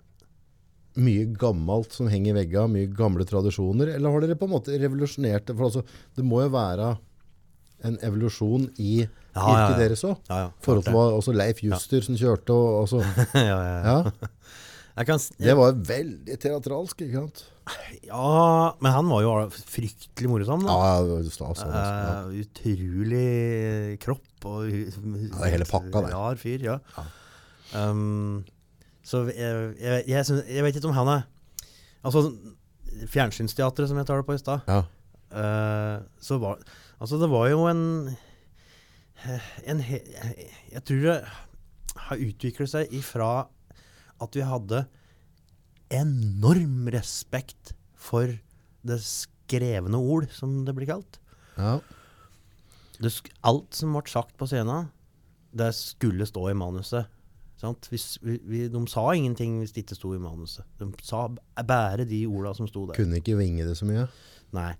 mye 1.00 1.30
gammelt 1.40 1.94
som 1.96 2.10
henger 2.12 2.34
i 2.34 2.38
veggene, 2.42 2.74
mye 2.76 2.92
gamle 2.96 3.24
tradisjoner, 3.28 3.94
eller 3.94 4.12
har 4.12 4.24
dere 4.24 4.36
på 4.38 4.48
en 4.48 4.54
måte 4.54 4.76
revolusjonert 4.76 5.48
det? 5.48 5.56
For 5.56 5.70
altså, 5.70 5.84
det 6.18 6.26
må 6.28 6.42
jo 6.44 6.52
være 6.52 6.92
en 7.88 7.96
evolusjon 8.04 8.68
i 8.82 9.06
Ja, 9.32 9.42
ja, 9.42 9.52
yrket 9.52 9.72
ja. 9.72 9.80
deres 9.80 10.04
òg. 10.04 10.18
Ja, 10.28 10.38
ja. 10.44 10.48
forhold 10.64 10.84
til 10.88 10.98
også 11.00 11.34
Leif 11.36 11.62
Juster 11.64 12.04
som 12.04 12.18
kjørte, 12.20 12.52
og 12.52 12.82
altså, 12.82 13.00
ja, 13.50 13.56
ja, 13.56 13.78
ja. 13.80 14.28
ja, 14.98 15.06
kan, 15.08 15.22
det 15.40 15.56
var 15.56 15.78
veldig 15.88 16.38
teatralsk, 16.42 17.04
ikke 17.06 17.22
sant? 17.22 17.44
ja, 18.02 18.74
men 18.82 18.90
han 18.90 19.08
var 19.08 19.22
jo 19.22 19.32
fryktelig 19.54 20.30
morsom, 20.30 20.64
da. 20.66 20.74
Ja, 20.74 21.20
det 21.22 21.32
stas. 21.32 21.62
Ja. 21.62 21.82
Eh, 22.26 22.40
utrolig 22.42 23.98
kropp 24.02 24.48
og 24.50 24.66
er 24.66 25.54
hele 25.54 25.68
pakka, 25.68 26.02
det. 26.02 26.10
Rar 26.12 26.40
fyr, 26.40 26.64
ja. 26.66 26.80
Ja. 26.96 27.06
Um, 27.88 28.42
så 29.06 29.22
jeg, 29.30 29.76
jeg, 29.80 30.02
jeg, 30.10 30.26
synes, 30.26 30.42
jeg 30.50 30.64
vet 30.66 30.76
ikke 30.76 30.90
om 30.90 30.98
han 30.98 31.08
er 31.08 31.22
Altså, 32.02 32.26
Fjernsynsteatret, 33.08 33.88
som 33.88 33.96
jeg 33.96 34.06
tar 34.08 34.20
det 34.20 34.26
på 34.28 34.34
i 34.36 34.40
stad. 34.42 34.66
Ja. 34.68 34.82
uh, 35.32 36.02
så 36.20 36.36
var 36.42 36.58
Altså, 36.98 37.16
det 37.22 37.30
var 37.30 37.48
jo 37.50 37.64
en 37.70 38.10
he, 39.22 40.00
Jeg 40.72 40.85
tror 40.88 41.02
det 41.06 41.16
har 42.08 42.24
utviklet 42.26 42.72
seg 42.72 42.94
ifra 42.96 43.48
at 44.22 44.37
vi 44.38 44.44
hadde 44.46 44.85
enorm 45.92 46.88
respekt 46.94 47.74
for 47.98 48.32
det 48.82 48.98
skrevne 49.04 49.98
ord, 49.98 50.28
som 50.35 50.62
det 50.66 50.74
blir 50.76 50.90
kalt. 50.94 51.20
ja. 51.56 51.80
Det, 53.02 53.11
alt 53.42 53.74
som 53.74 53.96
ble 53.96 54.06
sagt 54.06 54.37
på 54.38 54.46
scenen, 54.46 54.87
det 55.50 55.72
skulle 55.74 56.22
stå 56.28 56.44
i 56.52 56.54
manuset. 56.54 57.08
Sant? 57.58 57.88
Hvis, 57.90 58.16
vi, 58.22 58.37
vi, 58.46 58.61
de 58.70 58.82
sa 58.90 59.08
ingenting 59.14 59.56
hvis 59.58 59.72
det 59.74 59.82
ikke 59.85 59.96
sto 59.98 60.12
i 60.14 60.20
manuset. 60.22 60.66
De 60.78 60.87
sa 61.02 61.24
bare 61.66 62.06
de 62.06 62.20
orda 62.30 62.52
som 62.54 62.68
sto 62.70 62.85
der. 62.87 62.98
Kunne 62.98 63.18
ikke 63.18 63.35
vinge 63.38 63.66
det 63.66 63.74
så 63.78 63.88
mye. 63.88 64.06
Nei. 64.54 64.70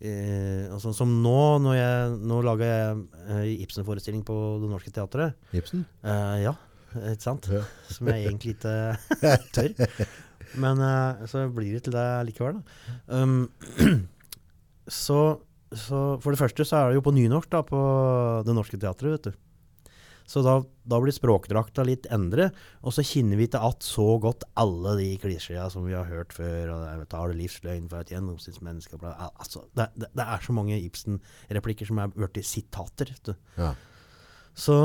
Eh, 0.00 0.64
altså, 0.72 0.94
som 0.96 1.10
nå, 1.20 1.36
når 1.60 1.74
jeg, 1.76 2.12
nå 2.24 2.40
lager 2.46 2.70
jeg 2.70 3.00
eh, 3.34 3.50
Ibsen-forestilling 3.66 4.22
på 4.24 4.36
Det 4.62 4.70
Norske 4.70 4.92
Teatret. 4.96 5.36
Ibsen? 5.56 5.84
Eh, 6.00 6.36
ja, 6.46 6.54
ikke 6.96 7.26
sant? 7.26 7.50
Ja. 7.52 7.60
Som 7.94 8.08
jeg 8.08 8.24
egentlig 8.24 8.56
ikke 8.56 8.74
tør. 9.56 10.08
Men 10.60 10.80
eh, 10.86 11.26
så 11.30 11.44
blir 11.52 11.76
det 11.76 11.84
til 11.86 11.94
det 11.98 12.06
likevel, 12.30 12.62
da. 12.62 12.96
Um, 13.12 13.44
så, 15.04 15.20
så 15.68 16.00
for 16.24 16.32
det 16.32 16.40
første 16.40 16.64
så 16.64 16.80
er 16.80 16.90
det 16.90 17.00
jo 17.00 17.06
på 17.06 17.14
nynorsk 17.14 17.52
da, 17.52 17.60
på 17.66 17.84
Det 18.48 18.56
Norske 18.56 18.80
Teatret, 18.80 19.18
vet 19.18 19.28
du. 19.28 19.38
Så 20.30 20.44
da, 20.46 20.60
da 20.86 21.00
blir 21.02 21.14
språkdrakta 21.14 21.82
litt 21.88 22.06
endret, 22.14 22.54
og 22.86 22.94
så 22.94 23.02
kjenner 23.02 23.40
vi 23.40 23.48
ikke 23.48 23.62
att 23.66 23.82
så 23.82 24.18
godt 24.22 24.44
alle 24.54 24.92
de 25.00 25.08
klisjeene 25.18 25.70
som 25.70 25.88
vi 25.88 25.96
har 25.96 26.06
hørt 26.06 26.32
før. 26.32 26.70
og 26.70 26.84
det 26.84 26.90
er, 26.92 27.16
har 27.18 27.32
det 27.32 27.40
livsløgn 27.40 27.88
for 27.90 27.98
et 28.04 28.12
gjennomsnittsmenneske. 28.14 29.00
Altså, 29.02 29.64
det, 29.74 29.88
det, 29.96 30.12
det 30.14 30.26
er 30.26 30.44
så 30.46 30.54
mange 30.54 30.78
Ibsen-replikker 30.78 31.90
som 31.90 31.98
er 31.98 32.14
blitt 32.14 32.46
sitater. 32.46 33.10
vet 33.10 33.32
du. 33.32 33.34
Ja. 33.58 33.74
Så 34.54 34.78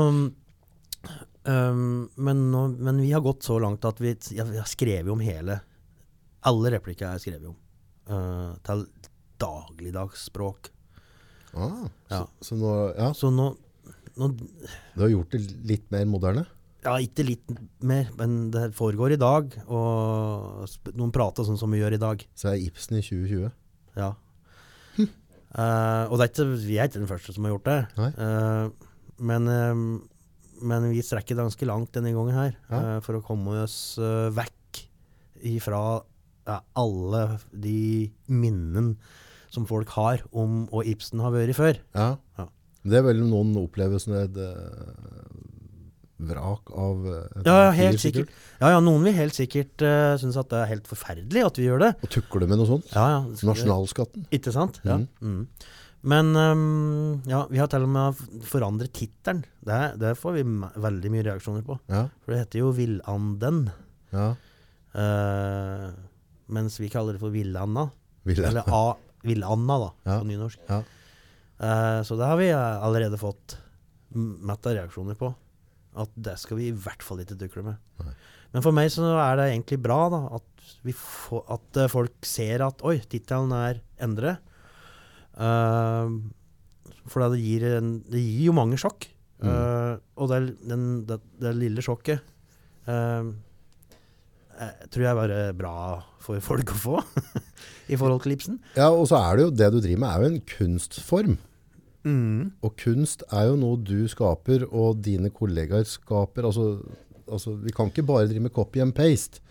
Um, 1.46 2.08
men, 2.18 2.50
nå, 2.50 2.64
men 2.82 2.96
vi 2.98 3.12
har 3.12 3.22
gått 3.22 3.44
så 3.46 3.60
langt 3.62 3.84
at 3.86 4.00
vi, 4.02 4.16
ja, 4.34 4.42
vi 4.48 4.58
har 4.58 4.66
skrevet 4.66 5.12
om 5.12 5.20
hele 5.22 5.60
Alle 6.46 6.72
replikker 6.74 7.06
er 7.06 7.20
skrevet 7.22 7.46
om. 7.52 7.54
Uh, 8.10 8.56
til 8.66 8.82
dagligdagsspråk. 9.38 10.72
Ah, 11.54 11.86
Ja. 12.10 12.24
Så, 12.40 12.48
så 12.48 12.58
nå, 12.58 12.72
ja, 12.96 13.12
Så 13.14 13.30
nå, 13.30 13.46
nå 14.16 14.32
du 14.36 15.02
har 15.02 15.12
gjort 15.12 15.34
det 15.34 15.42
litt 15.68 15.90
mer 15.92 16.06
moderne? 16.08 16.46
Ja, 16.86 16.94
ikke 17.02 17.24
litt 17.26 17.50
mer, 17.82 18.08
men 18.18 18.50
det 18.54 18.68
foregår 18.76 19.16
i 19.16 19.20
dag. 19.20 19.50
Og 19.66 20.92
noen 20.94 21.14
prater 21.14 21.46
sånn 21.46 21.58
som 21.58 21.72
vi 21.74 21.80
gjør 21.80 21.96
i 21.96 22.02
dag. 22.02 22.22
Så 22.38 22.52
er 22.52 22.62
Ibsen 22.62 23.00
i 23.00 23.02
2020. 23.02 23.48
Ja. 23.98 24.12
uh, 25.02 26.04
og 26.10 26.14
det 26.16 26.26
er 26.26 26.30
ikke, 26.30 26.48
vi 26.62 26.78
er 26.78 26.90
ikke 26.90 27.02
den 27.02 27.10
første 27.10 27.34
som 27.34 27.48
har 27.48 27.56
gjort 27.56 27.70
det. 27.70 27.78
Eh, 28.06 28.90
men, 29.26 29.50
uh, 29.50 30.62
men 30.62 30.90
vi 30.92 31.02
strekker 31.02 31.40
ganske 31.40 31.68
langt 31.68 31.96
denne 31.96 32.14
gangen 32.14 32.38
her. 32.38 32.54
Ja. 32.70 33.00
for 33.04 33.18
å 33.18 33.24
komme 33.24 33.58
oss 33.64 33.96
vekk 34.36 34.84
ifra 35.46 35.80
alle 36.78 37.22
de 37.50 38.12
minnen 38.30 38.94
som 39.52 39.66
folk 39.66 39.90
har 39.96 40.22
om 40.36 40.64
hva 40.70 40.84
Ibsen 40.86 41.22
har 41.24 41.34
vært 41.34 41.58
før. 41.58 41.80
Ja. 41.96 42.12
Ja. 42.38 42.46
Det 42.86 43.02
vel 43.06 43.22
noen 43.26 43.54
opplever 43.60 44.00
som 44.02 44.14
et 44.18 44.36
eh, 44.40 44.90
vrak 46.30 46.70
av 46.72 47.06
eh, 47.10 47.40
et 47.40 47.48
Ja, 47.48 47.70
helt 47.76 48.02
sikkert. 48.02 48.30
Ja, 48.60 48.74
ja, 48.76 48.82
noen 48.84 49.04
vil 49.06 49.16
helt 49.16 49.36
sikkert 49.36 49.82
uh, 49.84 50.14
synes 50.20 50.38
at 50.40 50.48
det 50.52 50.62
er 50.62 50.70
helt 50.70 50.86
forferdelig 50.88 51.42
at 51.44 51.58
vi 51.60 51.66
gjør 51.66 51.82
det. 51.82 51.90
Og 52.06 52.12
tukler 52.14 52.46
du 52.46 52.52
med 52.52 52.62
noe 52.62 52.70
sånt? 52.70 52.88
Ja, 52.94 53.06
ja. 53.16 53.18
Nasjonalskatten. 53.50 54.28
Ikke 54.34 54.54
sant? 54.54 54.80
Ja. 54.86 55.00
Mm. 55.02 55.08
Mm. 55.20 55.70
Men 56.06 56.30
um, 56.38 57.22
ja, 57.26 57.42
vi 57.50 57.58
har 57.58 57.68
til 57.72 57.84
og 57.84 57.90
med 57.90 58.20
forandret 58.46 58.94
tittelen. 58.94 59.42
Det, 59.66 59.80
det 60.00 60.14
får 60.20 60.36
vi 60.38 60.44
veldig 60.86 61.12
mye 61.12 61.26
reaksjoner 61.26 61.64
på. 61.66 61.80
Ja. 61.90 62.06
For 62.22 62.32
det 62.32 62.44
heter 62.44 62.62
jo 62.62 62.74
Villanden. 62.76 63.66
ja. 64.14 64.34
Uh, 64.96 65.90
mens 66.46 66.78
vi 66.80 66.88
kaller 66.88 67.16
det 67.16 67.20
for 67.20 67.34
Villanda. 67.34 67.88
Vil. 68.26 68.38
Eller 68.46 68.66
A, 68.72 68.96
Villanna, 69.26 69.78
da, 69.82 69.88
på 70.06 70.26
nynorsk. 70.28 70.60
Ja. 70.70 70.80
Eh, 71.56 72.00
så 72.04 72.18
det 72.18 72.28
har 72.28 72.38
vi 72.40 72.50
eh, 72.52 72.84
allerede 72.84 73.20
fått 73.20 73.58
mett 74.16 74.66
av 74.66 74.76
reaksjoner 74.76 75.18
på. 75.18 75.32
At 75.96 76.12
det 76.14 76.36
skal 76.40 76.60
vi 76.60 76.70
i 76.70 76.76
hvert 76.76 77.04
fall 77.04 77.22
ikke 77.22 77.38
tukle 77.40 77.64
med. 77.70 77.80
Nei. 78.04 78.14
Men 78.54 78.64
for 78.64 78.76
meg 78.76 78.90
så 78.92 79.08
er 79.20 79.38
det 79.38 79.50
egentlig 79.50 79.80
bra 79.84 80.00
da, 80.12 80.22
at, 80.38 80.68
vi 80.86 80.94
får, 80.96 81.42
at 81.56 81.82
eh, 81.82 81.90
folk 81.92 82.28
ser 82.28 82.64
at 82.66 82.84
oi, 82.86 82.98
tittelen 83.04 83.52
er 83.56 83.82
endret. 84.02 84.42
Uh, 85.36 86.08
for 87.12 87.20
det 87.28 87.42
gir, 87.42 87.66
en, 87.76 87.98
det 88.08 88.22
gir 88.22 88.46
jo 88.48 88.54
mange 88.56 88.78
sjokk. 88.80 89.10
Mm. 89.44 89.50
Uh, 89.50 89.92
og 90.16 90.30
det, 90.32 90.38
den, 90.64 90.86
det, 91.08 91.20
det 91.42 91.52
lille 91.58 91.84
sjokket 91.84 92.22
eh, 92.88 93.28
eh, 94.60 94.86
tror 94.92 95.06
jeg 95.06 95.18
bare 95.20 95.40
bra 95.56 95.74
for 96.22 96.42
folk 96.44 96.72
å 96.74 96.78
få 96.82 97.00
i 97.92 97.98
forhold 97.98 98.24
til 98.24 98.36
Ibsen. 98.36 98.60
ja, 98.76 98.90
og 98.90 99.06
så 99.10 99.20
er 99.20 99.36
det 99.36 99.46
jo 99.46 99.56
det 99.62 99.70
du 99.74 99.80
driver 99.80 100.02
med 100.02 100.10
er 100.10 100.22
jo 100.24 100.32
en 100.32 100.42
kunstform. 100.56 101.36
Og 102.06 102.76
kunst 102.78 103.24
er 103.34 103.48
jo 103.48 103.56
noe 103.58 103.80
du 103.82 104.06
skaper, 104.10 104.62
og 104.70 105.00
dine 105.02 105.32
kollegaer 105.34 105.86
skaper. 105.90 106.46
Altså, 106.46 106.76
altså, 107.26 107.56
vi 107.58 107.74
kan 107.74 107.90
ikke 107.90 108.06
bare 108.06 108.28
drive 108.30 108.46
med 108.46 108.54
copy 108.54 108.82
and 108.84 108.94
paste. 108.94 109.42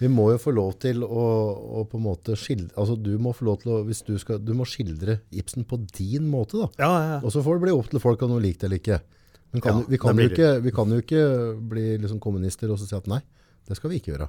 Vi 0.00 0.08
må 0.10 0.30
jo 0.32 0.40
få 0.42 0.50
lov 0.50 0.72
til 0.82 1.04
å, 1.06 1.24
å 1.78 1.84
på 1.88 2.00
en 2.00 2.06
måte 2.08 2.34
skildre 2.36 2.74
altså, 2.82 2.96
du 2.98 3.12
må 3.22 3.30
få 3.32 3.46
lov 3.46 3.60
til 3.62 3.70
å 3.76 3.76
hvis 3.86 4.02
du, 4.04 4.16
skal, 4.18 4.40
du 4.42 4.50
må 4.58 4.66
skildre 4.66 5.20
Ibsen 5.30 5.64
på 5.70 5.78
din 5.94 6.26
måte. 6.28 6.58
da. 6.58 6.66
Ja, 6.82 6.88
ja, 6.88 7.12
ja. 7.12 7.20
Og 7.22 7.30
så 7.32 7.44
får 7.44 7.60
det 7.60 7.66
bli 7.68 7.76
opp 7.76 7.92
til 7.92 8.02
folk 8.02 8.24
om 8.26 8.34
noe 8.34 8.42
likt 8.42 8.66
eller 8.66 8.82
ikke. 8.82 8.98
Men 9.54 9.62
kan, 9.62 9.84
vi, 9.86 10.00
kan 10.02 10.18
ikke, 10.18 10.48
vi 10.64 10.72
kan 10.74 10.90
jo 10.90 10.98
ikke 10.98 11.22
bli 11.70 11.86
liksom 12.02 12.18
kommunister 12.22 12.72
og 12.74 12.80
så 12.80 12.88
si 12.88 12.96
at 12.98 13.06
nei, 13.10 13.20
det 13.68 13.78
skal 13.78 13.92
vi 13.92 13.98
ikke 14.00 14.12
gjøre. 14.12 14.28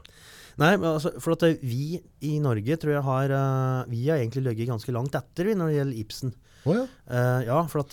Nei, 0.61 0.71
altså, 0.77 1.11
for 1.19 1.35
at 1.35 1.43
vi 1.65 1.99
i 2.23 2.35
Norge 2.39 2.77
tror 2.79 2.93
jeg 2.93 3.03
har 3.03 3.31
eh, 3.35 3.89
Vi 3.91 4.05
har 4.07 4.21
egentlig 4.21 4.45
ligget 4.45 4.69
ganske 4.69 4.93
langt 4.95 5.17
etter 5.19 5.49
vi 5.49 5.55
når 5.59 5.71
det 5.71 5.79
gjelder 5.79 6.01
Ibsen. 6.03 6.35
Oh, 6.65 6.73
ja. 6.73 6.85
Uh, 7.05 7.41
ja, 7.45 7.57
for 7.69 7.83
at, 7.83 7.91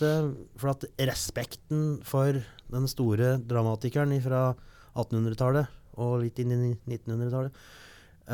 for 0.57 0.71
at 0.71 0.85
respekten 1.11 1.99
for 2.07 2.39
den 2.73 2.87
store 2.89 3.35
dramatikeren 3.37 4.15
fra 4.23 4.47
1800-tallet 4.95 5.99
og 6.01 6.23
litt 6.23 6.39
inn 6.41 6.55
i 6.55 6.71
1900-tallet 6.89 7.59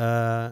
uh, 0.00 0.48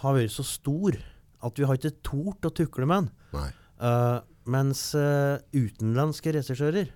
har 0.00 0.16
vært 0.16 0.34
så 0.34 0.42
stor 0.46 0.98
at 1.46 1.58
vi 1.58 1.66
har 1.68 1.78
ikke 1.78 1.98
tort 2.06 2.48
å 2.48 2.52
tukle 2.54 2.88
med 2.88 3.06
den. 3.06 3.52
Eh, 3.76 4.18
mens 4.48 4.88
eh, 4.96 5.36
utenlandske 5.52 6.32
regissører 6.36 6.92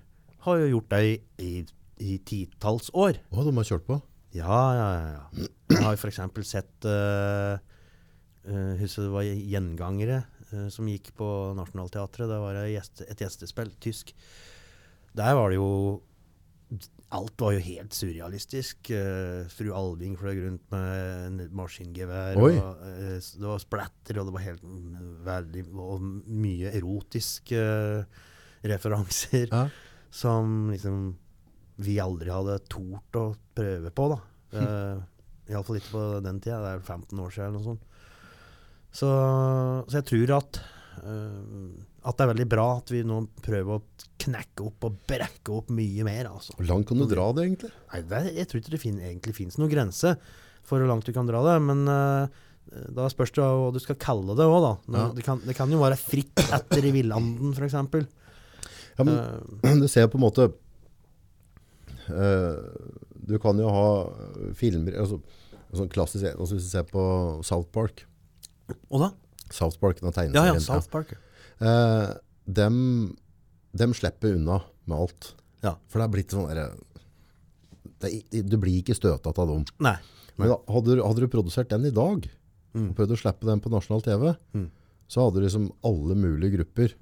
har 0.47 0.61
jo 0.63 0.71
gjort 0.75 0.95
det 0.95 1.01
i, 1.05 1.17
i, 1.45 1.53
i 2.01 2.19
titalls 2.27 2.89
år. 2.97 3.21
Å, 3.31 3.45
de 3.45 3.55
har 3.59 3.69
kjørt 3.69 3.87
på. 3.89 3.99
Ja, 4.37 4.59
ja, 4.77 4.89
ja. 5.17 5.47
Jeg 5.71 5.83
har 5.83 5.97
f.eks. 5.99 6.21
sett 6.47 6.87
uh, 6.87 7.57
uh, 8.47 8.75
Husker 8.79 9.09
det 9.09 9.15
var 9.15 9.27
gjengangere 9.27 10.21
uh, 10.53 10.69
som 10.71 10.87
gikk 10.91 11.11
på 11.19 11.31
Nationaltheatret. 11.59 12.31
Det 12.31 12.39
var 12.43 12.61
et, 12.63 12.71
gjeste, 12.77 13.09
et 13.11 13.25
gjestespill, 13.25 13.73
tysk. 13.83 14.15
Der 15.19 15.35
var 15.35 15.51
det 15.51 15.59
jo 15.59 15.73
Alt 17.11 17.43
var 17.43 17.57
jo 17.57 17.63
helt 17.67 17.97
surrealistisk. 17.97 18.93
Uh, 18.95 19.49
fru 19.51 19.73
Alving 19.75 20.15
fløy 20.21 20.45
rundt 20.45 20.69
med 20.71 21.49
maskingevær. 21.59 22.39
Oi. 22.39 22.53
Og, 22.55 22.85
uh, 22.87 23.17
det 23.19 23.49
var 23.51 23.65
splatter, 23.65 24.21
og 24.23 24.29
det 24.29 24.37
var 24.37 24.47
helt 24.47 24.63
veldig 25.27 25.65
Og 25.75 26.07
mye 26.31 26.71
erotiske 26.79 27.65
referanser 28.71 29.49
Ja. 29.51 29.65
som 30.13 30.71
liksom 30.71 31.17
vi 31.81 31.99
aldri 32.03 32.31
hadde 32.33 32.59
tort 32.71 33.17
å 33.21 33.27
prøve 33.57 33.93
på, 33.95 34.09
da. 34.13 34.19
Uh, 34.55 35.01
Iallfall 35.51 35.81
ikke 35.81 35.95
på 35.95 36.03
den 36.25 36.41
tida. 36.43 36.61
Det 36.63 36.73
er 36.77 36.83
15 36.85 37.23
år 37.25 37.33
siden 37.35 37.47
eller 37.49 37.59
noe 37.59 37.69
sånt. 37.71 37.87
Så, 38.91 39.09
så 39.87 40.01
jeg 40.01 40.07
tror 40.11 40.33
at 40.41 40.61
uh, 41.05 41.71
at 42.01 42.17
det 42.17 42.25
er 42.25 42.31
veldig 42.31 42.47
bra 42.49 42.67
at 42.79 42.91
vi 42.93 43.03
nå 43.05 43.19
prøver 43.45 43.77
å 43.77 44.07
knekke 44.21 44.65
opp 44.65 44.87
og 44.89 44.95
brekke 45.09 45.53
opp 45.53 45.69
mye 45.77 46.05
mer. 46.07 46.31
altså. 46.31 46.55
Hvor 46.57 46.69
langt 46.71 46.89
kan 46.89 47.01
du 47.01 47.05
dra 47.11 47.27
det, 47.37 47.45
egentlig? 47.45 47.73
Nei, 47.93 48.01
det, 48.09 48.21
jeg 48.39 48.49
tror 48.49 48.63
ikke 48.63 48.73
det 48.75 48.81
fin, 48.81 49.01
egentlig 49.05 49.35
finnes 49.37 49.59
noen 49.61 49.73
grense 49.73 50.15
for 50.65 50.81
hvor 50.81 50.89
langt 50.89 51.05
du 51.09 51.13
kan 51.17 51.29
dra 51.29 51.43
det. 51.45 51.59
Men 51.67 51.85
uh, 51.91 52.41
da 52.97 53.09
spørs 53.13 53.35
det 53.37 53.45
hva 53.45 53.69
du 53.75 53.81
skal 53.85 53.99
kalle 54.01 54.37
det 54.39 54.47
òg, 54.49 54.59
da. 54.65 54.73
Nå, 54.95 54.97
Ja. 55.03 55.11
det, 55.19 55.27
kan, 55.27 55.43
det 55.45 55.57
kan 55.59 55.73
jo 55.73 55.83
være 55.83 55.99
fritt 56.01 56.41
etter 56.47 56.89
i 56.89 56.95
villanden, 56.95 57.53
f.eks. 57.57 57.77
Ja, 58.97 59.05
men 59.05 59.81
du 59.85 59.89
ser 59.93 60.09
på 60.13 60.17
en 60.21 60.25
måte 60.25 60.49
eh, 60.49 60.57
Du 63.27 63.39
kan 63.39 63.59
jo 63.61 63.69
ha 63.71 64.53
filmer 64.59 64.97
altså, 64.99 65.21
sånn 65.73 65.91
klassisk, 65.93 66.25
altså 66.35 66.57
Hvis 66.57 66.67
du 66.67 66.73
ser 66.73 66.87
på 66.89 67.03
South 67.47 67.69
Park 67.73 68.07
og 68.91 69.01
da? 69.03 69.09
South 69.51 69.79
Park, 69.83 69.99
den 70.01 70.13
Ja, 70.13 70.15
tegneserien. 70.15 70.55
ja, 70.55 70.61
South 70.63 70.89
Park. 70.93 71.17
Eh, 71.61 72.13
dem, 72.47 73.17
dem 73.75 73.93
slipper 73.99 74.37
unna 74.37 74.61
med 74.87 74.97
alt. 74.97 75.33
Ja. 75.63 75.73
For 75.91 75.99
det 75.99 76.05
er 76.07 76.13
blitt 76.15 76.31
sånn 76.35 76.47
derre 76.47 76.69
er- 78.07 78.43
Du 78.47 78.57
blir 78.57 78.79
ikke 78.83 78.95
støta 78.95 79.27
av 79.37 79.49
dem. 79.49 79.65
Nei. 79.81 79.97
Men 80.39 80.49
da, 80.49 80.57
hadde, 80.73 80.97
du- 80.97 81.03
hadde 81.03 81.21
du 81.21 81.29
produsert 81.29 81.69
den 81.69 81.85
i 81.85 81.91
dag, 81.91 82.31
Mm. 82.73 82.91
og 82.91 82.97
prøvd 82.97 83.11
å 83.11 83.19
slippe 83.19 83.45
den 83.45 83.61
på 83.61 83.69
nasjonal 83.71 84.01
TV, 84.03 84.37
Mm. 84.55 84.71
så 85.09 85.27
hadde 85.31 85.43
liksom 85.43 85.73
alle 85.83 86.15
mulige 86.15 86.53
grupper 86.57 86.95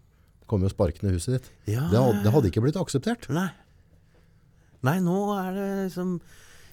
kommet 0.48 0.64
og 0.64 0.76
sparket 0.76 1.02
ned 1.02 1.12
huset 1.12 1.34
ditt. 1.42 1.50
Ja, 1.66 1.88
Det 1.90 1.98
hadde, 2.00 2.22
det 2.24 2.32
hadde 2.32 2.50
ikke 2.50 2.62
blitt 2.62 2.76
akseptert. 2.80 3.28
Nei. 3.28 3.50
Nei, 4.86 4.98
nå 5.02 5.16
er 5.34 5.52
det 5.56 5.68
liksom 5.88 6.16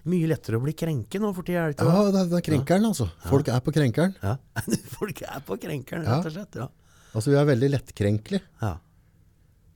mye 0.06 0.28
lettere 0.30 0.60
å 0.60 0.62
bli 0.62 0.74
krenke 0.78 1.18
nå 1.22 1.32
for 1.34 1.42
tida, 1.48 1.72
Ja, 1.74 2.02
det? 2.14 2.20
er, 2.22 2.28
det 2.30 2.38
er 2.38 2.46
krenkeren, 2.46 2.86
altså. 2.92 3.08
Folk 3.26 3.48
er 3.50 3.62
på 3.66 3.74
krenkeren. 3.74 4.14
Ja. 4.22 4.36
Folk 5.00 5.22
er 5.26 5.40
på 5.48 5.58
krenkeren, 5.64 6.06
rett 6.06 6.28
og 6.30 6.36
slett. 6.36 6.60
Ja. 6.62 6.68
Altså, 7.16 7.32
vi 7.34 7.40
er 7.42 7.48
veldig 7.50 7.72
lettkrenkelige. 7.78 8.44
ja. 8.62 8.76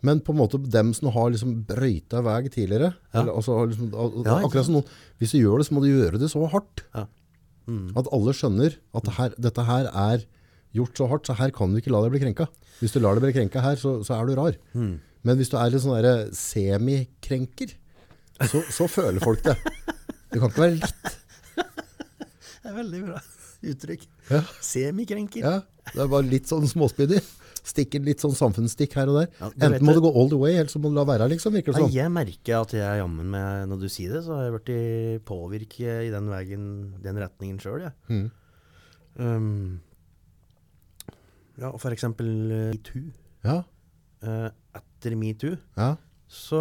Men 0.02 0.22
på 0.24 0.32
en 0.32 0.38
måte 0.40 0.56
dem 0.72 0.94
som 0.96 1.10
har 1.12 1.32
liksom 1.34 1.58
brøyta 1.68 2.22
vei 2.24 2.38
tidligere, 2.48 2.94
Ja. 3.12 3.20
eller, 3.20 3.34
altså, 3.36 3.58
liksom, 3.68 3.90
al- 4.00 4.14
Ja, 4.24 4.38
akkurat 4.46 4.64
som 4.70 4.78
noen, 4.78 4.86
hvis 5.20 5.34
du 5.34 5.40
gjør 5.42 5.58
det, 5.60 5.66
så 5.68 5.74
må 5.76 5.82
du 5.84 5.90
gjøre 5.90 6.20
det 6.22 6.30
så 6.32 6.46
hardt. 6.54 6.86
Ja. 6.96 7.04
Mm. 7.68 7.90
At 8.00 8.08
alle 8.16 8.32
skjønner 8.32 8.78
at 8.96 9.04
det 9.10 9.14
her, 9.18 9.34
dette 9.38 9.66
her 9.68 9.90
er 9.92 10.24
gjort 10.74 10.96
så 10.96 11.10
hardt, 11.12 11.28
så 11.28 11.36
her 11.36 11.52
kan 11.52 11.74
du 11.76 11.82
ikke 11.82 11.92
la 11.92 12.00
deg 12.06 12.14
bli 12.16 12.22
krenka. 12.24 12.48
Hvis 12.80 12.94
du 12.96 13.02
lar 13.04 13.20
deg 13.20 13.26
bli 13.28 13.34
krenka 13.36 13.60
her, 13.66 13.76
så, 13.76 13.98
så 14.08 14.16
er 14.22 14.26
du 14.32 14.36
rar. 14.40 14.56
Mm. 14.74 15.02
Men 15.28 15.36
hvis 15.42 15.52
du 15.52 15.58
er 15.60 15.70
litt 15.76 15.84
sånn 15.84 16.32
semikrenker, 16.32 17.76
så, 18.48 18.62
så 18.72 18.88
føler 18.88 19.24
folk 19.24 19.44
det. 19.44 19.58
Det 20.30 20.40
kan 20.40 20.52
ikke 20.52 20.62
være 20.62 20.78
litt. 20.78 21.12
Det 22.60 22.70
er 22.70 22.76
veldig 22.78 23.04
bra 23.08 23.20
uttrykk. 23.70 24.06
Ja. 24.30 24.40
Semikrenker. 24.64 25.44
Ja, 25.44 25.56
det 25.92 26.02
er 26.04 26.10
bare 26.12 26.28
litt 26.28 26.48
sånn 26.48 26.68
småspydig. 26.70 27.20
Stikke 27.70 28.00
litt 28.02 28.22
sånn 28.24 28.36
samfunnsstikk 28.38 28.94
her 28.96 29.10
og 29.12 29.18
der. 29.20 29.34
Ja, 29.42 29.50
Enten 29.68 29.84
må 29.84 29.92
det. 29.92 30.00
du 30.00 30.06
gå 30.06 30.12
all 30.16 30.30
the 30.32 30.40
way, 30.40 30.54
eller 30.56 30.72
så 30.72 30.80
må 30.82 30.92
du 30.92 30.96
la 30.96 31.04
være, 31.10 31.28
liksom, 31.34 31.54
virker 31.58 31.76
det 31.76 31.82
sånn. 31.84 31.92
jeg 31.92 32.14
merker 32.14 32.62
at 32.62 32.76
jeg 32.78 33.02
jammen 33.02 33.28
med, 33.34 33.66
når 33.72 33.82
du 33.84 33.90
sier 33.92 34.16
det, 34.16 34.24
så 34.26 34.38
har 34.38 34.48
jeg 34.48 34.56
blitt 34.56 35.26
påvirket 35.28 36.08
i 36.08 36.14
den 36.14 36.30
veien, 36.32 36.70
den 37.04 37.20
retningen 37.20 37.60
sjøl, 37.62 37.84
jeg. 37.84 37.94
Mm. 38.08 38.30
Um, 39.20 39.82
ja, 41.60 41.74
for 41.76 41.92
eksempel 41.92 42.30
eh, 42.30 42.70
metoo. 42.78 43.10
Ja, 43.48 43.60
Uh, 44.20 44.50
etter 44.76 45.14
metoo 45.16 45.54
ja. 45.80 45.94
så 46.28 46.58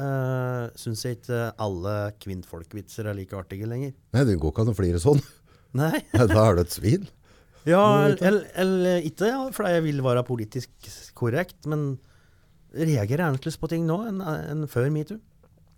uh, 0.00 0.66
syns 0.78 1.04
jeg 1.06 1.18
ikke 1.20 1.42
alle 1.62 1.96
kvinnfolkvitser 2.22 3.10
er 3.10 3.18
like 3.18 3.36
artige 3.36 3.68
lenger. 3.68 3.94
Nei, 4.16 4.24
det 4.28 4.38
går 4.42 4.54
ikke 4.54 4.66
an 4.66 4.72
å 4.72 4.76
flire 4.78 5.02
sånn. 5.02 5.22
Nei. 5.76 6.00
Da 6.16 6.42
er 6.46 6.58
du 6.58 6.64
et 6.64 6.74
svin. 6.74 7.06
Ja, 7.66 7.82
eller, 8.14 8.44
eller 8.54 9.06
ikke 9.06 9.26
ja, 9.26 9.40
fordi 9.54 9.72
jeg 9.74 9.86
vil 9.88 10.02
være 10.06 10.22
politisk 10.26 10.90
korrekt, 11.18 11.58
men 11.66 11.96
reagerer 12.76 13.26
annerledes 13.26 13.58
på 13.58 13.70
ting 13.72 13.86
nå 13.88 13.96
enn 14.06 14.20
enn 14.22 14.68
før 14.70 14.86
metoo. 14.94 15.18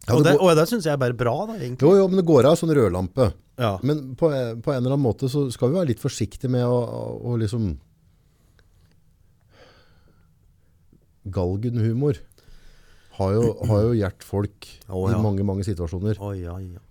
Ja, 0.09 0.17
og 0.17 0.25
det 0.25 0.35
og 0.41 0.53
det 0.57 0.65
syns 0.71 0.87
jeg 0.89 0.95
er 0.95 1.01
bare 1.01 1.17
bra, 1.17 1.35
da, 1.49 1.57
egentlig. 1.59 1.85
Jo, 1.85 1.97
jo, 2.01 2.07
men 2.09 2.21
det 2.21 2.29
går 2.29 2.49
av 2.49 2.57
sånn 2.61 2.73
rødlampe. 2.77 3.31
Ja. 3.61 3.75
Men 3.85 4.15
på, 4.17 4.31
på 4.31 4.73
en 4.73 4.81
eller 4.81 4.95
annen 4.95 5.05
måte 5.05 5.29
så 5.33 5.49
skal 5.53 5.73
vi 5.73 5.81
være 5.81 5.91
litt 5.91 6.03
forsiktige 6.03 6.51
med 6.53 6.65
å, 6.69 6.79
å 7.29 7.37
liksom 7.41 7.73
Galgenhumor 11.29 12.21
har 13.19 13.33
jo, 13.35 13.45
har 13.69 13.83
jo 13.87 13.95
hjulpet 13.99 14.27
folk 14.27 14.69
Å, 14.89 15.05
i 15.11 15.19
mange, 15.23 15.45
mange 15.47 15.65
situasjoner. 15.67 16.21
Oh, 16.23 16.33
ja, 16.39 16.57
ja. 16.63 16.83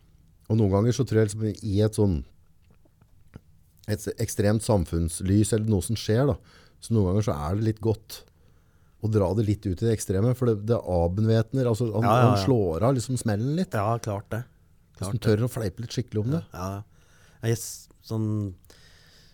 Og 0.47 0.59
noen 0.59 0.71
ganger 0.73 0.95
så 0.95 1.03
tror 1.07 1.21
jeg 1.23 1.29
liksom 1.31 1.47
i 1.67 1.79
et 1.83 1.97
sånn 1.97 2.19
et 3.87 4.03
ekstremt 4.19 4.65
samfunnslys 4.65 5.53
eller 5.55 5.69
noe 5.71 5.83
som 5.85 5.95
skjer 5.99 6.25
da, 6.27 6.35
så 6.83 6.91
noen 6.95 7.13
ganger 7.13 7.27
så 7.29 7.35
er 7.47 7.55
det 7.55 7.67
litt 7.69 7.79
godt 7.83 8.21
å 9.05 9.09
dra 9.13 9.29
det 9.37 9.45
litt 9.47 9.63
ut 9.67 9.77
i 9.77 9.85
det 9.85 9.93
ekstreme, 9.93 10.33
for 10.35 10.49
det, 10.49 10.57
det 10.67 10.77
abenvetner. 10.81 11.69
altså 11.69 11.87
han, 11.93 12.03
Ja, 12.03 12.09
ja, 12.11 12.21
ja. 12.23 12.29
han 12.33 12.41
slår 12.43 12.83
av 12.87 12.95
liksom 12.97 13.19
smellen 13.21 13.53
litt. 13.59 13.75
Ja, 13.77 13.93
klart 14.03 14.27
det. 14.33 14.41
Hvis 14.97 15.03
Klart 15.03 15.13
han 15.13 15.21
tør 15.23 15.43
å 15.45 15.51
fleipe 15.53 15.83
litt 15.83 15.93
skikkelig 15.93 16.23
om 16.23 16.31
det. 16.33 16.41
Ja, 16.51 16.67
ja. 16.79 17.51
Jeg, 17.51 17.59
sånn, 18.09 18.27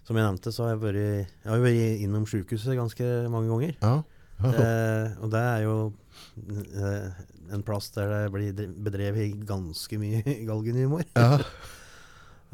som 0.04 0.20
jeg 0.20 0.28
nevnte, 0.28 0.52
så 0.52 0.66
har 0.68 0.74
jeg 0.76 0.82
vært, 0.84 1.00
jeg 1.00 1.48
har 1.48 1.64
vært 1.64 2.04
innom 2.04 2.26
sykehuset 2.30 2.76
ganske 2.78 3.08
mange 3.32 3.50
ganger. 3.54 3.78
Ja. 3.80 3.94
Det, 4.44 4.68
og 5.24 5.32
det 5.32 5.44
er 5.48 5.62
jo 5.64 5.76
eh, 5.88 6.03
en 7.53 7.66
plass 7.66 7.91
der 7.95 8.11
det 8.14 8.32
blir 8.34 8.74
bedrevet 8.86 9.43
ganske 9.47 9.99
mye 10.01 10.24
galgenhumor. 10.49 11.05
Ja. 11.18 11.38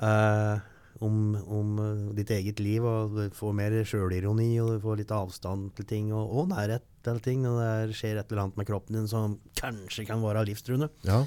uh, 0.03 0.60
om, 0.99 1.36
om 1.47 1.76
eh, 1.80 1.99
ditt 2.18 2.32
eget 2.36 2.60
liv, 2.60 2.84
og 2.84 3.16
du 3.16 3.36
får 3.36 3.53
mer 3.55 3.76
sjølironi, 3.88 4.49
og 4.60 4.74
du 4.74 4.82
får 4.84 5.01
litt 5.01 5.14
avstand 5.16 5.70
til 5.78 5.88
ting, 5.88 6.10
og, 6.16 6.28
og 6.28 6.49
nærhet 6.51 6.84
til 7.05 7.22
ting. 7.24 7.45
Og 7.47 7.60
det 7.62 7.95
skjer 7.97 8.20
et 8.20 8.32
eller 8.32 8.45
annet 8.45 8.60
med 8.60 8.68
kroppen 8.70 8.99
din 8.99 9.07
som 9.12 9.38
kanskje 9.60 10.07
kan 10.10 10.24
være 10.24 10.47
livstruende. 10.49 10.91
ja. 11.07 11.24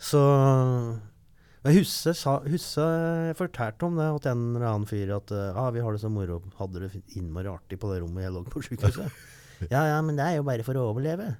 Så 0.00 0.20
jeg 1.60 1.82
husker, 1.82 2.14
sa, 2.16 2.38
husker 2.48 2.94
jeg 3.28 3.36
fortalte 3.36 3.84
om 3.84 3.98
det 3.98 4.06
til 4.24 4.30
en 4.32 4.44
eller 4.54 4.64
annen 4.70 4.88
fyr 4.88 5.10
at 5.18 5.32
eh, 5.36 5.58
ah, 5.60 5.68
vi 5.74 5.82
har 5.84 5.92
det 5.92 6.00
så 6.00 6.08
moro, 6.08 6.38
hadde 6.56 6.86
det 6.86 7.02
innmari 7.20 7.50
artig 7.52 7.76
på 7.82 7.90
det 7.90 7.98
rommet 8.00 8.24
jeg 8.24 8.32
lå 8.32 8.40
på 8.48 8.62
sykehuset. 8.64 9.18
ja, 9.74 9.82
ja, 9.90 9.98
men 10.00 10.16
det 10.16 10.24
er 10.24 10.38
jo 10.38 10.46
bare 10.48 10.64
for 10.64 10.80
å 10.80 10.86
overleve. 10.94 11.34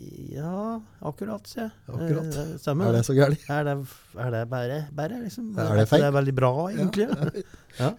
Ja, 0.00 0.80
akkurat, 1.04 1.44
sier 1.50 1.66
jeg. 1.66 1.72
Akkurat. 1.92 2.36
Eh, 2.40 2.52
stemmer. 2.62 2.88
Er 2.88 2.92
det 2.96 3.02
så 3.04 3.12
gærent? 3.16 3.42
Er 3.52 3.62
det, 3.68 3.74
er 4.16 4.30
det 4.32 4.40
bare, 4.48 4.78
bare 4.96 5.18
liksom? 5.26 5.50
Er 5.60 5.76
det 5.76 5.84
feil? 5.90 6.00
Det 6.04 6.08
er 6.08 6.14
veldig 6.16 6.34
bra, 6.38 6.52
egentlig. 6.70 7.06
Ja. 7.10 7.16
ja. 7.82 7.90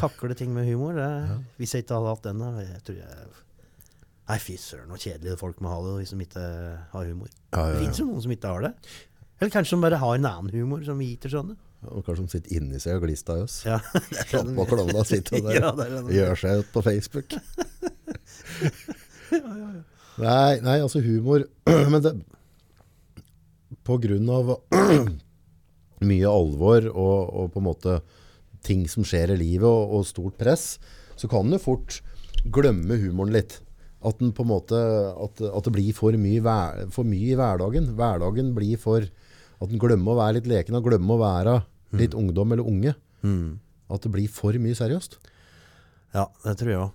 Takle 0.00 0.32
ting 0.38 0.50
med 0.54 0.64
humor. 0.70 0.92
Det, 0.96 1.08
Hvis 1.58 1.74
jeg 1.74 1.84
ikke 1.84 1.98
hadde 1.98 2.14
hatt 2.14 2.24
den, 2.30 2.40
jeg 2.64 2.80
tror 2.86 2.98
jeg 3.02 3.12
Nei, 4.28 4.36
fy 4.44 4.54
søren, 4.60 4.90
så 4.92 4.98
kjedelige 5.00 5.38
folk 5.40 5.56
må 5.64 5.70
ha 5.72 5.78
det 5.86 5.92
hvis 6.02 6.10
de 6.12 6.18
ikke 6.26 6.42
har 6.92 7.04
humor. 7.08 7.30
Ja, 7.54 7.62
Det 7.64 7.72
ja, 7.72 7.78
fins 7.80 7.96
ja. 7.96 8.02
jo 8.02 8.06
noen 8.10 8.24
som 8.26 8.32
ikke 8.34 8.50
har 8.52 8.60
det. 8.66 8.72
Eller 9.38 9.52
kanskje 9.54 9.72
de 9.78 9.84
bare 9.86 10.00
har 10.02 10.12
en 10.18 10.28
annen 10.28 10.52
humor 10.52 10.82
som 10.84 11.00
vi 11.00 11.06
ikke 11.14 11.30
skjønner. 11.32 11.56
Og 11.88 12.02
kanskje 12.04 12.24
de 12.26 12.32
sitter 12.34 12.52
inni 12.58 12.76
seg 12.82 12.98
og 12.98 13.06
glister 13.06 13.32
av 13.38 13.46
oss. 13.46 13.56
Ja, 13.64 13.78
Slapp 14.28 14.50
av 14.52 14.66
klovna 14.68 15.00
sitter 15.08 15.40
der. 15.46 15.54
Ja, 15.62 15.70
det. 15.78 15.86
Gjør 16.12 16.36
seg 16.42 16.60
ut 16.64 16.68
på 16.74 16.80
Facebook. 16.88 17.28
Nei, 20.18 20.58
nei, 20.64 20.78
altså 20.82 21.00
humor 21.04 21.44
Men 21.92 22.02
det 22.02 22.14
På 23.86 23.98
grunn 24.02 24.28
av 24.32 24.56
mye 26.08 26.30
alvor 26.30 26.88
og, 26.92 27.30
og 27.34 27.52
på 27.54 27.60
en 27.62 27.66
måte 27.66 27.94
ting 28.62 28.84
som 28.90 29.06
skjer 29.06 29.32
i 29.34 29.38
livet 29.38 29.66
og, 29.66 29.94
og 29.96 30.04
stort 30.06 30.36
press, 30.38 30.76
så 31.18 31.30
kan 31.30 31.48
du 31.50 31.56
fort 31.62 32.00
glemme 32.54 32.98
humoren 33.00 33.32
litt. 33.34 33.56
At, 33.98 34.20
den 34.20 34.30
på 34.34 34.44
en 34.44 34.50
måte, 34.50 34.78
at, 34.78 35.40
at 35.42 35.66
det 35.66 35.72
blir 35.74 35.90
for 35.96 36.14
mye, 36.20 36.42
vær, 36.44 36.84
for 36.94 37.08
mye 37.08 37.32
i 37.32 37.38
hverdagen. 37.38 37.88
Hverdagen 37.98 38.52
blir 38.54 38.78
for 38.78 39.06
At 39.58 39.72
en 39.72 39.82
glemmer 39.82 40.14
å 40.14 40.20
være 40.20 40.36
litt 40.36 40.50
leken 40.52 40.78
og 40.78 40.86
glemmer 40.86 41.16
å 41.16 41.22
være 41.22 41.54
litt 41.98 42.14
ungdom 42.14 42.54
eller 42.54 42.68
unge. 42.68 42.92
Mm. 43.26 43.58
At 43.90 44.04
det 44.04 44.12
blir 44.14 44.30
for 44.30 44.54
mye 44.62 44.76
seriøst. 44.78 45.18
ja, 46.14 46.28
det 46.44 46.54
tror 46.60 46.70
jeg 46.70 46.82
òg. 46.84 46.92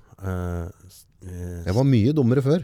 Jeg 1.68 1.76
var 1.76 1.90
mye 1.90 2.16
dummere 2.16 2.46
før. 2.46 2.64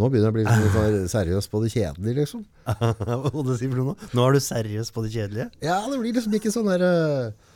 Nå 0.00 0.08
begynner 0.08 0.30
jeg 0.30 0.32
å 0.32 0.36
bli 0.38 0.44
litt 0.46 0.72
sånn 0.72 1.08
seriøs 1.12 1.48
på 1.52 1.60
det 1.60 1.70
kjedelige, 1.74 2.22
liksom. 2.22 2.44
Hva 3.04 3.18
må 3.34 3.42
du 3.44 3.52
noe? 3.76 3.96
Nå 4.16 4.26
er 4.26 4.36
du 4.36 4.40
seriøs 4.40 4.90
på 4.96 5.04
det 5.04 5.12
kjedelige? 5.12 5.50
Ja, 5.64 5.76
det 5.90 5.98
blir 6.00 6.16
liksom 6.16 6.36
ikke 6.38 6.52
sånn 6.54 6.70
der 6.70 6.84
eh, 6.86 7.50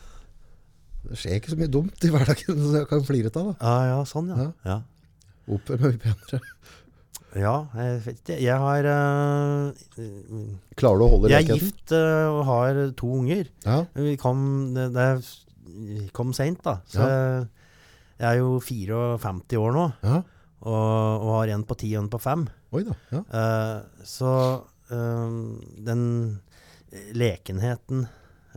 Det 1.09 1.20
skjer 1.22 1.38
ikke 1.38 1.55
så 1.55 1.61
mye 1.62 1.72
dumt 1.72 2.05
i 2.05 2.11
hverdagen 2.12 2.59
som 2.66 2.76
jeg 2.76 2.90
kan 2.90 3.07
flire 3.09 3.32
av. 3.32 3.55
Ja, 3.57 3.76
ja, 3.95 4.03
sånn, 4.09 4.28
ja. 4.34 4.51
Ja, 4.68 4.76
med 5.49 5.72
meg 5.72 5.86
mye 5.86 6.03
penere. 6.05 6.42
ja 7.40 7.55
jeg 7.80 7.97
vet 8.05 8.20
ikke. 8.20 8.38
Jeg 8.45 8.61
har 8.66 8.90
eh, 8.92 10.53
Klarer 10.76 11.01
du 11.01 11.07
å 11.07 11.11
holde 11.16 11.32
Jeg 11.32 11.49
er 11.49 11.62
gift 11.62 11.97
eh, 11.97 12.28
og 12.28 12.45
har 12.51 12.84
to 13.01 13.14
unger. 13.22 13.49
Ja. 13.64 13.80
Vi 13.97 14.18
kom, 14.20 14.45
det, 14.76 14.90
det 14.99 16.11
kom 16.16 16.36
seint, 16.36 16.61
da. 16.66 16.78
Så 16.92 17.09
jeg 18.20 18.28
er 18.28 18.38
jo 18.38 18.61
54 18.62 19.59
år 19.59 19.74
nå, 19.74 19.88
ja. 20.05 20.20
Og, 20.64 21.24
og 21.24 21.30
har 21.38 21.54
en 21.54 21.66
på 21.68 21.76
10 21.76 21.92
og 21.94 22.02
en 22.04 22.10
på 22.12 22.20
5. 22.24 22.46
Oi 22.74 22.82
da. 22.88 22.96
Ja. 23.12 23.22
Uh, 23.28 24.06
så 24.08 24.32
um, 24.90 25.38
den 25.86 26.04
lekenheten 27.14 28.06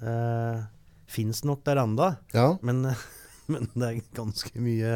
uh, 0.03 0.65
fins 1.07 1.43
nok 1.47 1.63
der 1.67 1.81
ennå, 1.83 2.11
ja. 2.35 2.51
men, 2.61 2.85
men 3.51 3.69
det 3.73 3.89
er 3.89 4.13
ganske 4.17 4.53
mye 4.61 4.93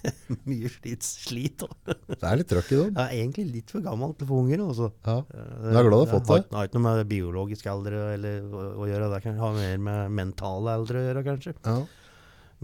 mye 0.48 0.70
slit, 0.72 1.04
slit. 1.04 1.64
Det 1.84 2.18
er 2.24 2.38
litt 2.40 2.48
trøkk 2.50 2.72
i 2.72 2.78
dem. 2.78 2.98
Er 2.98 3.14
egentlig 3.18 3.44
litt 3.50 3.72
for 3.72 3.84
gammel 3.84 4.14
til 4.16 4.26
å 4.26 4.30
få 4.30 4.40
unger. 4.44 4.62
Også. 4.64 4.90
Ja. 5.06 5.16
Du 5.28 5.68
jeg 5.68 5.76
er 5.76 5.88
glad 5.88 5.92
du 5.92 5.98
har 6.00 6.10
fått 6.10 6.26
det. 6.26 6.38
Har, 6.40 6.56
har 6.56 6.68
ikke 6.70 6.80
noe 6.80 6.86
med 6.86 7.10
biologisk 7.10 7.68
alder 7.70 7.96
eller, 8.16 8.46
å, 8.48 8.66
å 8.80 8.88
gjøre. 8.90 9.10
Det 9.14 9.22
kan 9.26 9.40
ha 9.40 9.50
mer 9.56 9.82
med 9.88 10.16
mental 10.16 10.70
alder 10.72 11.00
å 11.00 11.04
gjøre, 11.04 11.24
kanskje. 11.28 11.54
Ja. 11.66 11.76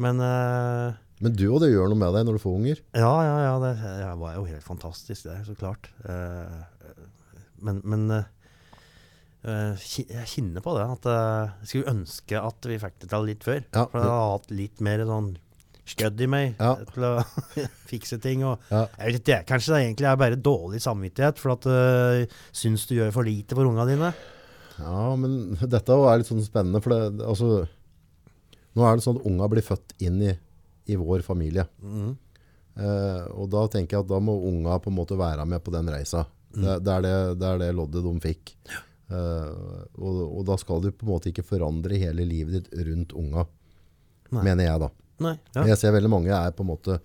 Men 0.03 0.21
eh, 0.25 0.97
Men 1.25 1.33
du 1.33 1.47
og 1.49 1.63
det 1.63 1.71
gjør 1.73 1.89
noe 1.89 1.97
med 2.03 2.13
deg 2.13 2.27
når 2.29 2.37
du 2.37 2.43
får 2.43 2.57
unger. 2.59 2.81
ja, 2.93 3.13
ja, 3.25 3.37
ja. 3.47 3.53
Det, 3.63 3.71
det 4.03 4.09
var 4.21 4.35
jo 4.37 4.43
helt 4.51 4.67
fantastisk, 4.67 5.25
det. 5.31 5.39
Så 5.47 5.55
klart. 5.57 5.89
Eh, 6.05 6.99
men 7.65 7.81
men 7.89 8.03
eh, 8.13 8.27
eh, 9.49 9.87
jeg 10.05 10.29
kjenner 10.35 10.61
på 10.65 10.75
det. 10.77 10.85
At 10.99 11.09
jeg 11.09 11.71
skulle 11.73 11.95
ønske 11.95 12.43
at 12.43 12.69
vi 12.69 12.79
fikk 12.83 12.99
det 13.01 13.11
til 13.15 13.27
litt 13.31 13.47
før. 13.49 13.63
Ja. 13.73 13.87
For 13.89 14.03
jeg 14.05 14.13
har 14.13 14.31
hatt 14.37 14.51
litt 14.53 14.85
mer 14.85 15.05
sånn 15.09 15.33
skødd 15.87 16.21
i 16.21 16.27
meg 16.27 16.57
Ja. 16.61 16.73
til 16.93 17.05
å 17.07 17.13
fikse 17.93 18.19
ting. 18.21 18.45
Og 18.45 18.59
Ja. 18.73 18.85
jeg 18.99 19.17
vet 19.17 19.21
ikke, 19.23 19.43
kanskje 19.55 19.73
det 19.77 19.83
egentlig 19.87 20.09
er 20.11 20.17
bare 20.21 20.37
dårlig 20.37 20.81
samvittighet 20.83 21.39
for 21.41 21.55
at 21.55 21.69
uh, 21.71 22.41
syns 22.53 22.89
du 22.91 22.97
gjør 22.99 23.13
for 23.15 23.23
lite 23.29 23.55
for 23.57 23.65
unga 23.71 23.87
dine. 23.89 24.13
Ja, 24.83 25.15
men 25.17 25.55
dette 25.77 25.95
er 25.97 26.19
litt 26.21 26.29
sånn 26.29 26.43
spennende, 26.45 26.83
for 26.85 26.93
det, 26.93 27.23
altså, 27.25 27.63
nå 28.77 28.85
er 28.85 28.99
det 28.99 29.07
sånn 29.07 29.21
at 29.23 29.29
unga 29.31 29.47
blir 29.49 29.65
født 29.65 29.95
inn 30.05 30.19
i, 30.27 30.35
i 30.87 30.97
vår 31.01 31.25
familie. 31.27 31.65
Mm. 31.83 32.15
Eh, 32.77 33.23
og 33.33 33.49
da 33.53 33.67
tenker 33.73 33.97
jeg 33.99 34.05
at 34.05 34.11
da 34.11 34.19
må 34.23 34.35
unga 34.49 34.79
på 34.83 34.91
en 34.93 34.99
måte 34.99 35.17
være 35.19 35.47
med 35.49 35.63
på 35.65 35.73
den 35.75 35.89
reisa. 35.93 36.27
Det, 36.57 36.79
det, 36.85 36.93
er 36.93 37.03
det, 37.05 37.15
det 37.41 37.49
er 37.51 37.59
det 37.65 37.71
loddet 37.77 38.05
de 38.05 38.13
fikk. 38.25 38.55
Eh, 39.11 39.87
og, 40.01 40.21
og 40.27 40.43
da 40.49 40.57
skal 40.61 40.83
du 40.85 40.91
på 40.93 41.07
en 41.07 41.13
måte 41.15 41.31
ikke 41.33 41.45
forandre 41.47 41.99
hele 42.01 42.25
livet 42.29 42.59
ditt 42.67 42.87
rundt 42.89 43.13
unga, 43.17 43.47
Nei. 44.35 44.43
mener 44.51 44.69
jeg 44.71 44.83
da. 44.87 44.91
Nei, 45.27 45.35
ja. 45.57 45.65
Jeg 45.73 45.81
ser 45.81 45.95
veldig 45.97 46.11
mange 46.13 46.33
er 46.37 46.53
på 46.53 46.65
en 46.65 46.71
måte 46.75 46.99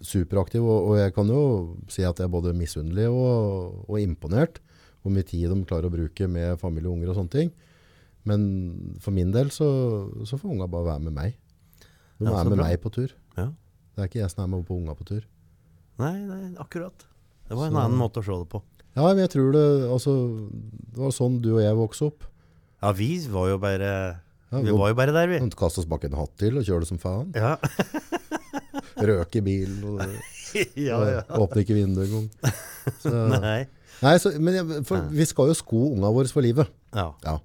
superaktive, 0.00 0.64
og, 0.64 0.92
og 0.92 1.00
jeg 1.00 1.12
kan 1.16 1.28
jo 1.28 1.40
si 1.92 2.04
at 2.06 2.20
jeg 2.22 2.28
er 2.28 2.32
både 2.32 2.54
misunnelig 2.56 3.08
og, 3.12 3.82
og 3.90 3.98
imponert 4.00 4.60
hvor 5.02 5.12
mye 5.12 5.24
tid 5.28 5.48
de 5.52 5.58
klarer 5.68 5.88
å 5.88 5.92
bruke 5.92 6.28
med 6.28 6.60
familie 6.60 6.88
og 6.88 6.98
unger 6.98 7.10
og 7.12 7.18
sånne 7.18 7.32
ting. 7.34 7.50
Men 8.28 8.42
for 9.00 9.16
min 9.16 9.30
del 9.32 9.48
så, 9.52 9.66
så 10.28 10.36
får 10.36 10.52
unga 10.54 10.66
bare 10.68 10.90
være 10.90 11.04
med 11.08 11.14
meg. 11.16 11.36
De 12.20 12.28
Ja, 12.28 12.34
er 12.36 12.50
med 12.50 12.58
bra. 12.60 12.66
meg 12.68 12.80
på 12.84 12.92
tur. 12.92 13.14
Ja. 13.40 13.48
Det 13.96 14.02
er 14.04 14.08
ikke 14.10 14.20
jeg 14.22 14.30
som 14.32 14.44
er 14.44 14.50
med 14.54 14.66
på 14.68 14.76
unga 14.78 14.94
på 14.96 15.06
tur. 15.08 15.24
Nei, 16.00 16.14
nei, 16.24 16.42
akkurat. 16.62 17.06
Det 17.48 17.56
var 17.58 17.66
en 17.66 17.74
Så- 17.74 17.82
annen 17.84 17.98
måte 18.00 18.22
å 18.22 18.24
se 18.24 18.36
det 18.40 18.48
på. 18.52 18.62
Ja, 18.96 19.02
men 19.06 19.18
jeg 19.22 19.30
tror 19.34 19.52
det, 19.54 19.64
altså, 19.90 20.14
det 20.94 20.98
var 20.98 21.12
sånn 21.14 21.40
du 21.42 21.52
og 21.56 21.60
jeg 21.62 21.76
vokste 21.78 22.06
opp. 22.10 22.24
Ja, 22.82 22.92
vi 22.96 23.10
var 23.28 23.48
jo 23.52 23.58
bare 23.62 23.90
Ja, 24.50 24.58
Vi 24.66 24.72
var 24.74 24.88
jo 24.90 24.94
bare 24.98 25.12
der, 25.14 25.28
vi. 25.30 25.38
Kaste 25.54 25.78
oss 25.78 25.86
bak 25.86 26.02
en 26.08 26.16
hatt 26.18 26.32
til 26.40 26.56
og 26.58 26.64
kjøre 26.66 26.80
det 26.82 26.88
som 26.88 26.98
faen. 26.98 27.28
Ja, 27.38 27.52
Røke 29.00 29.38
i 29.38 29.44
bilen 29.44 29.84
og, 29.86 30.00
ja, 30.76 30.98
ja. 31.06 31.20
åpne 31.38 31.62
ikke 31.62 31.76
vinduet 31.76 32.08
engang. 32.08 32.26
Så- 33.04 33.12
Nei. 33.40 33.60
Nei, 34.00 34.14
så, 34.18 34.32
men 34.40 34.54
jeg, 34.56 34.80
for, 34.88 35.02
vi 35.12 35.26
skal 35.28 35.50
jo 35.50 35.54
sko 35.58 35.90
unga 35.92 36.08
våre 36.16 36.30
for 36.32 36.40
livet. 36.44 36.70
Ja. 36.96 37.10
Ja. 37.22 37.36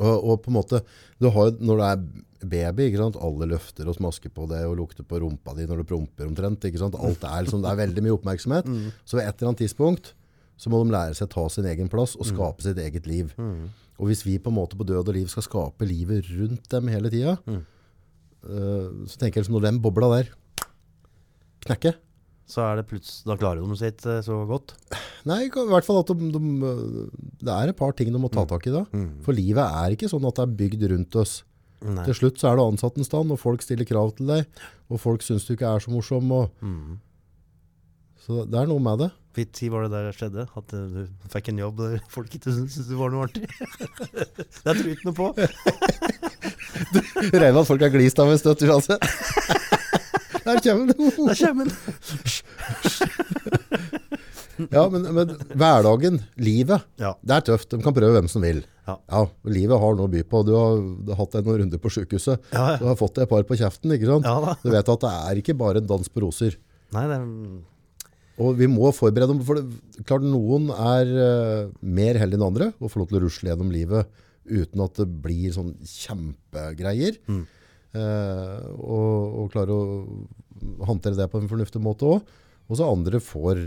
Og, 0.00 0.16
og 0.32 0.40
på 0.42 0.50
en 0.50 0.56
måte, 0.58 0.80
du 1.22 1.28
har, 1.30 1.50
jo- 1.52 1.62
når 1.62 1.78
du 1.80 1.84
er 1.86 2.02
baby, 2.48 2.86
ikke 2.88 3.00
sant? 3.02 3.18
alle 3.20 3.48
løfter 3.50 3.88
og 3.90 3.96
smasker 3.98 4.32
på 4.32 4.46
det 4.50 4.62
og 4.68 4.78
lukter 4.78 5.04
på 5.04 5.20
rumpa 5.20 5.52
di 5.58 5.66
når 5.68 5.82
du 5.82 5.88
promper 5.90 6.28
omtrent. 6.30 6.64
Ikke 6.64 6.80
sant? 6.80 6.96
Alt 6.96 7.24
er, 7.26 7.44
liksom, 7.44 7.60
det 7.64 7.70
er 7.72 7.80
veldig 7.82 8.04
mye 8.06 8.16
oppmerksomhet. 8.16 8.70
Så 9.04 9.18
ved 9.18 9.26
et 9.26 9.34
eller 9.36 9.52
annet 9.52 9.62
tidspunkt 9.66 10.14
så 10.60 10.68
må 10.68 10.82
de 10.84 10.92
lære 10.92 11.16
seg 11.16 11.24
å 11.28 11.32
ta 11.32 11.46
sin 11.52 11.68
egen 11.70 11.88
plass 11.88 12.16
og 12.20 12.26
skape 12.28 12.64
sitt 12.64 12.76
eget 12.80 13.06
liv. 13.08 13.32
Og 14.00 14.08
hvis 14.08 14.24
vi 14.24 14.38
på 14.40 14.52
en 14.52 14.56
måte 14.56 14.76
på 14.80 14.84
død 14.88 15.08
og 15.08 15.16
liv 15.16 15.28
skal 15.32 15.44
skape 15.44 15.88
livet 15.88 16.28
rundt 16.36 16.68
dem 16.72 16.88
hele 16.92 17.12
tida, 17.12 17.38
uh, 17.48 18.86
så 19.08 19.20
tenker 19.20 19.40
jeg 19.40 19.46
liksom 19.46 19.56
når 19.58 19.66
den 19.70 19.80
bobla 19.84 20.08
der 20.18 20.30
knekker, 21.64 21.98
Så 22.50 22.62
er 22.64 22.80
det 22.80 22.86
plutselig 22.90 23.28
Da 23.28 23.36
klarer 23.38 23.60
de 23.62 23.76
sitt 23.78 24.04
eh, 24.08 24.22
så 24.26 24.40
godt. 24.48 24.72
Nei, 25.28 25.44
i 25.46 25.50
hvert 25.52 25.84
fall 25.86 26.00
at 26.00 26.08
de, 26.10 26.30
de, 26.34 27.04
det 27.44 27.52
er 27.52 27.70
et 27.70 27.76
par 27.78 27.92
ting 27.94 28.08
de 28.10 28.18
må 28.18 28.30
ta 28.32 28.42
tak 28.48 28.64
i 28.66 28.72
da. 28.74 28.80
For 29.22 29.36
livet 29.36 29.62
er 29.62 29.94
ikke 29.94 30.08
sånn 30.10 30.24
at 30.26 30.40
det 30.40 30.46
er 30.48 30.56
bygd 30.58 30.86
rundt 30.90 31.18
oss. 31.20 31.44
Nei. 31.80 32.04
Til 32.04 32.14
slutt 32.18 32.36
så 32.42 32.50
er 32.50 32.56
du 32.58 32.64
ansatt 32.66 32.98
en 33.00 33.06
stand, 33.06 33.30
og 33.32 33.38
folk 33.40 33.62
stiller 33.64 33.86
krav 33.88 34.10
til 34.18 34.26
deg, 34.28 34.44
og 34.92 35.00
folk 35.00 35.22
syns 35.24 35.46
du 35.48 35.54
ikke 35.54 35.70
er 35.70 35.80
så 35.80 35.90
morsom. 35.94 36.30
Og, 36.36 36.50
Mm. 36.60 36.98
så 38.26 38.44
det 38.44 38.58
er 38.60 38.66
noe 38.68 38.82
med 38.84 38.98
det. 39.06 39.10
Tid 39.54 39.70
var 39.72 39.86
det 39.86 39.92
der 39.94 40.12
skjedde? 40.12 40.42
At 40.58 40.72
eh, 40.74 40.80
du 40.92 41.28
fikk 41.32 41.48
en 41.48 41.58
jobb 41.62 41.78
der 41.80 42.00
folk 42.12 42.34
ikke 42.34 42.52
syntes 42.52 42.84
du 42.90 42.96
var 42.98 43.08
noe 43.14 43.24
artig? 43.28 43.46
det 44.10 44.74
tror 44.74 44.82
jeg 44.84 44.98
ikke 44.98 45.08
noe 45.08 45.16
på. 45.16 45.28
du 46.92 46.98
Regner 47.30 47.52
med 47.54 47.62
at 47.62 47.68
folk 47.70 47.82
er 47.86 47.94
glist 47.94 48.18
av 48.20 48.28
en 48.28 48.40
støtt 48.42 48.66
uansett. 48.68 49.00
Der 50.44 50.56
kommer 50.64 50.88
den. 50.92 51.10
Der 51.28 51.36
kommer 51.36 51.64
den. 51.68 51.76
Ja, 54.72 54.84
men, 54.92 55.06
men 55.16 55.32
hverdagen, 55.56 56.18
livet, 56.40 56.84
Ja. 57.00 57.14
det 57.24 57.36
er 57.38 57.46
tøft. 57.50 57.70
De 57.72 57.80
kan 57.84 57.94
prøve 57.96 58.16
hvem 58.18 58.28
som 58.30 58.44
vil. 58.44 58.62
Ja. 58.88 58.96
Ja, 59.12 59.22
livet 59.46 59.80
har 59.80 59.96
noe 59.98 60.08
å 60.08 60.12
by 60.12 60.22
på. 60.26 60.42
Du 60.46 60.52
har, 60.56 60.80
du 60.80 61.12
har 61.12 61.20
hatt 61.22 61.36
deg 61.36 61.46
noen 61.46 61.62
runder 61.64 61.80
på 61.82 61.92
sykehuset. 61.94 62.48
Du 62.52 62.86
har 62.88 62.98
fått 62.98 63.16
deg 63.18 63.26
et 63.26 63.32
par 63.32 63.46
på 63.46 63.58
kjeften, 63.60 63.94
ikke 63.96 64.08
sant? 64.10 64.26
Du 64.64 64.70
vet 64.72 64.92
at 64.94 65.04
det 65.06 65.12
er 65.30 65.42
ikke 65.42 65.56
bare 65.60 65.82
en 65.82 65.90
dans 65.90 66.10
på 66.10 66.24
roser. 66.24 66.56
Nei, 66.96 67.04
det 67.10 67.20
Og 68.40 68.56
vi 68.58 68.66
må 68.72 68.90
forberede 68.96 69.30
dem, 69.34 69.44
for 69.46 69.60
det, 69.60 69.66
klart 70.08 70.24
noen 70.26 70.70
er 70.74 71.10
uh, 71.14 71.70
mer 71.84 72.18
heldige 72.18 72.40
enn 72.40 72.48
andre 72.48 72.70
og 72.80 72.90
får 72.90 73.02
lov 73.02 73.10
til 73.12 73.20
å 73.20 73.24
rusle 73.26 73.50
gjennom 73.52 73.70
livet 73.74 74.10
uten 74.50 74.82
at 74.82 74.96
det 74.98 75.06
blir 75.22 75.52
sånn 75.54 75.74
kjempegreier. 75.86 77.18
Mm. 77.30 77.42
Eh, 77.90 78.66
og, 78.78 79.36
og 79.42 79.50
klare 79.52 79.74
å 79.74 80.86
håndtere 80.86 81.18
det 81.18 81.26
på 81.30 81.40
en 81.40 81.50
fornuftig 81.50 81.82
måte 81.82 82.06
også. 82.08 82.38
Og 82.70 82.78
så 82.78 82.86
andre 82.86 83.18
får 83.22 83.60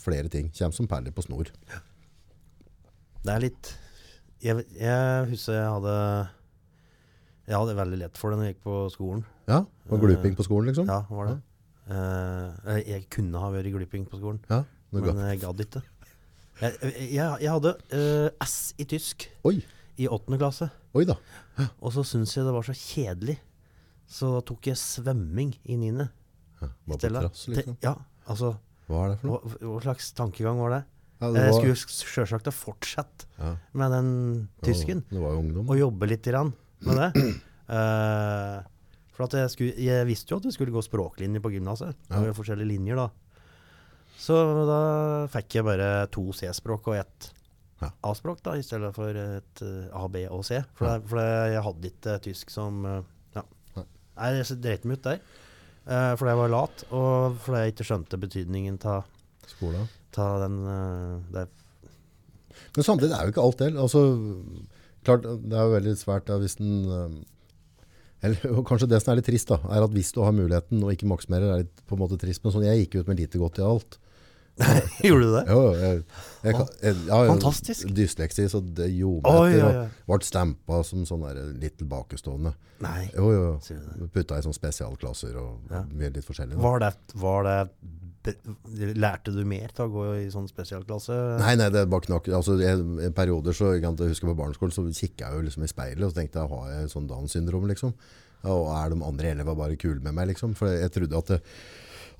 flere 0.00 0.30
ting. 0.32 0.50
Kommer 0.56 0.76
som 0.76 0.88
perler 0.90 1.14
på 1.14 1.24
snor. 1.24 1.50
Det 3.24 3.32
er 3.32 3.40
litt 3.40 3.70
Jeg, 4.44 4.66
jeg 4.76 5.28
husker 5.30 5.56
jeg 5.56 5.70
hadde 5.72 5.94
Jeg 7.48 7.56
hadde 7.56 7.76
veldig 7.78 8.00
lett 8.02 8.20
for 8.20 8.30
det 8.30 8.38
når 8.38 8.50
jeg 8.50 8.56
gikk 8.56 8.66
på 8.66 8.76
skolen. 8.92 9.24
Ja, 9.48 9.62
og 9.88 10.00
gluping 10.00 10.36
på 10.36 10.46
skolen 10.46 10.70
liksom. 10.70 10.88
Ja, 10.88 11.02
var 11.08 11.30
det. 11.30 11.38
Eh, 11.84 12.78
jeg 12.88 13.08
kunne 13.12 13.40
ha 13.42 13.50
vært 13.52 13.72
gluping 13.74 14.06
på 14.08 14.20
skolen, 14.20 14.40
Ja, 14.48 14.62
men 14.94 15.20
jeg 15.26 15.42
gadd 15.42 15.60
ikke. 15.60 15.82
Jeg, 16.62 16.76
jeg, 17.12 17.26
jeg 17.42 17.50
hadde 17.50 17.72
uh, 17.92 18.44
S 18.46 18.74
i 18.78 18.86
tysk 18.88 19.26
Oi, 19.44 19.58
i 19.98 20.06
åttende 20.06 20.38
klasse, 20.38 20.68
oi 20.94 21.02
da. 21.08 21.16
og 21.82 21.90
så 21.92 22.04
syntes 22.06 22.36
jeg 22.36 22.46
det 22.46 22.52
var 22.54 22.64
så 22.66 22.74
kjedelig. 22.78 23.34
Så 24.06 24.30
da 24.36 24.42
tok 24.46 24.68
jeg 24.70 24.78
svømming 24.78 25.50
i 25.64 25.76
niende. 25.80 26.06
Ja, 26.60 26.68
Bare 26.86 27.00
på 27.00 27.10
trass, 27.10 27.42
liksom. 27.50 27.76
Ja, 27.82 27.96
altså 28.30 28.54
Hva 28.88 29.04
er 29.04 29.14
det 29.14 29.20
for 29.22 29.30
noe? 29.30 29.54
hva, 29.62 29.80
slags 29.86 30.10
tankegang 30.16 30.60
var 30.60 30.74
det? 30.74 30.82
Ja, 31.22 31.30
det 31.32 31.44
Jeg 31.46 31.76
skulle 31.78 32.04
sjølsagt 32.10 32.50
ha 32.50 32.52
fortsatt 32.52 33.24
ja, 33.38 33.54
med 33.72 33.94
den 33.94 34.08
tysken. 34.66 35.04
Var 35.08 35.38
ungdom. 35.38 35.70
og 35.70 35.78
jobbe 35.78 36.08
litt 36.10 36.26
med 36.84 36.98
det. 37.00 37.10
Uh, 37.70 38.60
for 39.14 39.28
at 39.28 39.36
jeg, 39.38 39.52
skulle, 39.54 39.76
jeg 39.78 40.08
visste 40.08 40.34
jo 40.34 40.40
at 40.42 40.48
jeg 40.50 40.56
skulle 40.56 40.74
gå 40.74 40.82
språklinje 40.84 41.40
på 41.40 41.54
gymnaset. 41.54 41.94
Det 42.08 42.18
var 42.18 42.28
jo 42.28 42.36
forskjellige 42.36 42.72
linjer 42.74 43.00
da. 43.00 43.08
Så 44.20 44.36
da 44.68 44.80
fikk 45.32 45.58
jeg 45.58 45.66
bare 45.66 45.88
to 46.12 46.28
C-språk 46.36 46.92
og 46.92 47.00
ett 47.00 47.30
Ja. 47.82 47.90
A-språk 48.06 48.38
da, 48.46 48.54
i 48.56 48.62
stedet 48.64 48.94
for 48.96 49.12
et 49.18 49.60
eh, 49.60 49.88
A, 49.92 50.06
B 50.08 50.22
og 50.30 50.44
C. 50.46 50.60
For, 50.78 50.86
Ja. 50.86 50.98
det, 50.98 51.08
for 51.10 51.18
det, 51.18 51.32
jeg 51.52 51.64
hadde 51.66 51.90
ikke 51.90 52.14
tysk 52.24 52.52
som 52.54 52.84
eh, 52.86 53.02
Ja. 53.34 53.42
Nei, 54.16 54.30
jeg 54.38 54.60
dreit 54.62 54.84
meg 54.86 54.98
ut 54.98 55.08
der. 55.08 55.18
Eh, 55.84 56.14
fordi 56.16 56.32
jeg 56.32 56.40
var 56.40 56.52
lat, 56.52 56.86
og 56.96 57.36
fordi 57.44 57.60
jeg 57.60 57.74
ikke 57.74 57.86
skjønte 57.90 58.20
betydningen 58.20 58.78
av 58.88 59.04
Skolen. 59.50 59.88
den 60.16 60.56
uh, 60.64 61.44
Men 62.76 62.86
samtidig 62.86 63.12
er 63.12 63.26
jo 63.26 63.34
ikke 63.34 63.44
alt 63.44 63.60
del. 63.60 63.76
Altså, 63.76 64.00
klart, 65.04 65.22
det 65.22 65.52
er 65.52 65.68
jo 65.68 65.76
veldig 65.76 65.96
svært 66.00 66.26
da, 66.30 66.38
hvis 66.40 66.56
den 66.56 66.88
eh, 66.88 67.18
eller 68.24 68.62
kanskje 68.70 68.88
det 68.88 69.02
som 69.02 69.12
er 69.12 69.20
litt 69.20 69.28
trist, 69.28 69.52
da, 69.52 69.60
er 69.68 69.84
at 69.84 69.92
hvis 69.92 70.14
du 70.16 70.22
har 70.24 70.32
muligheten 70.32 70.80
og 70.80 70.94
ikke 70.94 71.10
maksimerer, 71.10 71.50
er 71.52 71.66
litt 71.66 71.84
på 71.84 71.98
en 71.98 72.04
måte 72.06 72.20
trist. 72.20 72.40
Men 72.44 72.54
sånn, 72.54 72.64
jeg 72.64 72.86
gikk 72.86 73.02
ut 73.02 73.12
med 73.12 73.20
lite 73.20 73.42
godt 73.42 73.60
i 73.60 73.66
alt. 73.68 73.98
Gjorde 75.04 75.24
du 75.26 75.32
det? 75.34 75.42
Jo, 75.50 75.62
jeg, 75.74 76.02
jeg, 76.44 76.54
jeg, 76.54 76.94
jeg- 77.08 77.30
Fantastisk. 77.32 77.88
Dysleksi, 77.96 78.44
så 78.52 78.60
det 78.62 78.86
gjorde 78.94 79.26
Oi, 79.32 79.34
meg 79.34 79.40
oi, 79.40 79.58
etter. 79.58 79.80
oi. 79.80 80.04
Og 80.06 80.14
ble 80.20 80.28
stampa 80.28 80.78
som 80.86 81.02
sånn 81.08 81.24
der 81.26 81.40
litt 81.58 81.76
tilbakestående. 81.80 82.52
Nei. 82.84 83.08
Jo, 83.16 83.28
jo. 83.34 83.48
Sier 83.64 83.80
du 83.82 84.04
det? 84.04 84.08
Putta 84.14 84.38
i 84.38 84.44
sånn 84.46 84.54
spesialklasser 84.56 85.36
og 85.40 85.74
Ja. 85.74 85.82
litt 85.98 86.24
forskjellig. 86.26 86.58
Var 86.62 86.78
det, 86.84 86.92
var 87.18 87.46
det 87.48 87.58
Lærte 88.96 89.34
du 89.34 89.42
mer 89.44 89.68
til 89.76 89.84
å 89.84 89.90
gå 89.92 90.04
i 90.22 90.30
sånn 90.32 90.46
spesialklasse? 90.48 91.12
Nei, 91.42 91.54
nei, 91.60 91.66
det 91.74 91.82
var 91.92 92.00
knakk. 92.06 92.30
Altså, 92.32 92.54
i 92.56 93.10
perioder 93.12 93.52
så, 93.52 93.74
jeg 93.74 93.82
kan 93.84 93.92
ikke 93.98 94.08
huske 94.14 94.30
på 94.30 94.36
barneskolen, 94.38 94.72
så 94.72 94.84
kikket 94.88 95.26
jeg 95.26 95.36
jo 95.36 95.42
liksom 95.44 95.66
i 95.66 95.68
speilet, 95.68 96.00
og 96.06 96.14
så 96.14 96.22
tenkte 96.22 96.40
jeg, 96.40 96.48
har 96.54 96.70
jeg 96.72 96.92
sånn 96.94 97.08
Downs 97.10 97.34
syndrom, 97.36 97.66
liksom? 97.68 97.92
Og 98.48 98.70
er 98.76 98.94
de 98.94 99.02
andre 99.04 99.34
elever 99.34 99.58
bare 99.58 99.76
kule 99.80 100.00
med 100.00 100.16
meg, 100.16 100.30
liksom? 100.32 100.54
For 100.56 100.72
jeg 100.72 100.92
trodde 100.94 101.20
at, 101.20 101.34
det, 101.34 101.40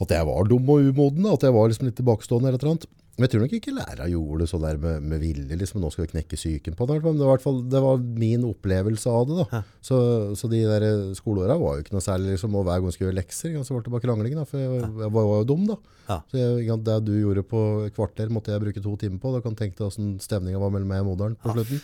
at 0.03 0.11
jeg 0.11 0.27
var 0.27 0.45
dum 0.51 0.69
og 0.75 0.91
umoden, 0.91 1.27
at 1.31 1.43
jeg 1.47 1.55
var 1.55 1.69
liksom 1.71 1.87
litt 1.89 1.97
tilbakestående 2.01 2.51
eller 2.51 2.63
noe 2.65 2.75
annet. 2.77 2.87
Men 3.15 3.29
jeg 3.29 3.31
tror 3.31 3.43
nok 3.45 3.53
ikke 3.55 3.73
lærere 3.77 4.07
gjorde 4.11 4.39
det 4.43 4.47
sånn 4.51 4.65
der 4.65 4.79
med, 4.83 5.05
med 5.07 5.21
vilje, 5.23 5.55
liksom, 5.61 5.79
nå 5.79 5.87
skal 5.95 6.03
vi 6.03 6.11
knekke 6.17 6.35
psyken 6.35 6.75
på 6.75 6.87
det. 6.91 6.97
Men 7.05 7.21
det 7.21 7.29
var, 7.29 7.39
fall, 7.39 7.61
det 7.71 7.79
var 7.85 8.01
min 8.03 8.43
opplevelse 8.49 9.07
av 9.07 9.29
det, 9.29 9.37
da. 9.53 9.61
Så, 9.87 9.99
så 10.35 10.51
de 10.51 10.65
der 10.67 10.87
skoleåra 11.15 11.55
var 11.61 11.77
jo 11.79 11.85
ikke 11.85 11.95
noe 11.95 12.03
særlig, 12.03 12.33
liksom, 12.35 12.57
og 12.59 12.67
hver 12.67 12.81
gang 12.83 12.89
jeg 12.91 12.97
skulle 12.97 13.13
gjøre 13.13 13.19
lekser, 13.21 13.55
så 13.63 13.77
ble 13.77 13.85
det 13.87 13.93
bare 13.95 14.03
krangling, 14.09 14.35
da, 14.35 14.43
for 14.51 14.59
jeg, 14.65 14.83
jeg 14.83 15.13
var, 15.15 15.29
var 15.31 15.39
jo 15.45 15.47
dum, 15.53 15.63
da. 15.71 15.79
Ja. 16.09 16.19
Så 16.27 16.43
jeg, 16.43 16.81
det 16.91 16.99
du 17.07 17.13
gjorde 17.21 17.47
på 17.55 17.63
kvarter, 17.95 18.35
måtte 18.35 18.51
jeg 18.51 18.65
bruke 18.67 18.83
to 18.83 18.97
timer 18.99 19.23
på. 19.23 19.31
Da 19.37 19.45
kan 19.47 19.55
du 19.55 19.63
tenke 19.63 19.79
deg 19.79 19.87
åssen 19.93 20.11
stemninga 20.21 20.59
var 20.67 20.75
mellom 20.75 20.91
meg 20.91 21.07
og 21.07 21.13
moderen 21.15 21.39
på 21.39 21.55
slutten. 21.55 21.81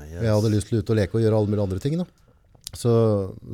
Meg, 0.00 0.08
Og 0.16 0.24
jeg 0.24 0.32
hadde 0.40 0.56
lyst 0.56 0.72
til 0.72 0.80
å 0.80 0.82
ut 0.86 0.90
og 0.96 1.02
leke 1.04 1.20
og 1.20 1.26
gjøre 1.28 1.36
alle 1.42 1.52
mulige 1.52 1.68
andre 1.68 1.84
ting. 1.84 2.00
Da. 2.00 2.08
Så, 2.74 2.92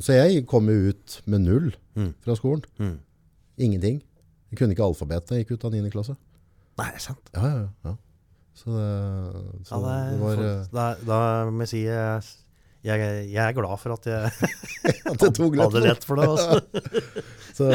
så 0.01 0.15
jeg 0.17 0.45
kom 0.49 0.71
jo 0.71 0.93
ut 0.95 1.19
med 1.29 1.43
null 1.49 1.73
Mm. 1.99 2.13
fra 2.23 2.31
skolen. 2.39 2.63
Mm. 2.79 2.93
Ingenting. 3.61 3.99
Jeg 4.51 4.59
kunne 4.59 4.75
ikke 4.75 4.87
alfabetet. 4.87 5.35
Jeg 5.37 5.45
gikk 5.45 5.57
ut 5.59 5.67
av 5.69 5.75
9. 5.77 5.91
klasse. 5.93 6.15
Nei, 6.79 6.87
det 6.91 6.99
er 6.99 7.03
sant. 7.03 7.31
Ja, 7.35 7.49
ja, 7.51 7.65
ja. 7.87 7.97
Så 8.61 8.73
det, 8.75 8.87
så 9.65 9.77
Ja, 9.77 9.81
det 9.81 9.91
er, 9.95 10.07
det 10.11 10.21
var 10.21 10.35
for, 10.35 10.45
eh, 10.45 10.63
da, 10.75 10.85
da 11.07 11.19
må 11.49 11.63
jeg 11.63 11.71
si 11.71 11.81
jeg, 11.85 12.25
jeg, 12.83 13.11
jeg 13.31 13.41
er 13.45 13.55
glad 13.55 13.79
for 13.79 13.95
at 13.95 14.09
jeg 14.11 14.31
at 15.11 15.23
lett. 15.23 15.39
hadde 15.39 15.83
lett 15.85 16.07
for 16.07 16.19
det. 16.19 16.27
Altså. 16.27 16.59
Så, 17.57 17.67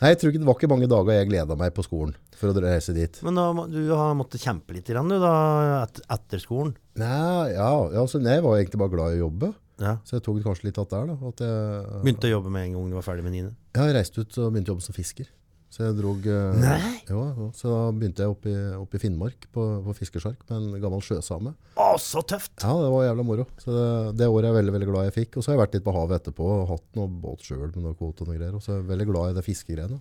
nei, 0.00 0.10
jeg 0.12 0.18
tror 0.20 0.32
ikke 0.32 0.42
det 0.42 0.48
var 0.48 0.58
ikke 0.58 0.70
mange 0.72 0.88
dager 0.90 1.18
jeg 1.18 1.28
gleda 1.30 1.58
meg 1.58 1.74
på 1.76 1.84
skolen 1.86 2.14
for 2.36 2.50
å 2.52 2.62
reise 2.64 2.94
dit. 2.96 3.20
Men 3.26 3.38
da, 3.38 3.46
du 3.70 3.80
har 3.94 4.16
måttet 4.18 4.42
kjempe 4.42 4.74
litt 4.76 4.90
du, 4.90 5.14
da, 5.22 5.36
et, 5.84 6.02
etter 6.18 6.42
skolen. 6.42 6.74
Nei, 7.00 7.52
ja, 7.54 7.70
altså, 8.02 8.20
nei, 8.22 8.36
jeg 8.38 8.46
var 8.46 8.58
egentlig 8.58 8.82
bare 8.82 8.94
glad 8.96 9.14
i 9.14 9.20
å 9.20 9.24
jobbe. 9.26 9.52
Ja. 9.82 9.96
Så 10.08 10.16
jeg 10.16 10.22
tok 10.24 10.38
det 10.38 10.44
kanskje 10.46 10.64
litt 10.70 10.78
att 10.78 10.90
der. 10.90 11.06
da. 11.06 11.16
At 11.28 11.40
jeg, 11.44 12.02
Begynte 12.04 12.28
å 12.28 12.34
jobbe 12.38 12.50
med 12.50 12.64
en 12.68 12.72
gang 12.78 12.90
du 12.90 12.94
var 12.96 13.02
ferdig 13.04 13.24
med 13.26 13.32
niende. 13.36 13.54
Ja, 13.76 13.84
jeg 13.90 13.94
reiste 13.98 14.20
ut 14.24 14.38
og 14.38 14.52
begynte 14.54 14.70
å 14.72 14.76
jobbe 14.76 14.86
som 14.86 14.94
fisker. 14.96 15.26
Så 15.68 15.82
jeg 15.82 15.96
drog 15.98 16.24
eh, 16.30 16.56
Nei! 16.62 17.02
Jo, 17.10 17.50
så 17.52 17.68
da 17.68 17.80
begynte 17.92 18.22
jeg 18.24 18.30
oppe 18.32 18.48
i, 18.48 18.60
opp 18.78 18.94
i 18.94 19.00
Finnmark 19.02 19.48
på, 19.52 19.64
på 19.84 19.94
fiskesjark 19.98 20.38
med 20.48 20.56
en 20.56 20.80
gammel 20.80 21.02
sjøsame. 21.04 21.52
Å, 21.76 21.88
så 22.00 22.22
tøft! 22.24 22.54
Ja, 22.62 22.72
det 22.80 22.88
var 22.94 23.04
jævla 23.04 23.24
moro. 23.26 23.44
Så 23.60 23.74
det, 23.74 23.88
det 24.22 24.28
året 24.30 24.46
er 24.46 24.54
jeg 24.54 24.58
veldig 24.62 24.74
veldig 24.78 24.88
glad 24.92 25.08
jeg 25.10 25.16
fikk. 25.18 25.36
Og 25.36 25.44
så 25.44 25.50
har 25.52 25.58
jeg 25.58 25.64
vært 25.66 25.74
litt 25.76 25.84
på 25.84 25.96
havet 25.98 26.22
etterpå 26.22 26.46
og 26.54 26.70
hatt 26.70 26.86
noe 26.96 27.10
båt 27.26 27.44
sjøl 27.44 27.66
med 27.74 27.82
noe 27.82 27.98
kvote 27.98 28.24
og 28.24 28.30
noe 28.30 28.38
greier. 28.38 28.54
Og 28.56 28.62
så 28.64 28.72
er 28.72 28.80
jeg 28.80 28.88
veldig 28.94 29.08
glad 29.10 29.34
i 29.34 29.36
det 29.40 29.44
fiskegreiene. 29.44 29.98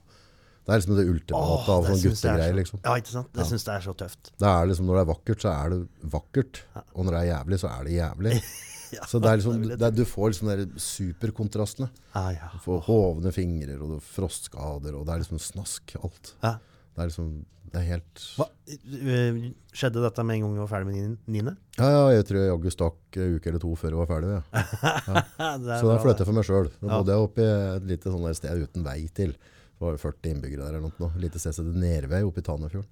Det 0.65 0.73
er 0.73 0.79
liksom 0.81 0.95
det 0.97 1.07
ultimate 1.11 1.73
av 1.75 1.89
er 1.91 1.99
guttegreier. 2.05 2.53
så- 2.53 2.59
liksom. 2.61 2.79
Ja, 2.85 2.93
ikke 3.01 3.11
sant? 3.17 3.33
Det 3.33 3.43
Ja. 3.43 3.49
syns 3.51 3.65
jeg 3.65 3.75
er 3.75 3.83
så 3.89 3.93
tøft. 3.97 4.31
Det 4.39 4.47
er 4.47 4.65
liksom, 4.69 4.85
Når 4.85 4.95
det 4.95 5.03
er 5.03 5.11
vakkert, 5.13 5.41
så 5.43 5.49
er 5.65 5.69
det 5.75 5.81
vakkert. 6.09 6.61
Og 6.95 7.05
når 7.05 7.11
det 7.11 7.19
er 7.25 7.29
jævlig, 7.35 7.59
så 7.59 7.67
er 7.73 7.83
det 7.83 7.93
jævlig. 7.99 8.39
Ja, 8.95 9.07
Så 9.09 9.19
det 9.21 9.31
er 9.31 9.41
liksom, 9.41 9.65
det 9.67 9.79
er 9.79 9.87
er, 9.89 9.95
du 9.95 10.05
får 10.07 10.31
liksom 10.31 10.49
de 10.51 10.55
der 10.61 10.79
superkontrastene. 10.81 11.89
Ah, 12.15 12.31
ja. 12.35 12.49
Du 12.53 12.61
får 12.63 12.85
hovne 12.87 13.33
fingre 13.35 13.75
og 13.81 13.99
frostskader, 14.03 14.95
og 14.97 15.05
det 15.07 15.15
er 15.15 15.23
liksom 15.25 15.41
snask 15.41 15.95
alt. 16.01 16.33
Ja. 16.43 16.57
Det 16.95 17.03
er 17.03 17.11
liksom 17.11 17.33
Det 17.75 17.81
er 17.81 17.87
helt 17.89 18.21
Hva, 18.37 18.45
øh, 18.71 19.39
skjedde 19.75 20.03
dette 20.05 20.23
med 20.23 20.37
en 20.37 20.43
gang 20.45 20.53
du 20.55 20.61
var 20.61 20.69
ferdig 20.71 20.85
med 20.87 21.17
niende-? 21.27 21.55
Ja, 21.75 21.89
ja, 21.91 22.03
jeg 22.15 22.27
tror 22.29 22.39
jeg 22.39 22.47
jaggu 22.53 22.71
stakk 22.71 23.17
en 23.19 23.33
uke 23.35 23.49
eller 23.51 23.59
to 23.59 23.71
før 23.75 23.89
jeg 23.91 23.99
var 23.99 24.11
ferdig. 24.13 24.29
Er 24.55 25.81
Så 25.81 25.89
da 25.89 25.97
flytta 25.99 26.23
jeg 26.23 26.29
for 26.29 26.37
meg 26.37 26.47
sjøl. 26.47 26.69
Da 26.79 26.87
bodde 26.93 27.11
jeg 27.17 27.25
opp 27.25 27.41
i 27.41 27.47
et 27.49 27.89
lite 27.89 28.13
sånn 28.13 28.23
der 28.23 28.37
sted 28.37 28.63
uten 28.63 28.85
vei 28.85 28.99
til. 29.17 29.33
Det 29.35 29.83
var 29.83 29.97
40 29.99 30.31
innbyggere 30.31 30.69
der 30.69 30.77
eller 30.79 30.93
noe. 31.01 31.11
Lite 31.19 31.41
sted 31.41 31.57
som 31.57 31.67
heter 31.67 31.81
Nervei 31.83 32.21
oppe 32.23 32.39
i 32.39 32.47
Tanefjorden. 32.47 32.87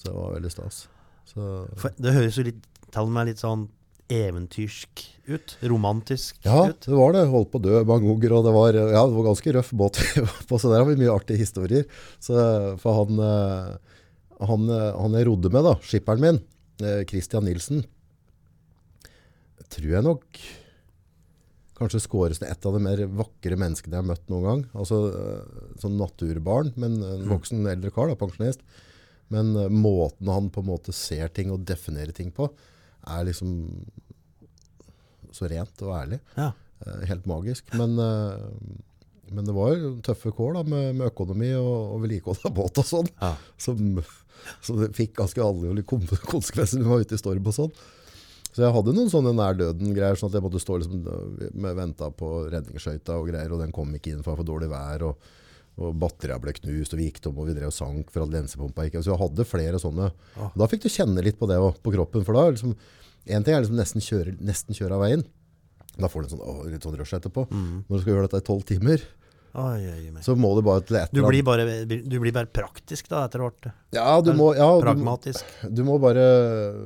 Så 0.00 0.08
det 0.08 0.16
var 0.16 0.32
veldig 0.38 0.52
stas. 0.54 0.80
Så, 1.26 1.50
det 2.00 2.14
høres 2.16 2.38
jo 2.38 2.46
litt, 2.46 2.64
tall 2.94 3.10
meg 3.12 3.28
litt 3.34 3.42
sånn 3.42 3.66
eventyrsk 4.12 5.02
ut. 5.26 5.56
Romantisk 5.60 6.38
ja, 6.42 6.68
ut. 6.68 6.80
det 6.86 6.94
var 6.94 7.14
det. 7.16 7.24
Holdt 7.30 7.50
på 7.52 7.60
å 7.60 7.64
dø 7.64 7.80
mange 7.88 8.06
ganger, 8.06 8.36
og 8.38 8.44
det 8.46 8.52
var, 8.54 8.78
ja, 8.78 9.02
det 9.02 9.16
var 9.16 9.28
ganske 9.30 9.54
røff 9.56 9.72
båt 9.76 10.00
på, 10.48 10.58
så 10.58 10.70
der 10.70 10.82
har 10.82 10.88
vi 10.90 10.98
mye 11.00 11.14
artige 11.14 11.42
historier. 11.42 11.88
Så, 12.22 12.36
for 12.82 13.02
han, 13.02 13.24
eh, 13.26 13.96
han, 14.50 14.68
eh, 14.70 14.92
han 15.00 15.18
jeg 15.18 15.28
rodde 15.30 15.50
med, 15.52 15.66
da, 15.66 15.74
skipperen 15.82 16.22
min, 16.22 16.38
eh, 16.84 17.02
Christian 17.10 17.48
Nilsen, 17.48 17.82
tror 19.66 19.90
jeg 19.96 20.06
nok 20.06 20.40
kanskje 21.76 21.98
skåres 22.00 22.38
til 22.40 22.48
et 22.48 22.66
av 22.68 22.72
de 22.72 22.80
mer 22.80 23.02
vakre 23.18 23.56
menneskene 23.58 23.98
jeg 23.98 24.00
har 24.00 24.06
møtt 24.08 24.30
noen 24.32 24.46
gang. 24.46 24.60
Altså 24.78 25.00
sånn 25.82 25.98
naturbarn, 26.00 26.70
men 26.80 26.94
en 27.04 27.26
voksen 27.28 27.66
eldre 27.68 27.90
kar, 27.92 28.08
da, 28.08 28.16
pensjonist. 28.16 28.62
Men 29.34 29.50
måten 29.74 30.30
han 30.30 30.48
på 30.54 30.62
en 30.62 30.70
måte 30.70 30.94
ser 30.96 31.28
ting 31.34 31.50
og 31.52 31.66
definerer 31.68 32.14
ting 32.16 32.30
på, 32.32 32.46
er 33.06 33.26
liksom 33.28 33.52
så 35.36 35.48
rent 35.52 35.82
og 35.84 35.92
ærlig. 35.96 36.20
Ja. 36.36 36.50
Eh, 36.86 37.02
helt 37.10 37.26
magisk. 37.28 37.68
Men, 37.76 37.98
eh, 38.00 38.46
men 39.32 39.44
det 39.48 39.54
var 39.56 39.74
tøffe 40.06 40.32
kår 40.36 40.58
da, 40.58 40.62
med, 40.70 40.94
med 41.00 41.10
økonomi 41.10 41.50
og, 41.58 41.96
og 41.96 42.02
vedlikehold 42.06 42.46
av 42.48 42.54
båt 42.56 42.80
og 42.82 42.88
sånn. 42.88 43.10
Ja. 43.20 43.34
Som, 43.60 44.00
som 44.64 44.80
fikk 44.96 45.16
ganske 45.18 45.42
alvorlige 45.44 45.88
kon- 45.90 46.06
konsekvenser 46.30 46.80
når 46.80 46.86
vi 46.86 46.94
var 46.94 47.06
ute 47.06 47.18
i 47.18 47.22
storm 47.22 47.50
og 47.52 47.56
sånn. 47.58 47.72
Så 48.56 48.62
jeg 48.64 48.72
hadde 48.72 48.92
noen 48.96 49.10
sånne 49.12 49.34
nær 49.36 49.56
døden-greier, 49.58 50.16
sånn 50.16 50.30
at 50.30 50.38
jeg 50.38 50.44
måtte 50.46 50.60
stå 50.62 50.78
liksom, 50.80 51.02
med 51.60 51.74
venta 51.76 52.06
på 52.16 52.30
redningsskøyta 52.54 53.18
og 53.20 53.26
greier, 53.28 53.52
og 53.52 53.60
den 53.60 53.74
kom 53.76 53.90
ikke 53.98 54.14
inn 54.14 54.22
for 54.24 54.38
for 54.38 54.48
dårlig 54.48 54.70
vær, 54.72 55.04
og, 55.10 55.26
og 55.76 55.96
batteriene 56.00 56.40
ble 56.40 56.54
knust, 56.56 56.94
og 56.94 57.00
vi 57.00 57.08
gikk 57.10 57.18
tom, 57.24 57.36
og 57.36 57.50
vi 57.50 57.56
drev 57.56 57.68
og 57.68 57.76
sank 57.76 58.12
for 58.12 58.24
at 58.24 58.32
lensepumpa 58.32 58.86
gikk. 58.86 59.00
Så 59.04 59.12
jeg 59.12 59.20
hadde 59.20 59.48
flere 59.48 59.80
sånne. 59.80 60.08
Ah. 60.40 60.54
Da 60.56 60.68
fikk 60.72 60.86
du 60.86 60.92
kjenne 60.92 61.24
litt 61.24 61.36
på 61.40 61.48
det 61.50 61.58
også, 61.60 61.82
på 61.84 61.92
kroppen, 61.98 62.24
for 62.24 62.38
da 62.38 62.46
liksom, 62.48 62.72
en 63.26 63.44
ting 63.44 63.56
er 63.56 63.64
liksom 63.64 63.80
nesten 63.80 64.04
kjøre, 64.04 64.36
nesten 64.40 64.78
kjøre 64.78 64.96
av 64.96 65.04
veien. 65.04 65.26
Da 65.96 66.08
får 66.12 66.24
du 66.24 66.28
en 66.28 66.32
sånn, 66.34 66.44
å, 66.44 66.54
litt 66.68 66.84
sånn 66.84 66.96
rush 66.96 67.16
etterpå. 67.16 67.46
Mm. 67.50 67.68
Når 67.88 67.92
du 67.92 68.02
skal 68.02 68.12
gjøre 68.14 68.28
dette 68.28 68.40
i 68.40 68.46
12 68.46 68.64
timer, 68.72 69.04
Oi, 69.56 69.86
oi, 69.88 70.00
oi. 70.12 70.20
så 70.20 70.34
må 70.36 70.50
du 70.56 70.60
bare 70.66 70.82
til 70.84 70.98
et 70.98 71.08
eller 71.14 71.24
annet- 71.24 72.02
du 72.10 72.16
blir 72.20 72.32
bare 72.36 72.46
praktisk 72.46 73.08
da, 73.08 73.22
etter 73.24 73.40
hvert. 73.40 73.70
Ja, 73.96 74.20
du 74.20 74.34
må, 74.36 74.50
ja, 74.54 74.66
Pragmatisk. 74.82 75.44
du 75.72 75.80
må 75.86 75.96
bare, 76.02 76.26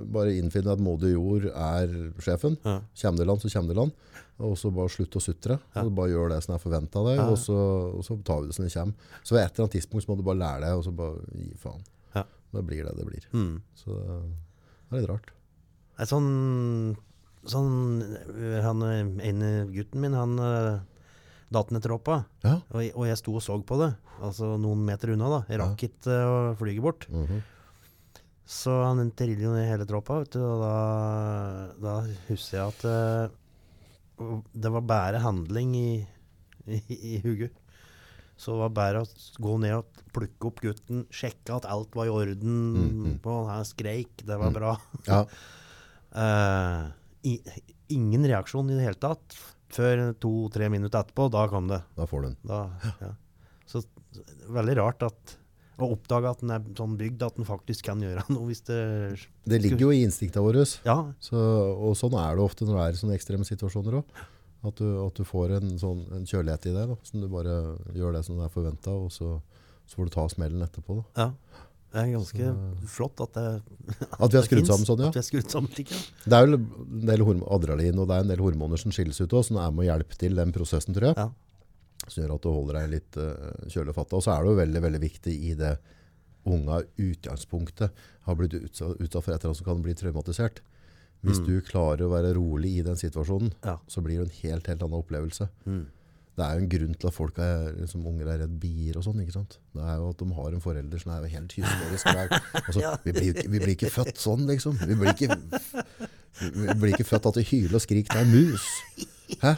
bare 0.06 0.36
innfinne 0.38 0.70
at 0.76 0.78
moder 0.78 1.10
jord 1.10 1.48
er 1.50 1.90
sjefen. 2.22 2.56
Ja. 2.62 2.76
Kommer 3.02 3.18
det 3.18 3.26
land, 3.26 3.42
så 3.42 3.50
kommer 3.50 3.74
det 3.74 3.80
land. 3.80 3.92
Og 4.40 4.54
så 4.56 4.70
bare 4.72 4.88
slutt 4.88 5.18
å 5.18 5.20
sutre. 5.20 5.58
Ja. 5.74 5.82
Og 5.82 5.90
bare 5.98 6.12
gjør 6.14 6.30
det 6.32 6.38
som 6.46 6.54
er 6.54 6.62
forventa 6.62 7.02
av 7.02 7.08
deg, 7.10 7.18
og, 7.26 7.36
så, 7.42 7.58
og 7.98 8.04
så 8.06 8.16
tar 8.24 8.40
vi 8.40 8.46
det 8.52 8.54
som 8.56 8.64
det 8.64 8.72
kommer. 8.72 8.94
Så 9.26 9.34
ved 9.34 9.42
et 9.42 9.50
eller 9.52 9.66
annet 9.66 9.74
tidspunkt 9.76 10.06
så 10.06 10.12
må 10.12 10.16
du 10.16 10.22
bare 10.30 10.40
lære 10.40 10.62
deg, 10.64 10.78
og 10.78 10.86
så 10.86 10.94
bare 10.96 11.26
gi 11.34 11.50
faen. 11.60 11.82
Ja. 12.14 12.22
Da 12.54 12.62
blir 12.62 12.86
det 12.86 12.94
det 12.96 13.08
blir. 13.10 13.26
Mm. 13.34 13.58
Så 13.82 13.90
det 13.98 14.94
er 14.94 15.00
litt 15.02 15.10
rart. 15.10 15.28
Det 15.98 16.06
er 16.06 16.08
sånn, 16.14 16.96
sånn 17.44 18.00
han, 18.64 18.86
ene 19.20 19.50
gutten 19.74 20.00
min, 20.06 20.16
han 20.16 20.38
eh, 20.40 20.78
datt 21.50 21.70
ned 21.74 21.82
tråpa, 21.82 22.24
Ja. 22.44 22.56
og, 22.70 22.82
og 22.94 23.06
jeg 23.08 23.18
sto 23.18 23.34
og 23.34 23.42
så 23.42 23.56
på 23.66 23.78
det. 23.80 23.90
Altså 24.22 24.52
noen 24.60 24.84
meter 24.86 25.10
unna, 25.16 25.28
da. 25.32 25.40
Jeg 25.50 25.58
rakk 25.60 25.82
ikke 25.88 26.14
ja. 26.14 26.28
å 26.52 26.54
flyge 26.60 26.82
bort. 26.84 27.06
Mhm. 27.10 27.40
Så 28.50 28.72
han 28.82 29.12
triller 29.14 29.44
jo 29.46 29.52
ned 29.54 29.68
hele 29.70 29.84
tråpa, 29.86 30.16
vet 30.24 30.32
du, 30.34 30.40
og 30.42 30.62
da, 30.64 30.74
da 31.78 31.92
husker 32.28 32.56
jeg 32.58 32.72
at 32.72 32.80
uh, 32.90 34.40
det 34.58 34.72
var 34.74 34.82
bare 34.90 35.20
handling 35.22 35.74
i, 35.78 35.90
i, 36.66 36.80
i 37.14 37.20
hugget. 37.22 37.54
Så 38.40 38.54
det 38.56 38.62
var 38.64 38.72
bare 38.74 39.02
å 39.04 39.08
gå 39.44 39.54
ned 39.62 39.76
og 39.78 40.00
plukke 40.16 40.48
opp 40.48 40.60
gutten, 40.64 41.04
sjekke 41.14 41.54
at 41.60 41.68
alt 41.70 41.94
var 41.94 42.08
i 42.08 42.14
orden. 42.14 42.58
Mhm. 42.74 43.18
på 43.22 43.36
Han 43.50 43.64
skreik, 43.68 44.24
det 44.26 44.38
var 44.40 44.50
Mm. 44.50 44.58
bra. 44.58 44.74
Ja. 45.06 45.20
uh, 46.16 46.90
i, 47.30 47.36
ingen 47.94 48.24
reaksjon 48.26 48.70
i 48.70 48.78
det 48.78 48.86
hele 48.88 48.98
tatt. 48.98 49.36
Før 49.70 50.00
to-tre 50.22 50.68
minutter 50.72 51.02
etterpå, 51.04 51.28
da 51.30 51.44
kom 51.50 51.68
det. 51.70 51.82
Da 51.96 52.06
får 52.10 52.22
du 52.24 52.28
den. 52.30 52.38
Da, 52.50 52.62
ja. 53.04 53.12
Så 53.70 53.82
veldig 54.50 54.74
rart 54.80 55.04
at 55.06 55.36
å 55.80 55.86
oppdage 55.94 56.28
at 56.28 56.40
den 56.42 56.50
er 56.52 56.64
sånn 56.76 56.96
bygd 57.00 57.22
at 57.24 57.38
den 57.38 57.46
faktisk 57.48 57.86
kan 57.86 58.02
gjøre 58.04 58.24
noe 58.34 58.48
hvis 58.50 58.60
det 58.66 58.80
Det 59.48 59.60
ligger 59.62 59.86
jo 59.86 59.92
i 59.96 60.02
instinktene 60.04 60.42
våre. 60.44 60.66
Ja. 60.84 60.98
Så, 61.24 61.38
og 61.38 61.94
sånn 61.96 62.16
er 62.20 62.36
det 62.36 62.44
ofte 62.44 62.66
når 62.68 62.76
det 62.76 62.82
er 62.88 62.98
sånne 63.00 63.16
ekstreme 63.16 63.46
situasjoner 63.48 64.00
òg. 64.02 64.20
At, 64.60 64.76
du- 64.76 64.98
at 65.06 65.16
du 65.16 65.24
får 65.24 65.54
en, 65.56 65.70
sånn, 65.80 66.02
en 66.12 66.26
kjølighet 66.28 66.66
i 66.68 66.74
det. 66.74 66.82
Da, 66.90 66.96
som 67.08 67.22
du 67.22 67.30
bare 67.32 67.54
gjør 67.96 68.18
det 68.18 68.24
som 68.26 68.42
er 68.44 68.50
forventa, 68.52 68.92
og 68.92 69.08
så, 69.14 69.38
så 69.88 69.96
får 69.96 70.10
du 70.10 70.14
ta 70.18 70.26
smellen 70.28 70.66
etterpå. 70.66 70.98
Da. 71.00 71.24
ja. 71.30 71.66
Det 71.90 71.98
er 71.98 72.10
ganske 72.12 72.48
flott 72.86 73.20
at 73.24 73.32
det, 73.34 73.44
At 74.20 74.30
vi 74.30 74.38
har 74.38 74.44
skrudd 74.46 74.66
sammen 74.68 74.86
sånn, 74.86 75.00
ja. 75.02 75.08
At 75.10 75.16
vi 75.16 75.22
har 75.22 75.26
skrudd 75.26 75.50
sammen 75.50 75.72
slik, 75.74 75.90
ja. 75.90 75.98
Det 76.24 76.36
er 76.38 76.44
vel 76.46 76.54
en 76.60 77.06
del 77.08 77.24
adrenalin 77.50 77.98
og 77.98 78.06
det 78.10 78.16
er 78.16 78.26
en 78.26 78.30
del 78.30 78.42
hormoner 78.44 78.78
som 78.78 78.92
skilles 78.94 79.18
ut 79.20 79.32
også, 79.32 79.48
som 79.50 79.56
er 79.58 79.72
med 79.74 79.82
å 79.84 79.88
hjelpe 79.88 80.18
til 80.20 80.38
den 80.38 80.52
prosessen, 80.54 80.94
tror 80.94 81.10
jeg. 81.10 81.16
Ja. 81.18 81.30
Som 82.06 82.22
gjør 82.22 82.36
at 82.36 82.42
du 82.46 82.50
holder 82.54 82.78
deg 82.78 82.92
litt 82.94 83.18
uh, 83.18 83.66
kjølig 83.68 83.90
og 83.92 83.98
fatta. 83.98 84.16
Og 84.20 84.22
så 84.24 84.32
er 84.36 84.44
det 84.46 84.52
jo 84.52 84.60
veldig 84.62 84.82
veldig 84.86 85.00
viktig 85.02 85.34
i 85.50 85.54
det 85.58 85.74
unga 86.48 86.78
utgangspunktet 86.96 87.90
har 88.24 88.36
blitt 88.38 88.54
utsatt, 88.56 88.94
utsatt 89.02 89.24
for 89.26 89.34
et 89.34 89.40
eller 89.42 89.50
annet 89.50 89.58
som 89.60 89.66
kan 89.66 89.82
bli 89.84 89.94
traumatisert. 89.98 90.62
Hvis 91.20 91.40
Mm. 91.42 91.46
du 91.46 91.60
klarer 91.60 92.06
å 92.06 92.12
være 92.14 92.30
rolig 92.38 92.78
i 92.78 92.82
den 92.82 92.96
situasjonen, 92.96 93.52
Ja. 93.66 93.76
så 93.86 94.00
blir 94.00 94.18
det 94.22 94.30
en 94.30 94.38
helt, 94.40 94.66
helt 94.66 94.82
annen 94.82 95.02
opplevelse. 95.02 95.50
Mm. 95.66 95.86
Det 96.40 96.46
er 96.46 96.56
jo 96.56 96.62
en 96.64 96.70
grunn 96.72 96.94
til 96.96 97.08
at 97.10 97.14
folk 97.16 97.38
er, 97.44 97.66
liksom, 97.76 98.04
unger 98.08 98.28
er 98.32 98.38
redd 98.46 98.54
bier 98.62 98.96
og 98.96 99.04
sånn. 99.04 99.18
ikke 99.20 99.34
sant? 99.34 99.58
Det 99.76 99.82
er 99.84 99.98
jo 100.00 100.06
at 100.14 100.22
de 100.22 100.28
har 100.38 100.54
en 100.56 100.62
forelder 100.64 101.02
som 101.02 101.12
er 101.12 101.26
helt 101.34 101.52
hysterisk. 101.58 102.06
Altså, 102.62 102.80
Ja. 102.86 102.94
vi, 103.04 103.12
blir, 103.12 103.28
ikke- 103.34 103.44
vi 103.52 103.58
blir 103.60 103.74
ikke 103.76 103.90
født 103.92 104.16
sånn, 104.22 104.46
liksom. 104.48 104.78
Vi 104.88 104.96
blir 104.96 105.12
ikke, 105.12 105.36
vi 106.40 106.76
blir 106.80 106.94
ikke 106.96 107.08
født 107.10 107.28
at 107.30 107.38
vi 107.42 107.44
hyler 107.50 107.76
og 107.76 107.84
skriker 107.84 108.16
det 108.16 108.22
er 108.24 108.30
mus. 108.30 108.64
Hæ? 109.42 109.52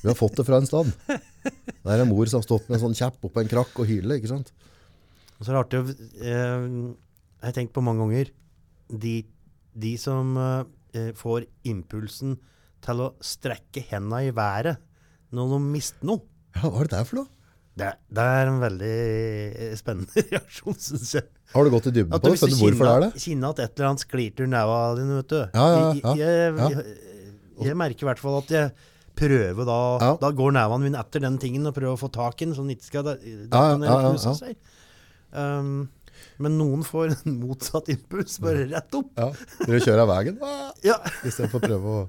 Vi 0.00 0.06
har 0.08 0.16
fått 0.16 0.36
det 0.38 0.46
fra 0.48 0.56
en 0.62 0.68
stand. 0.70 0.92
Det 1.04 1.92
er 1.92 2.00
en 2.04 2.08
mor 2.08 2.24
som 2.30 2.40
har 2.40 2.46
stått 2.46 2.68
med 2.70 2.78
en 2.78 2.84
sånn 2.86 2.96
kjapp 2.96 3.20
oppå 3.28 3.42
en 3.42 3.50
krakk 3.50 3.76
og 3.82 3.88
hyler, 3.90 4.16
ikke 4.22 4.30
sant? 4.32 4.52
Og 5.36 5.44
så 5.44 5.50
er 5.50 5.56
det 5.58 5.62
artig 5.64 5.80
å 5.82 5.86
eh, 6.22 6.66
Jeg 7.42 7.48
har 7.50 7.54
tenkt 7.56 7.72
på 7.74 7.82
mange 7.82 8.04
ganger 8.04 8.28
De, 9.02 9.14
de 9.74 9.90
som 10.00 10.30
eh, 10.38 11.10
får 11.18 11.44
impulsen 11.66 12.36
til 12.84 13.00
å 13.02 13.10
strekke 13.24 13.82
henda 13.90 14.22
i 14.22 14.30
været 14.36 14.78
når 15.34 15.54
de 15.56 15.58
mister 15.74 16.08
noe. 16.08 16.22
Ja, 16.54 16.68
hva 16.70 16.84
er 16.84 16.88
det 16.90 16.94
der 16.98 17.08
for 17.08 17.20
noe? 17.22 17.30
Det, 17.74 17.88
det 18.14 18.24
er 18.38 18.46
en 18.52 18.60
veldig 18.62 18.90
eh, 19.66 19.72
spennende 19.78 20.22
reaksjon, 20.30 20.76
syns 20.78 21.14
jeg. 21.16 21.24
Har 21.54 21.66
du 21.66 21.72
gått 21.74 21.88
i 21.90 21.94
dybden 21.96 22.14
på 22.14 22.20
det? 22.30 22.36
Skjønner 22.38 22.54
du 22.54 22.60
hvorfor 22.62 22.86
det 22.86 22.92
er 22.94 23.02
det? 23.08 23.22
kjenner- 23.24 23.50
at 23.54 23.62
et 23.64 23.72
eller 23.80 23.88
annet 23.90 24.04
sklir 24.04 24.34
til 24.38 24.50
neva 24.52 24.76
dine, 24.98 25.16
vet 25.20 25.32
du. 25.32 25.40
Ja, 25.58 25.64
ja, 25.74 25.88
ja. 25.98 26.12
Jeg, 26.20 26.54
jeg, 26.60 27.66
jeg 27.68 27.78
merker 27.82 28.06
i 28.06 28.08
hvert 28.12 28.22
fall 28.22 28.36
at 28.38 28.52
jeg 28.54 28.70
prøver 29.18 29.66
da. 29.68 29.80
Da 30.22 30.30
går 30.34 30.54
nevene 30.56 30.86
mine 30.88 31.02
etter 31.02 31.22
den 31.22 31.36
tingen 31.42 31.66
og 31.70 31.74
prøver 31.76 31.94
å 31.94 32.00
få 32.00 32.08
tak 32.14 32.40
i 32.42 32.46
den, 32.48 32.54
så 32.56 32.62
den 32.66 32.74
ikke 32.74 32.88
skal 32.88 33.10
knuse 33.50 34.32
seg. 34.38 34.56
Um, 35.34 35.88
men 36.42 36.54
noen 36.58 36.82
får 36.86 37.10
en 37.16 37.34
motsatt 37.42 37.90
impuls, 37.94 38.38
bare 38.42 38.68
rett 38.70 38.94
opp. 38.98 39.10
Ja, 39.18 39.28
Dere 39.66 39.82
kjører 39.82 40.02
av 40.06 40.10
veien 40.14 40.38
Ja. 40.86 40.96
istedenfor 41.26 41.58
å 41.58 41.66
prøve 41.66 41.94
å 41.98 42.04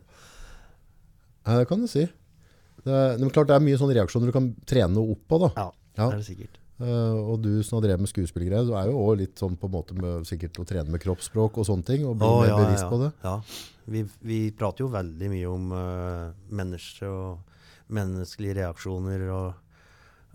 Ja, 1.45 1.57
det 1.59 1.67
kan 1.69 1.81
du 1.81 1.89
si. 1.89 2.05
Det 2.85 2.99
men 3.19 3.31
klart 3.33 3.49
det 3.49 3.55
er 3.57 3.65
mye 3.65 3.79
sånne 3.81 3.95
reaksjoner 3.97 4.29
du 4.29 4.35
kan 4.35 4.51
trene 4.69 5.01
opp 5.01 5.23
på. 5.31 5.41
da. 5.47 5.49
ja, 5.57 5.71
Ja. 5.95 6.07
det 6.09 6.13
er 6.13 6.21
det 6.21 6.27
sikkert. 6.29 6.61
Uh, 6.75 7.31
og 7.31 7.37
du 7.39 7.63
som 7.63 7.77
har 7.77 7.85
drevet 7.85 8.03
med 8.03 8.09
skuespillergreier, 8.11 8.65
du 8.67 8.73
er 8.75 8.89
jo 8.91 8.97
også 8.99 9.19
litt 9.21 9.39
sånn 9.39 9.53
på 9.55 9.69
en 9.69 9.73
måte 9.77 9.95
med 9.95 10.25
sikkert 10.27 10.57
å 10.59 10.65
trene 10.67 10.91
med 10.91 10.99
kroppsspråk 10.99 11.57
og 11.61 11.67
sånne 11.69 11.87
ting, 11.87 12.01
og 12.05 12.17
bli 12.19 12.27
Å, 12.27 12.39
mer 12.41 12.49
ja, 12.51 12.57
bevisst 12.59 12.83
ja, 12.83 12.89
på 12.91 12.97
det. 12.99 13.11
Ja. 13.23 13.35
Vi, 13.93 14.01
vi 14.27 14.39
prater 14.59 14.83
jo 14.83 14.89
veldig 14.91 15.29
mye 15.31 15.47
om 15.53 15.69
uh, 15.71 16.33
mennesker 16.51 17.07
og 17.07 17.93
menneskelige 17.95 18.57
reaksjoner 18.59 19.23
og 19.31 19.47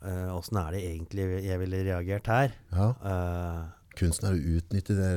uh, 0.07 0.31
åssen 0.39 0.57
er 0.63 0.73
det 0.79 0.81
egentlig 0.89 1.29
jeg 1.45 1.61
ville 1.61 1.83
reagert 1.91 2.33
her. 2.33 2.57
Ja. 2.73 2.89
Uh, 3.05 3.77
Kunsten 4.01 4.31
er 4.31 4.39
å 4.39 4.57
utnytte 4.57 4.97
de 4.97 5.11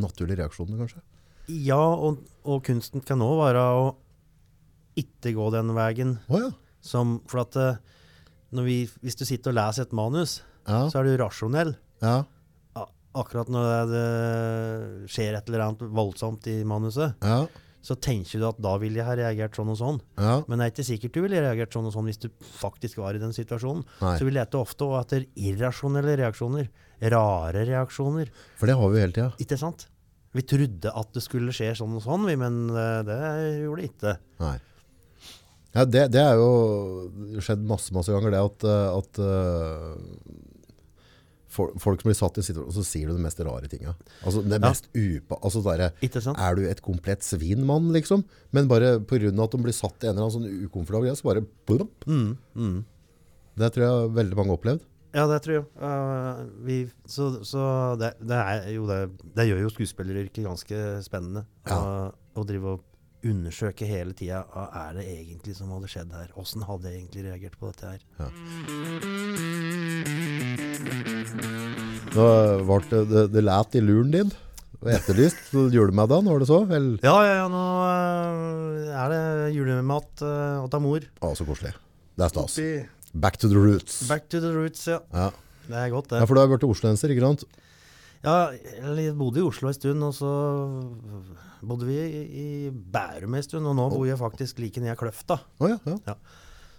naturlige 0.00 0.40
reaksjonene, 0.40 0.80
kanskje. 0.80 1.02
ja, 1.60 1.76
og, 1.82 2.22
og 2.48 2.64
kunsten 2.64 3.02
kan 3.04 3.20
òg 3.26 3.36
være 3.42 3.66
å 3.82 3.86
ikke 5.00 5.32
gå 5.36 5.50
den 5.52 5.74
veien 5.76 6.16
Å 6.30 6.40
ja. 6.46 6.50
Som 6.80 7.18
For 7.28 7.42
at 7.44 7.56
eh, 7.60 7.76
når 8.56 8.64
vi, 8.66 8.76
hvis 9.02 9.16
du 9.20 9.24
sitter 9.28 9.52
og 9.52 9.58
leser 9.60 9.82
et 9.86 9.92
manus, 9.96 10.40
Ja. 10.66 10.86
så 10.90 11.00
er 11.00 11.04
du 11.10 11.16
rasjonell. 11.22 11.76
ja. 12.02 12.22
Akkurat 13.10 13.48
når 13.50 13.88
det 13.90 15.10
skjer 15.10 15.34
et 15.34 15.48
eller 15.50 15.64
annet 15.64 15.80
voldsomt 15.90 16.44
i 16.46 16.60
manuset, 16.62 17.16
ja. 17.26 17.40
så 17.82 17.96
tenker 17.98 18.38
du 18.38 18.44
at 18.46 18.60
da 18.62 18.76
ville 18.78 19.00
jeg 19.00 19.06
ha 19.08 19.16
reagert 19.18 19.56
sånn 19.58 19.72
og 19.72 19.78
sånn. 19.80 19.98
ja. 20.14 20.36
Men 20.46 20.60
det 20.62 20.66
er 20.68 20.70
ikke 20.76 20.84
sikkert 20.86 21.16
du 21.16 21.24
ville 21.24 21.40
reagert 21.42 21.74
sånn 21.74 21.88
og 21.90 21.94
sånn 21.96 22.06
hvis 22.06 22.20
du 22.22 22.28
faktisk 22.60 23.00
var 23.02 23.18
i 23.18 23.22
den 23.22 23.34
situasjonen. 23.34 23.82
Nei. 24.04 24.12
Så 24.20 24.28
vi 24.28 24.36
leter 24.36 24.62
ofte 24.62 24.86
etter 25.00 25.26
irrasjonelle 25.34 26.14
reaksjoner. 26.22 26.68
Rare 27.02 27.64
reaksjoner. 27.66 28.30
For 28.60 28.70
det 28.70 28.76
har 28.78 28.92
vi 28.94 29.00
jo 29.00 29.02
hele 29.02 29.16
tida. 29.16 29.30
Ikke 29.42 29.58
sant? 29.58 29.88
Vi 30.30 30.42
trodde 30.46 30.92
at 30.94 31.10
det 31.16 31.22
skulle 31.26 31.50
skje 31.50 31.72
sånn 31.82 31.96
og 31.98 32.04
sånn, 32.06 32.28
men 32.38 32.60
eh, 32.70 33.00
det 33.10 33.18
gjorde 33.64 33.82
det 33.82 33.88
ikke. 33.90 34.12
Nei. 34.44 34.54
Ja, 35.74 35.84
det, 35.86 36.08
det 36.10 36.18
er 36.22 36.34
jo 36.40 37.40
skjedd 37.44 37.62
masse 37.62 37.92
masse 37.94 38.10
ganger, 38.10 38.32
det 38.34 38.40
at, 38.42 38.64
eh, 38.66 38.88
at 38.98 39.20
eh, 39.22 40.40
folk, 41.50 41.76
folk 41.82 42.02
som 42.02 42.08
blir 42.10 42.18
satt 42.18 42.38
i 42.40 42.44
situasjon, 42.46 42.74
så 42.74 42.84
sier 42.86 43.10
du 43.10 43.16
de 43.16 43.22
mest 43.24 43.40
rare 43.46 43.70
tinga. 43.70 43.94
Altså, 44.26 44.42
det 44.46 44.58
Ja. 44.58 44.64
mest 44.68 44.88
upa... 44.94 45.38
Altså, 45.42 45.62
der, 45.66 45.84
er 45.90 46.54
du 46.58 46.62
et 46.68 46.82
komplett 46.82 47.22
svinmann, 47.26 47.90
liksom? 47.94 48.24
Men 48.52 48.68
bare 48.70 48.98
pga. 49.00 49.30
at 49.30 49.50
de 49.54 49.62
blir 49.62 49.72
satt 49.76 50.02
i 50.02 50.08
en 50.10 50.16
eller 50.16 50.26
annen 50.28 50.36
sånn 50.36 50.66
ukomfortabel 50.66 51.08
greie, 51.08 51.16
så 51.18 51.30
bare 51.30 51.46
plump. 51.66 52.06
Mm, 52.06 52.36
mm. 52.54 52.84
Det 53.60 53.72
tror 53.74 53.84
jeg 53.86 54.14
veldig 54.14 54.36
mange 54.38 54.50
har 54.54 54.58
opplevd. 54.60 54.86
Ja, 55.12 55.24
det 55.26 55.40
tror 55.42 55.56
jeg. 55.56 55.64
Uh, 55.82 56.44
vi, 56.62 56.76
så 57.10 57.42
så 57.42 57.96
det, 57.98 58.12
det, 58.22 58.36
er 58.38 58.68
jo 58.76 58.84
det, 58.86 59.00
det 59.34 59.48
gjør 59.48 59.64
jo 59.64 59.72
skuespilleryrket 59.74 60.46
ganske 60.46 61.02
spennende. 61.02 61.46
Ja. 61.66 61.78
Å- 61.78 62.14
Å 62.38 62.44
drive 62.46 62.76
og 62.76 62.84
undersøke 63.26 63.86
hele 63.88 64.14
tida 64.16 64.42
hva 64.52 64.66
er 64.86 65.00
det 65.00 65.06
egentlig 65.12 65.54
som 65.56 65.72
hadde 65.74 65.90
skjedd 65.92 66.12
her. 66.16 66.30
Åssen 66.40 66.64
hadde 66.68 66.90
jeg 66.90 67.02
egentlig 67.02 67.24
reagert 67.26 67.58
på 67.60 67.72
dette 67.72 67.90
her. 67.92 68.00
Nå 72.10 72.28
ble 72.66 72.78
det, 72.90 73.02
det, 73.10 73.26
det 73.34 73.42
læt 73.44 73.76
i 73.78 73.82
luren 73.84 74.14
din 74.14 74.32
og 74.80 74.88
etterlyst 74.94 75.50
julemiddag, 75.52 76.24
var 76.24 76.40
det 76.40 76.48
så? 76.48 76.62
Vel, 76.68 76.86
Ja, 77.04 77.12
ja, 77.26 77.34
ja, 77.42 77.48
nå 77.52 77.64
eh, 77.84 78.94
er 78.96 79.12
det 79.12 79.22
julemat 79.52 80.22
uh, 80.24 80.64
til 80.72 80.80
mor. 80.80 81.04
å, 81.20 81.34
så 81.36 81.44
koselig. 81.44 81.74
Det 82.16 82.24
er 82.24 82.32
stas. 82.32 82.56
Back 83.12 83.36
to 83.42 83.50
the 83.52 83.60
roots. 83.60 84.00
Back 84.08 84.30
to 84.32 84.40
the 84.40 84.52
roots, 84.54 84.86
ja. 84.88 85.02
Ja. 85.12 85.28
Det 85.68 85.76
er 85.76 85.92
godt, 85.92 86.08
det. 86.10 86.22
ja, 86.22 86.26
for 86.26 86.34
du 86.38 86.40
har 86.40 86.48
vært 86.50 86.64
osloenser, 86.66 87.12
ikke 87.12 87.26
sant? 87.28 87.44
Ja, 88.20 88.50
jeg 88.52 89.14
bodde 89.16 89.40
i 89.40 89.44
Oslo 89.46 89.70
en 89.70 89.76
stund, 89.76 90.02
og 90.04 90.12
så 90.12 90.30
bodde 91.64 91.86
vi 91.88 91.96
i, 91.96 92.20
i 92.42 92.46
Bærum 92.70 93.34
en 93.38 93.44
stund, 93.46 93.64
og 93.70 93.76
nå 93.78 93.86
bor 93.94 94.04
jeg 94.08 94.18
faktisk 94.20 94.60
like 94.60 94.82
ned 94.84 94.96
Kløfta. 95.00 95.38
Oh, 95.60 95.70
ja, 95.70 95.78
ja. 96.06 96.16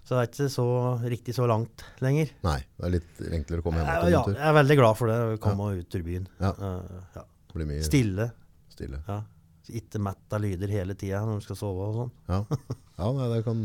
Så 0.02 0.16
det 0.18 0.22
er 0.22 0.30
ikke 0.30 0.48
så, 0.54 0.66
riktig 1.06 1.34
så 1.38 1.46
langt 1.50 1.84
lenger. 2.02 2.30
Nei, 2.46 2.58
det 2.78 2.88
er 2.88 2.94
litt 2.96 3.20
enklere 3.38 3.62
å 3.62 3.66
komme 3.66 3.82
hjem 3.82 3.90
Ja, 3.90 3.98
etter 4.00 4.14
ja, 4.14 4.22
en 4.22 4.30
tur. 4.32 4.38
jeg 4.40 4.48
er 4.52 4.56
veldig 4.58 4.78
glad 4.82 4.98
for 5.00 5.12
det, 5.12 5.18
å 5.22 5.42
komme 5.42 5.68
ut 5.78 5.98
ur 5.98 6.06
byen. 6.08 6.26
Ja. 6.42 6.52
Ja. 7.18 7.26
Blir 7.54 7.70
mye 7.70 7.86
Stille. 7.86 8.28
stille. 8.74 9.02
Ja. 9.08 9.20
Ikke 9.82 10.02
mett 10.04 10.34
av 10.36 10.42
lyder 10.44 10.74
hele 10.74 10.96
tida 11.00 11.22
når 11.26 11.40
du 11.42 11.46
skal 11.46 11.58
sove 11.60 11.86
og 11.90 11.98
sånn. 12.00 12.12
Ja, 12.34 12.40
ja 13.02 13.12
nei, 13.18 13.28
det 13.34 13.42
kan, 13.46 13.62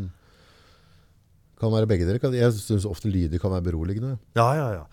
kan 1.61 1.73
være 1.73 1.89
begge 1.91 2.07
dere. 2.09 2.33
Jeg 2.37 2.57
syns 2.61 2.87
ofte 2.89 3.11
lyder 3.11 3.41
kan 3.43 3.53
være 3.57 3.67
beroligende. 3.71 4.17
Ja, 4.39 4.49
ja, 4.61 4.69
ja. 4.77 4.85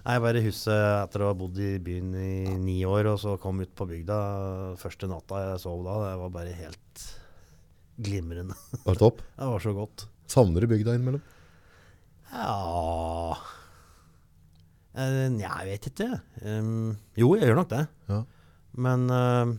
Jeg 0.00 0.22
bare 0.24 0.42
husker 0.44 0.84
etter 1.02 1.22
å 1.24 1.30
ha 1.30 1.36
bodd 1.36 1.58
i 1.60 1.74
byen 1.84 2.14
i 2.16 2.56
ni 2.60 2.78
år, 2.88 3.10
og 3.12 3.20
så 3.20 3.36
kom 3.40 3.60
ut 3.60 3.74
på 3.76 3.88
bygda 3.90 4.20
første 4.80 5.10
natta 5.10 5.42
jeg 5.44 5.62
sov 5.66 5.84
da. 5.84 5.98
Det 6.06 6.14
var 6.22 6.34
bare 6.38 6.56
helt 6.56 7.06
glimrende. 8.00 8.56
Var 8.86 8.96
det 8.96 9.02
topp? 9.02 9.20
Det 9.36 9.52
var 9.52 9.64
så 9.66 9.76
godt. 9.76 10.06
Savner 10.30 10.64
du 10.64 10.70
bygda 10.70 10.96
innimellom? 10.96 11.24
Ja 12.30 13.34
Eh, 15.00 15.26
Nja, 15.30 15.50
jeg 15.62 15.76
vet 15.76 15.90
ikke. 15.92 16.08
Um, 16.42 16.96
jo, 17.18 17.34
jeg 17.38 17.50
gjør 17.50 17.60
nok 17.60 17.68
det. 17.70 17.84
Ja. 18.10 18.22
Men, 18.86 19.04
uh, 19.10 19.52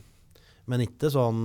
men 0.71 0.83
ikke 0.85 1.11
sånn 1.11 1.39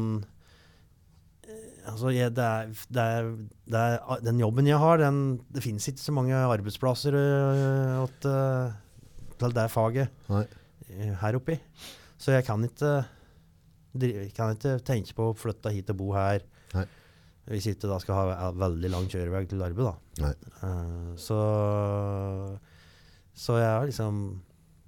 eh, 1.47 1.85
Altså, 1.87 2.11
jeg, 2.15 2.33
det 2.35 2.43
er, 2.47 2.73
det 2.91 3.05
er, 3.19 3.31
det 3.71 3.83
er, 3.83 4.25
den 4.27 4.43
jobben 4.43 4.67
jeg 4.67 4.81
har, 4.83 4.99
den, 5.03 5.21
det 5.55 5.63
finnes 5.63 5.87
ikke 5.87 6.03
så 6.03 6.15
mange 6.15 6.35
arbeidsplasser 6.35 7.15
at 7.17 8.27
øh, 8.27 8.75
til 9.41 9.55
det 9.57 9.66
faget 9.72 10.28
Nei. 10.32 10.45
her 11.22 11.39
oppi. 11.39 11.59
Så 12.20 12.32
jeg 12.32 12.47
kan 12.47 12.62
ikke, 12.64 12.93
kan 14.37 14.55
ikke 14.57 14.78
tenke 14.87 15.16
på 15.16 15.30
å 15.30 15.37
flytte 15.37 15.72
hit 15.74 15.93
og 15.93 16.01
bo 16.01 16.12
her. 16.16 16.45
Nei. 16.76 16.87
Hvis 17.47 17.68
ikke 17.70 17.91
da 17.91 18.01
skal 18.03 18.18
ha 18.26 18.49
veldig 18.59 18.91
lang 18.91 19.07
kjørevei 19.11 19.45
til 19.47 19.62
arbeid, 19.62 19.87
da. 20.18 20.30
Eh, 20.66 21.11
så, 21.20 21.39
så 23.39 23.59
jeg 23.61 23.68
har 23.70 23.87
liksom 23.87 24.22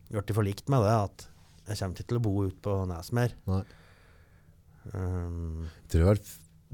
blitt 0.08 0.34
forlikt 0.34 0.72
med 0.72 0.82
det, 0.82 0.96
at 0.96 1.28
jeg 1.68 1.78
kommer 1.78 1.94
ikke 1.94 2.08
til 2.10 2.18
å 2.18 2.24
bo 2.24 2.34
ute 2.48 2.58
på 2.64 2.74
Nes 2.88 3.12
mer. 3.14 3.36
Um, 4.88 5.68
tror 5.92 6.14
jeg 6.14 6.22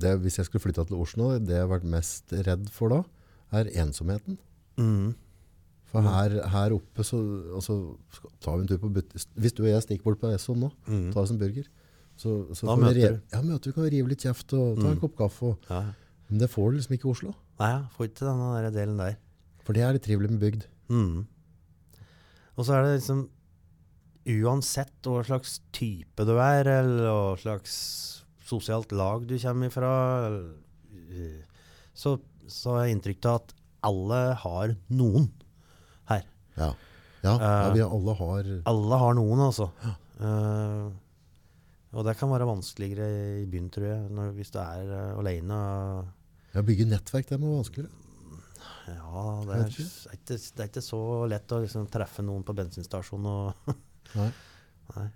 det, 0.01 0.15
hvis 0.23 0.39
jeg 0.39 0.49
skulle 0.49 0.63
flytta 0.63 0.87
til 0.89 1.03
Oslo, 1.03 1.33
det 1.39 1.57
jeg 1.57 1.65
har 1.67 1.71
vært 1.71 1.87
mest 1.91 2.33
redd 2.47 2.71
for 2.75 2.95
da, 2.95 3.03
er 3.55 3.71
ensomheten. 3.83 4.39
mm, 4.79 5.11
For 5.95 6.03
her, 6.11 6.33
her 6.51 6.75
oppe 6.75 7.05
så 7.07 7.19
altså, 7.55 7.75
tar 8.43 8.57
vi 8.59 8.65
en 8.65 8.69
tur 8.73 8.81
på 8.83 8.89
but 8.97 9.13
Hvis 9.39 9.55
du 9.55 9.61
og 9.63 9.69
jeg 9.71 9.83
stikker 9.85 10.05
bort 10.09 10.19
på 10.25 10.33
Esson 10.35 10.59
nå, 10.59 10.71
mm. 10.89 11.13
tar 11.15 11.23
oss 11.23 11.31
en 11.31 11.39
burger, 11.39 11.69
så, 12.19 12.33
så 12.55 12.67
Da 12.67 12.75
kan 12.75 12.89
vi 12.89 13.05
du. 13.05 13.21
ja, 13.33 13.43
møter 13.47 13.71
vi 13.71 13.75
kan 13.77 13.87
rive 13.95 14.11
litt 14.11 14.25
kjeft 14.27 14.53
og 14.59 14.81
ta 14.81 14.89
en 14.91 14.97
Mm. 14.97 15.01
kopp 15.05 15.15
kaffe. 15.21 15.53
Og, 15.53 15.69
Ja. 15.71 15.83
men 16.31 16.39
det 16.43 16.51
får 16.51 16.71
du 16.73 16.77
liksom 16.81 16.97
ikke 16.99 17.07
i 17.09 17.13
Oslo. 17.15 17.35
Nei, 17.61 17.71
jeg 17.77 17.87
får 17.97 18.09
ikke 18.11 18.27
denne 18.27 18.49
der 18.59 18.71
delen 18.75 18.99
der. 18.99 19.17
For 19.65 19.73
det 19.73 19.83
er 19.87 19.93
litt 19.97 20.03
trivelig 20.05 20.31
med 20.35 20.41
bygd. 20.43 20.67
Mm. 20.91 21.27
Og 22.59 22.65
så 22.67 22.75
er 22.75 22.83
det 22.85 22.99
liksom 23.01 23.29
Uansett 24.27 25.05
hva 25.05 25.21
slags 25.27 25.59
type 25.77 26.25
du 26.25 26.33
er, 26.41 26.65
eller 26.65 27.11
hva 27.13 27.37
slags 27.39 28.25
sosialt 28.45 28.91
lag 28.97 29.27
du 29.29 29.35
kommer 29.39 29.69
ifra, 29.69 29.91
så, 31.95 32.17
så 32.49 32.79
er 32.81 32.93
inntrykk 32.95 33.27
av 33.29 33.41
at 33.43 33.55
alle 33.85 34.21
har 34.41 34.75
noen. 34.89 35.29
Ja, 36.59 36.71
ja, 37.25 37.33
ja 37.33 37.55
Eh. 37.69 37.73
vi 37.75 37.83
alle 37.83 38.15
har 38.19 38.51
Alle 38.71 38.99
har 39.01 39.15
noen, 39.19 39.41
altså. 39.47 39.71
Uh, 40.21 40.93
og 41.95 42.05
det 42.07 42.17
kan 42.19 42.31
være 42.31 42.47
vanskeligere 42.47 43.41
i 43.43 43.47
byen, 43.51 43.71
tror 43.71 43.87
jeg, 43.87 44.11
når, 44.11 44.31
hvis 44.37 44.51
du 44.55 44.59
er 44.63 44.91
uh, 44.91 45.19
alene. 45.19 45.59
ja, 46.55 46.63
Bygge 46.63 46.87
nettverk 46.91 47.29
det 47.31 47.41
må 47.41 47.51
være 47.51 47.63
vanskeligere. 47.63 48.01
Ja, 48.85 49.25
det 49.47 49.55
er, 49.55 49.65
det 49.65 50.11
er 50.13 50.17
ikke, 50.19 50.37
det 50.37 50.61
er 50.61 50.69
ikke 50.69 50.85
så 50.85 51.01
lett 51.31 51.53
å 51.57 51.61
liksom 51.63 51.87
treffe 51.93 52.23
noen 52.23 52.45
på 52.45 52.53
bensinstasjonen 52.57 53.27
og 53.31 53.75
Nei. 54.19 54.31
Nei. 54.95 55.07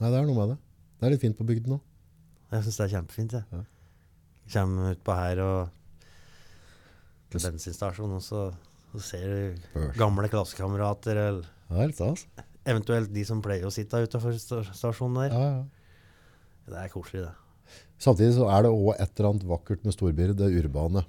Nei, 0.00 0.08
det 0.08 0.16
er 0.16 0.28
noe 0.28 0.36
med 0.38 0.52
det. 0.54 0.58
Det 1.00 1.06
er 1.08 1.12
litt 1.12 1.22
fint 1.24 1.36
på 1.36 1.44
bygden 1.48 1.74
òg. 1.76 1.82
Jeg 2.50 2.64
syns 2.66 2.78
det 2.78 2.84
er 2.86 2.92
kjempefint. 2.94 3.34
Jeg. 3.36 3.44
Ja. 3.52 3.64
Kommer 4.54 4.94
utpå 4.94 5.16
her 5.18 5.42
og 5.44 6.04
til 7.30 7.42
bensinstasjonen, 7.44 8.16
og 8.16 8.24
så, 8.24 8.46
så 8.90 9.02
ser 9.04 9.26
du 9.30 9.84
gamle 9.98 10.28
klassekamerater, 10.30 11.18
eller 11.28 11.46
Det 11.70 12.44
er 12.66 12.74
eventuelt 12.74 13.12
de 13.14 13.22
som 13.26 13.42
pleier 13.44 13.68
å 13.68 13.74
sitte 13.74 14.02
utafor 14.02 14.34
stasjonen 14.36 15.22
der. 15.22 15.36
Ja, 15.36 15.50
ja. 15.60 15.62
Det 16.70 16.78
er 16.84 16.92
koselig, 16.92 17.24
det. 17.26 17.78
Samtidig 18.00 18.34
så 18.36 18.46
er 18.50 18.64
det 18.64 18.72
òg 18.74 18.94
et 18.96 19.12
eller 19.14 19.32
annet 19.32 19.48
vakkert 19.48 19.82
med 19.86 19.94
storbyer, 19.94 20.34
det 20.36 20.50
urbane. 20.60 21.04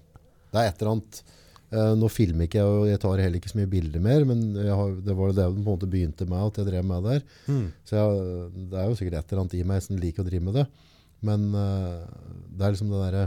Det 0.52 0.60
er 0.60 0.70
et 0.70 0.82
eller 0.82 0.92
annet 0.98 1.20
eh, 1.72 1.92
Nå 1.98 2.10
filmer 2.12 2.48
ikke 2.48 2.60
jeg, 2.60 2.72
og 2.78 2.88
jeg 2.90 3.02
tar 3.02 3.22
heller 3.24 3.40
ikke 3.40 3.52
så 3.54 3.60
mye 3.62 3.72
bilder 3.72 4.04
mer, 4.04 4.26
men 4.28 4.42
har, 4.58 4.96
det 5.06 5.18
var 5.18 5.34
det 5.34 5.48
den 5.56 5.66
på 5.66 5.78
begynte 5.86 6.28
med, 6.30 6.48
at 6.50 6.62
jeg 6.62 6.70
drev 6.70 6.88
med 6.88 7.08
der. 7.10 7.22
Så 7.88 7.98
jeg, 7.98 8.48
det 8.72 8.82
er 8.82 8.90
jo 8.90 8.98
sikkert 9.00 9.20
et 9.22 9.32
eller 9.32 9.44
annet 9.46 9.58
i 9.60 9.68
meg 9.74 9.86
som 9.86 10.02
liker 10.02 10.26
å 10.26 10.28
drive 10.28 10.48
med 10.50 10.60
det. 10.62 10.68
Men 11.26 11.48
eh, 11.54 12.02
det 12.58 12.66
er 12.66 12.76
liksom 12.76 12.92
det 12.92 13.04
derre 13.06 13.26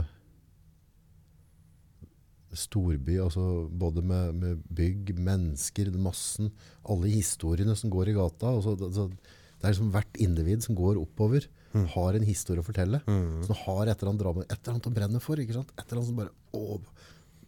Storby, 2.57 3.17
altså 3.23 3.43
både 3.69 4.01
med, 4.05 4.35
med 4.41 4.61
bygg, 4.75 5.13
mennesker, 5.17 5.91
massen, 6.01 6.51
alle 6.89 7.11
historiene 7.13 7.75
som 7.77 7.91
går 7.93 8.09
i 8.11 8.15
gata. 8.17 8.53
Altså, 8.57 8.75
det, 8.79 8.89
det 8.95 9.67
er 9.67 9.73
liksom 9.75 9.91
hvert 9.93 10.19
individ 10.23 10.63
som 10.67 10.75
går 10.79 11.01
oppover, 11.03 11.47
Mm. 11.75 11.89
har 11.91 12.15
en 12.15 12.23
historie 12.23 12.61
å 12.61 12.63
fortelle. 12.63 13.01
Mm. 13.03 13.41
Som 13.43 13.57
har 13.65 13.89
et 13.91 13.99
eller 13.99 14.13
annet 14.13 14.21
drama, 14.21 14.43
et 14.45 14.53
eller 14.61 14.77
annet 14.77 14.85
å 14.87 14.93
brenne 14.95 15.19
for. 15.19 15.35
ikke 15.43 15.57
sant? 15.57 15.73
Et 15.75 15.81
eller 15.89 15.97
annet 15.99 16.07
som 16.07 16.15
bare 16.21 16.31
Å, 16.55 16.77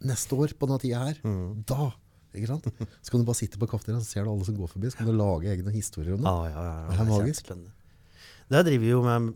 neste 0.04 0.36
år 0.36 0.52
på 0.60 0.68
denne 0.68 0.82
tida 0.84 1.00
her, 1.06 1.22
Mm. 1.24 1.64
da! 1.64 1.86
ikke 2.36 2.50
sant? 2.50 2.68
Så 3.02 3.14
kan 3.14 3.22
du 3.24 3.26
bare 3.30 3.40
sitte 3.40 3.58
på 3.58 3.70
kafeteriaen 3.72 4.04
så 4.04 4.10
ser 4.12 4.28
du 4.28 4.32
alle 4.34 4.44
som 4.44 4.58
går 4.60 4.68
forbi. 4.74 4.92
Så 4.92 5.00
kan 5.00 5.08
du 5.08 5.14
lage 5.16 5.48
egne 5.48 5.72
historier 5.72 6.18
om 6.18 6.26
det. 6.28 6.28
Ja, 6.28 6.44
ja, 6.52 6.66
ja, 6.68 6.76
ja. 6.84 6.90
Det 6.92 7.00
er 7.00 7.10
magisk. 7.14 7.54
Det 8.52 8.66
driver 8.68 8.90
jo 8.92 9.00
med 9.08 9.32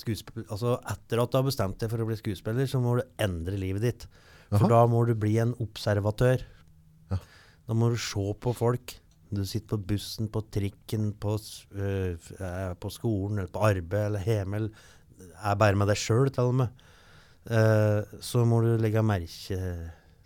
skuespill... 0.00 0.44
Altså, 0.48 0.78
etter 0.88 1.20
at 1.20 1.30
du 1.32 1.36
har 1.36 1.44
bestemt 1.50 1.76
deg 1.84 1.92
for 1.92 2.00
å 2.00 2.08
bli 2.08 2.16
skuespiller, 2.16 2.64
så 2.72 2.80
må 2.80 2.96
du 2.96 3.04
endre 3.20 3.60
livet 3.60 3.84
ditt. 3.84 4.08
For 4.50 4.66
Aha. 4.66 4.68
da 4.72 4.80
må 4.90 5.04
du 5.06 5.14
bli 5.14 5.36
en 5.38 5.52
observatør. 5.62 6.42
Ja. 7.12 7.18
Da 7.68 7.76
må 7.78 7.90
du 7.92 7.96
se 8.02 8.24
på 8.42 8.52
folk. 8.56 8.96
Du 9.30 9.44
sitter 9.46 9.76
på 9.76 9.84
bussen, 9.92 10.26
på 10.28 10.42
trikken, 10.50 11.12
på, 11.22 11.36
øh, 11.78 12.16
eh, 12.40 12.72
på 12.82 12.90
skolen, 12.90 13.38
eller 13.38 13.52
på 13.54 13.62
arbeid, 13.68 14.06
eller 14.08 14.26
hjemme. 14.26 14.56
eller 14.56 14.70
Er 15.44 15.54
bare 15.60 15.76
med 15.76 15.86
deg 15.86 15.96
sjøl, 16.00 16.30
til 16.34 16.50
og 16.50 16.54
med. 16.54 16.68
Uh, 17.50 18.04
så 18.20 18.42
må 18.44 18.58
du 18.60 18.74
legge 18.76 19.00
merke 19.02 19.56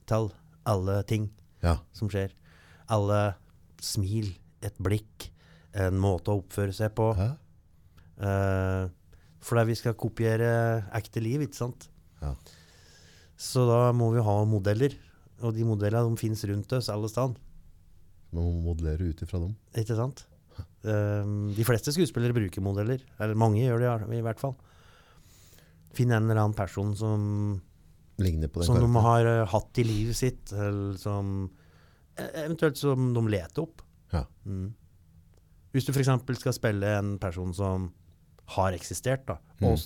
til 0.06 0.30
alle 0.66 1.02
ting 1.06 1.28
Ja. 1.62 1.76
som 1.92 2.08
skjer. 2.08 2.32
Alle 2.90 3.34
smil, 3.80 4.32
et 4.62 4.74
blikk, 4.82 5.28
en 5.74 5.98
måte 6.00 6.32
å 6.32 6.40
oppføre 6.42 6.72
seg 6.74 6.94
på. 6.94 7.12
Hæ? 7.14 7.28
Eh, 8.24 8.88
fordi 9.44 9.64
vi 9.66 9.74
skal 9.74 9.94
kopiere 9.98 10.84
ekte 10.94 11.20
liv, 11.22 11.42
ikke 11.42 11.58
sant? 11.58 11.88
Ja. 12.22 12.34
Så 13.44 13.64
da 13.68 13.80
må 13.96 14.10
vi 14.14 14.22
ha 14.24 14.36
modeller. 14.48 14.94
Og 15.44 15.52
de 15.56 15.64
modellene 15.68 16.14
de 16.14 16.20
finnes 16.20 16.44
rundt 16.48 16.72
oss 16.76 16.88
alle 16.92 17.10
steder. 17.12 17.34
Man 18.34 18.46
må 18.48 18.52
modellere 18.72 19.10
ut 19.12 19.20
ifra 19.26 19.40
dem. 19.42 19.52
Ikke 19.78 19.96
sant? 19.98 20.24
Um, 20.84 21.50
de 21.56 21.64
fleste 21.66 21.92
skuespillere 21.94 22.34
bruker 22.36 22.62
modeller. 22.64 23.02
Eller 23.20 23.36
mange 23.38 23.60
gjør 23.64 23.82
det 23.82 24.18
i 24.18 24.22
hvert 24.24 24.40
fall. 24.40 24.54
Finn 25.94 26.10
en 26.14 26.24
eller 26.26 26.40
annen 26.42 26.56
person 26.58 26.94
som, 26.98 27.26
Ligner 28.22 28.50
på 28.50 28.62
den 28.62 28.68
som 28.68 28.78
de 28.78 29.02
har 29.02 29.26
uh, 29.26 29.42
hatt 29.50 29.78
i 29.82 29.84
livet 29.86 30.14
sitt, 30.18 30.52
eller 30.54 30.96
som 30.98 31.48
e- 32.18 32.30
Eventuelt 32.44 32.78
som 32.78 33.12
de 33.14 33.22
leter 33.30 33.64
opp. 33.64 33.82
Ja. 34.14 34.24
Mm. 34.46 34.68
Hvis 35.74 35.86
du 35.88 35.90
f.eks. 35.94 36.10
skal 36.38 36.54
spille 36.54 36.92
en 37.00 37.16
person 37.22 37.50
som 37.54 37.88
har 38.56 38.74
eksistert, 38.76 39.24
da, 39.26 39.38
Mm. 39.60 39.66
og, 39.70 39.78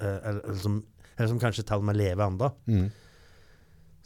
eh, 0.00 0.06
eller, 0.06 0.40
eller, 0.46 0.58
som, 0.62 0.80
eller 1.16 1.28
som 1.30 1.38
kanskje 1.42 1.62
til 1.66 1.76
og 1.82 1.84
med 1.86 1.96
lever 1.98 2.24
ennå, 2.26 2.48
Mm. 2.66 2.86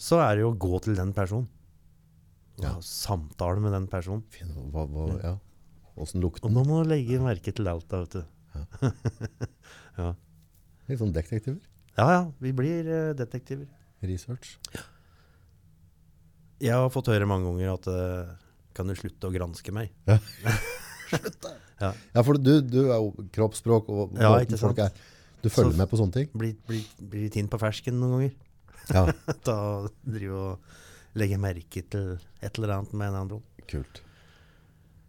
Så 0.00 0.18
er 0.24 0.38
det 0.38 0.44
jo 0.46 0.50
å 0.54 0.58
gå 0.58 0.78
til 0.86 0.96
den 0.98 1.12
personen. 1.16 1.48
Og 2.60 2.64
Ja. 2.64 2.74
samtale 2.84 3.60
med 3.60 3.72
den 3.76 3.86
personen. 3.88 4.22
Fin, 4.32 4.48
hva, 4.72 4.86
hva, 4.88 5.06
ja. 5.22 5.34
Åssen 6.00 6.20
lukter 6.24 6.48
Og 6.48 6.54
den? 6.54 6.56
må 6.58 6.64
må 6.68 6.82
legge 6.88 7.18
merke 7.20 7.52
til 7.52 7.68
alt, 7.68 7.86
da, 7.88 8.00
vet 8.04 8.12
du. 8.18 8.24
ja. 9.98 10.14
Litt 10.90 10.98
sånn 11.00 11.12
detektiver. 11.14 11.60
ja 11.98 12.06
ja, 12.16 12.22
vi 12.40 12.52
blir 12.56 12.88
uh, 12.88 13.12
detektiver. 13.14 13.68
Research. 14.02 14.56
Jeg 16.60 16.72
har 16.76 16.88
fått 16.92 17.08
høre 17.12 17.26
mange 17.28 17.46
ganger 17.48 17.72
at 17.74 17.86
uh, 17.88 18.36
Kan 18.76 18.88
du 18.88 18.94
slutte 18.96 19.28
å 19.28 19.32
granske 19.34 19.72
meg? 19.72 19.92
Ja, 21.80 22.22
for 22.22 22.36
du, 22.36 22.60
du 22.60 22.78
er 22.92 22.98
jo 23.00 23.24
kroppsspråk 23.32 23.86
og 23.88 24.12
Ja, 24.20 24.28
måten 24.34 24.44
ikke 24.46 24.58
folk 24.60 24.78
er. 24.84 24.90
Du 25.40 25.48
følger 25.48 25.72
Så- 25.72 25.78
med 25.80 25.88
på 25.88 25.96
sånne 25.96 26.12
ting? 26.12 26.28
Blir, 26.36 26.52
blir, 26.68 26.84
blir 27.00 27.36
inn 27.40 27.48
på 27.48 27.58
fersken 27.58 27.96
noen 27.98 28.12
ganger. 28.18 28.34
Ja, 28.90 29.04
Da 29.48 29.56
driver 30.04 30.36
og 30.54 31.18
legger 31.20 31.40
merke 31.42 31.82
til 31.92 32.14
et 32.40 32.58
eller 32.58 32.76
annet 32.78 32.94
med 32.96 33.10
en 33.10 33.18
annen. 33.24 33.42
kult. 33.70 34.02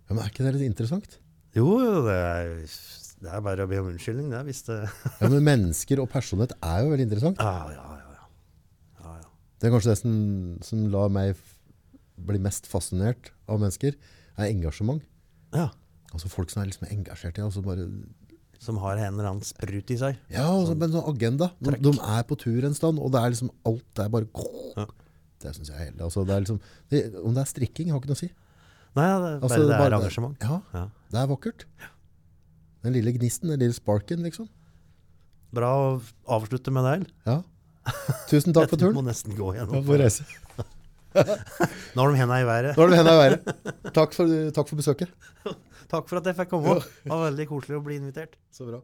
Ja, 0.08 0.14
men 0.16 0.24
er 0.24 0.32
ikke 0.32 0.44
det 0.46 0.56
litt 0.58 0.68
interessant? 0.68 1.18
Jo, 1.56 1.68
det 2.06 2.16
er, 2.16 2.52
det 3.22 3.32
er 3.32 3.44
bare 3.44 3.66
å 3.66 3.70
be 3.70 3.80
om 3.82 3.90
unnskyldning, 3.92 4.30
det, 4.32 4.42
hvis 4.48 4.64
det 4.68 4.78
Ja, 5.22 5.30
men 5.32 5.44
mennesker 5.48 6.02
og 6.04 6.10
personlighet 6.12 6.56
er 6.60 6.84
jo 6.84 6.92
veldig 6.94 7.08
interessant. 7.10 7.42
Ja, 7.42 7.72
ja, 7.74 7.86
ja. 7.98 8.16
ja. 8.18 8.28
ja, 9.06 9.16
ja. 9.24 9.30
Det 9.60 9.70
er 9.70 9.76
kanskje 9.76 9.94
det 9.94 10.00
som, 10.02 10.16
som 10.68 10.86
lar 10.94 11.12
meg 11.14 11.40
bli 12.22 12.42
mest 12.44 12.68
fascinert 12.70 13.32
av 13.50 13.62
mennesker, 13.64 13.96
er 14.38 14.50
engasjement. 14.52 15.06
ja. 15.56 15.70
Altså 16.12 16.28
folk 16.28 16.50
som 16.52 16.60
er 16.60 16.66
liksom 16.68 16.90
engasjert 16.92 17.38
i, 17.40 17.44
altså 17.46 17.62
bare, 17.64 17.86
Som 18.62 18.78
har 18.78 19.00
en 19.02 19.16
eller 19.16 19.26
annen 19.32 19.42
sprut 19.46 19.90
i 19.90 19.98
seg. 19.98 20.18
ja, 20.30 20.44
også, 20.46 20.76
sånn, 20.76 20.84
en 20.86 20.92
sånn 20.94 21.08
agenda. 21.10 21.48
De, 21.66 21.72
de 21.82 21.94
er 21.98 22.26
på 22.30 22.36
tur 22.38 22.66
en 22.68 22.76
stand, 22.78 23.00
og 23.02 23.10
det 23.14 23.22
er 23.24 23.32
liksom 23.34 23.50
alt, 23.66 23.86
det 23.98 24.04
er 24.06 24.12
bare, 24.14 24.28
Ja. 24.78 24.86
det 25.42 25.56
synes 25.56 25.72
jeg 25.72 25.78
er 25.80 25.86
heldig. 25.90 26.02
altså 26.06 26.26
det 26.30 26.38
liksom, 26.44 26.60
om 27.26 27.34
det 27.34 27.42
er 27.42 27.50
strikking, 27.50 27.90
har 27.90 27.98
ikke 28.04 28.12
noe 28.12 28.20
å 28.20 28.22
si. 28.22 28.30
Nei, 28.96 29.08
ja, 29.08 29.18
det, 29.24 29.32
Altså, 29.42 29.58
det 29.66 29.74
er 29.74 29.80
bare, 29.82 29.98
engasjement. 30.02 30.38
Ja, 30.46 30.62
Ja. 30.78 30.84
det 31.12 31.20
er 31.24 31.28
vakkert. 31.32 31.66
Den 32.84 32.94
lille 32.94 33.14
gnisten, 33.18 33.50
den 33.50 33.60
lille 33.60 33.74
sparken, 33.74 34.22
liksom. 34.22 34.48
Bra 35.54 35.72
å 35.74 36.02
avslutte 36.28 36.72
med 36.72 36.86
det. 36.86 37.10
Ja. 37.26 37.42
Tusen 38.30 38.54
takk 38.54 38.70
for 38.72 38.78
turen. 38.78 38.94
turen. 38.94 39.02
må 39.02 39.04
nesten 39.10 39.34
gå 39.36 39.56
Ja, 39.56 39.66
gjennom. 39.66 39.90
reise. 39.98 40.24
Nå 41.16 42.04
har 42.06 42.14
de 42.14 42.20
henda 42.22 42.40
i 42.42 42.48
været. 42.48 42.78
Nå 42.78 42.86
har 42.86 42.94
de 42.94 43.00
henda 43.02 43.14
i 43.16 43.22
været. 43.22 43.94
Takk 43.96 44.16
for, 44.16 44.32
takk 44.56 44.72
for 44.72 44.80
besøket. 44.80 45.12
Takk 45.92 46.08
for 46.08 46.22
at 46.22 46.30
jeg 46.30 46.38
fikk 46.38 46.54
komme. 46.54 46.78
Det 46.80 47.12
var 47.12 47.26
veldig 47.28 47.48
koselig 47.50 47.80
å 47.80 47.84
bli 47.86 47.98
invitert. 48.00 48.38
Så 48.56 48.70
bra. 48.70 48.80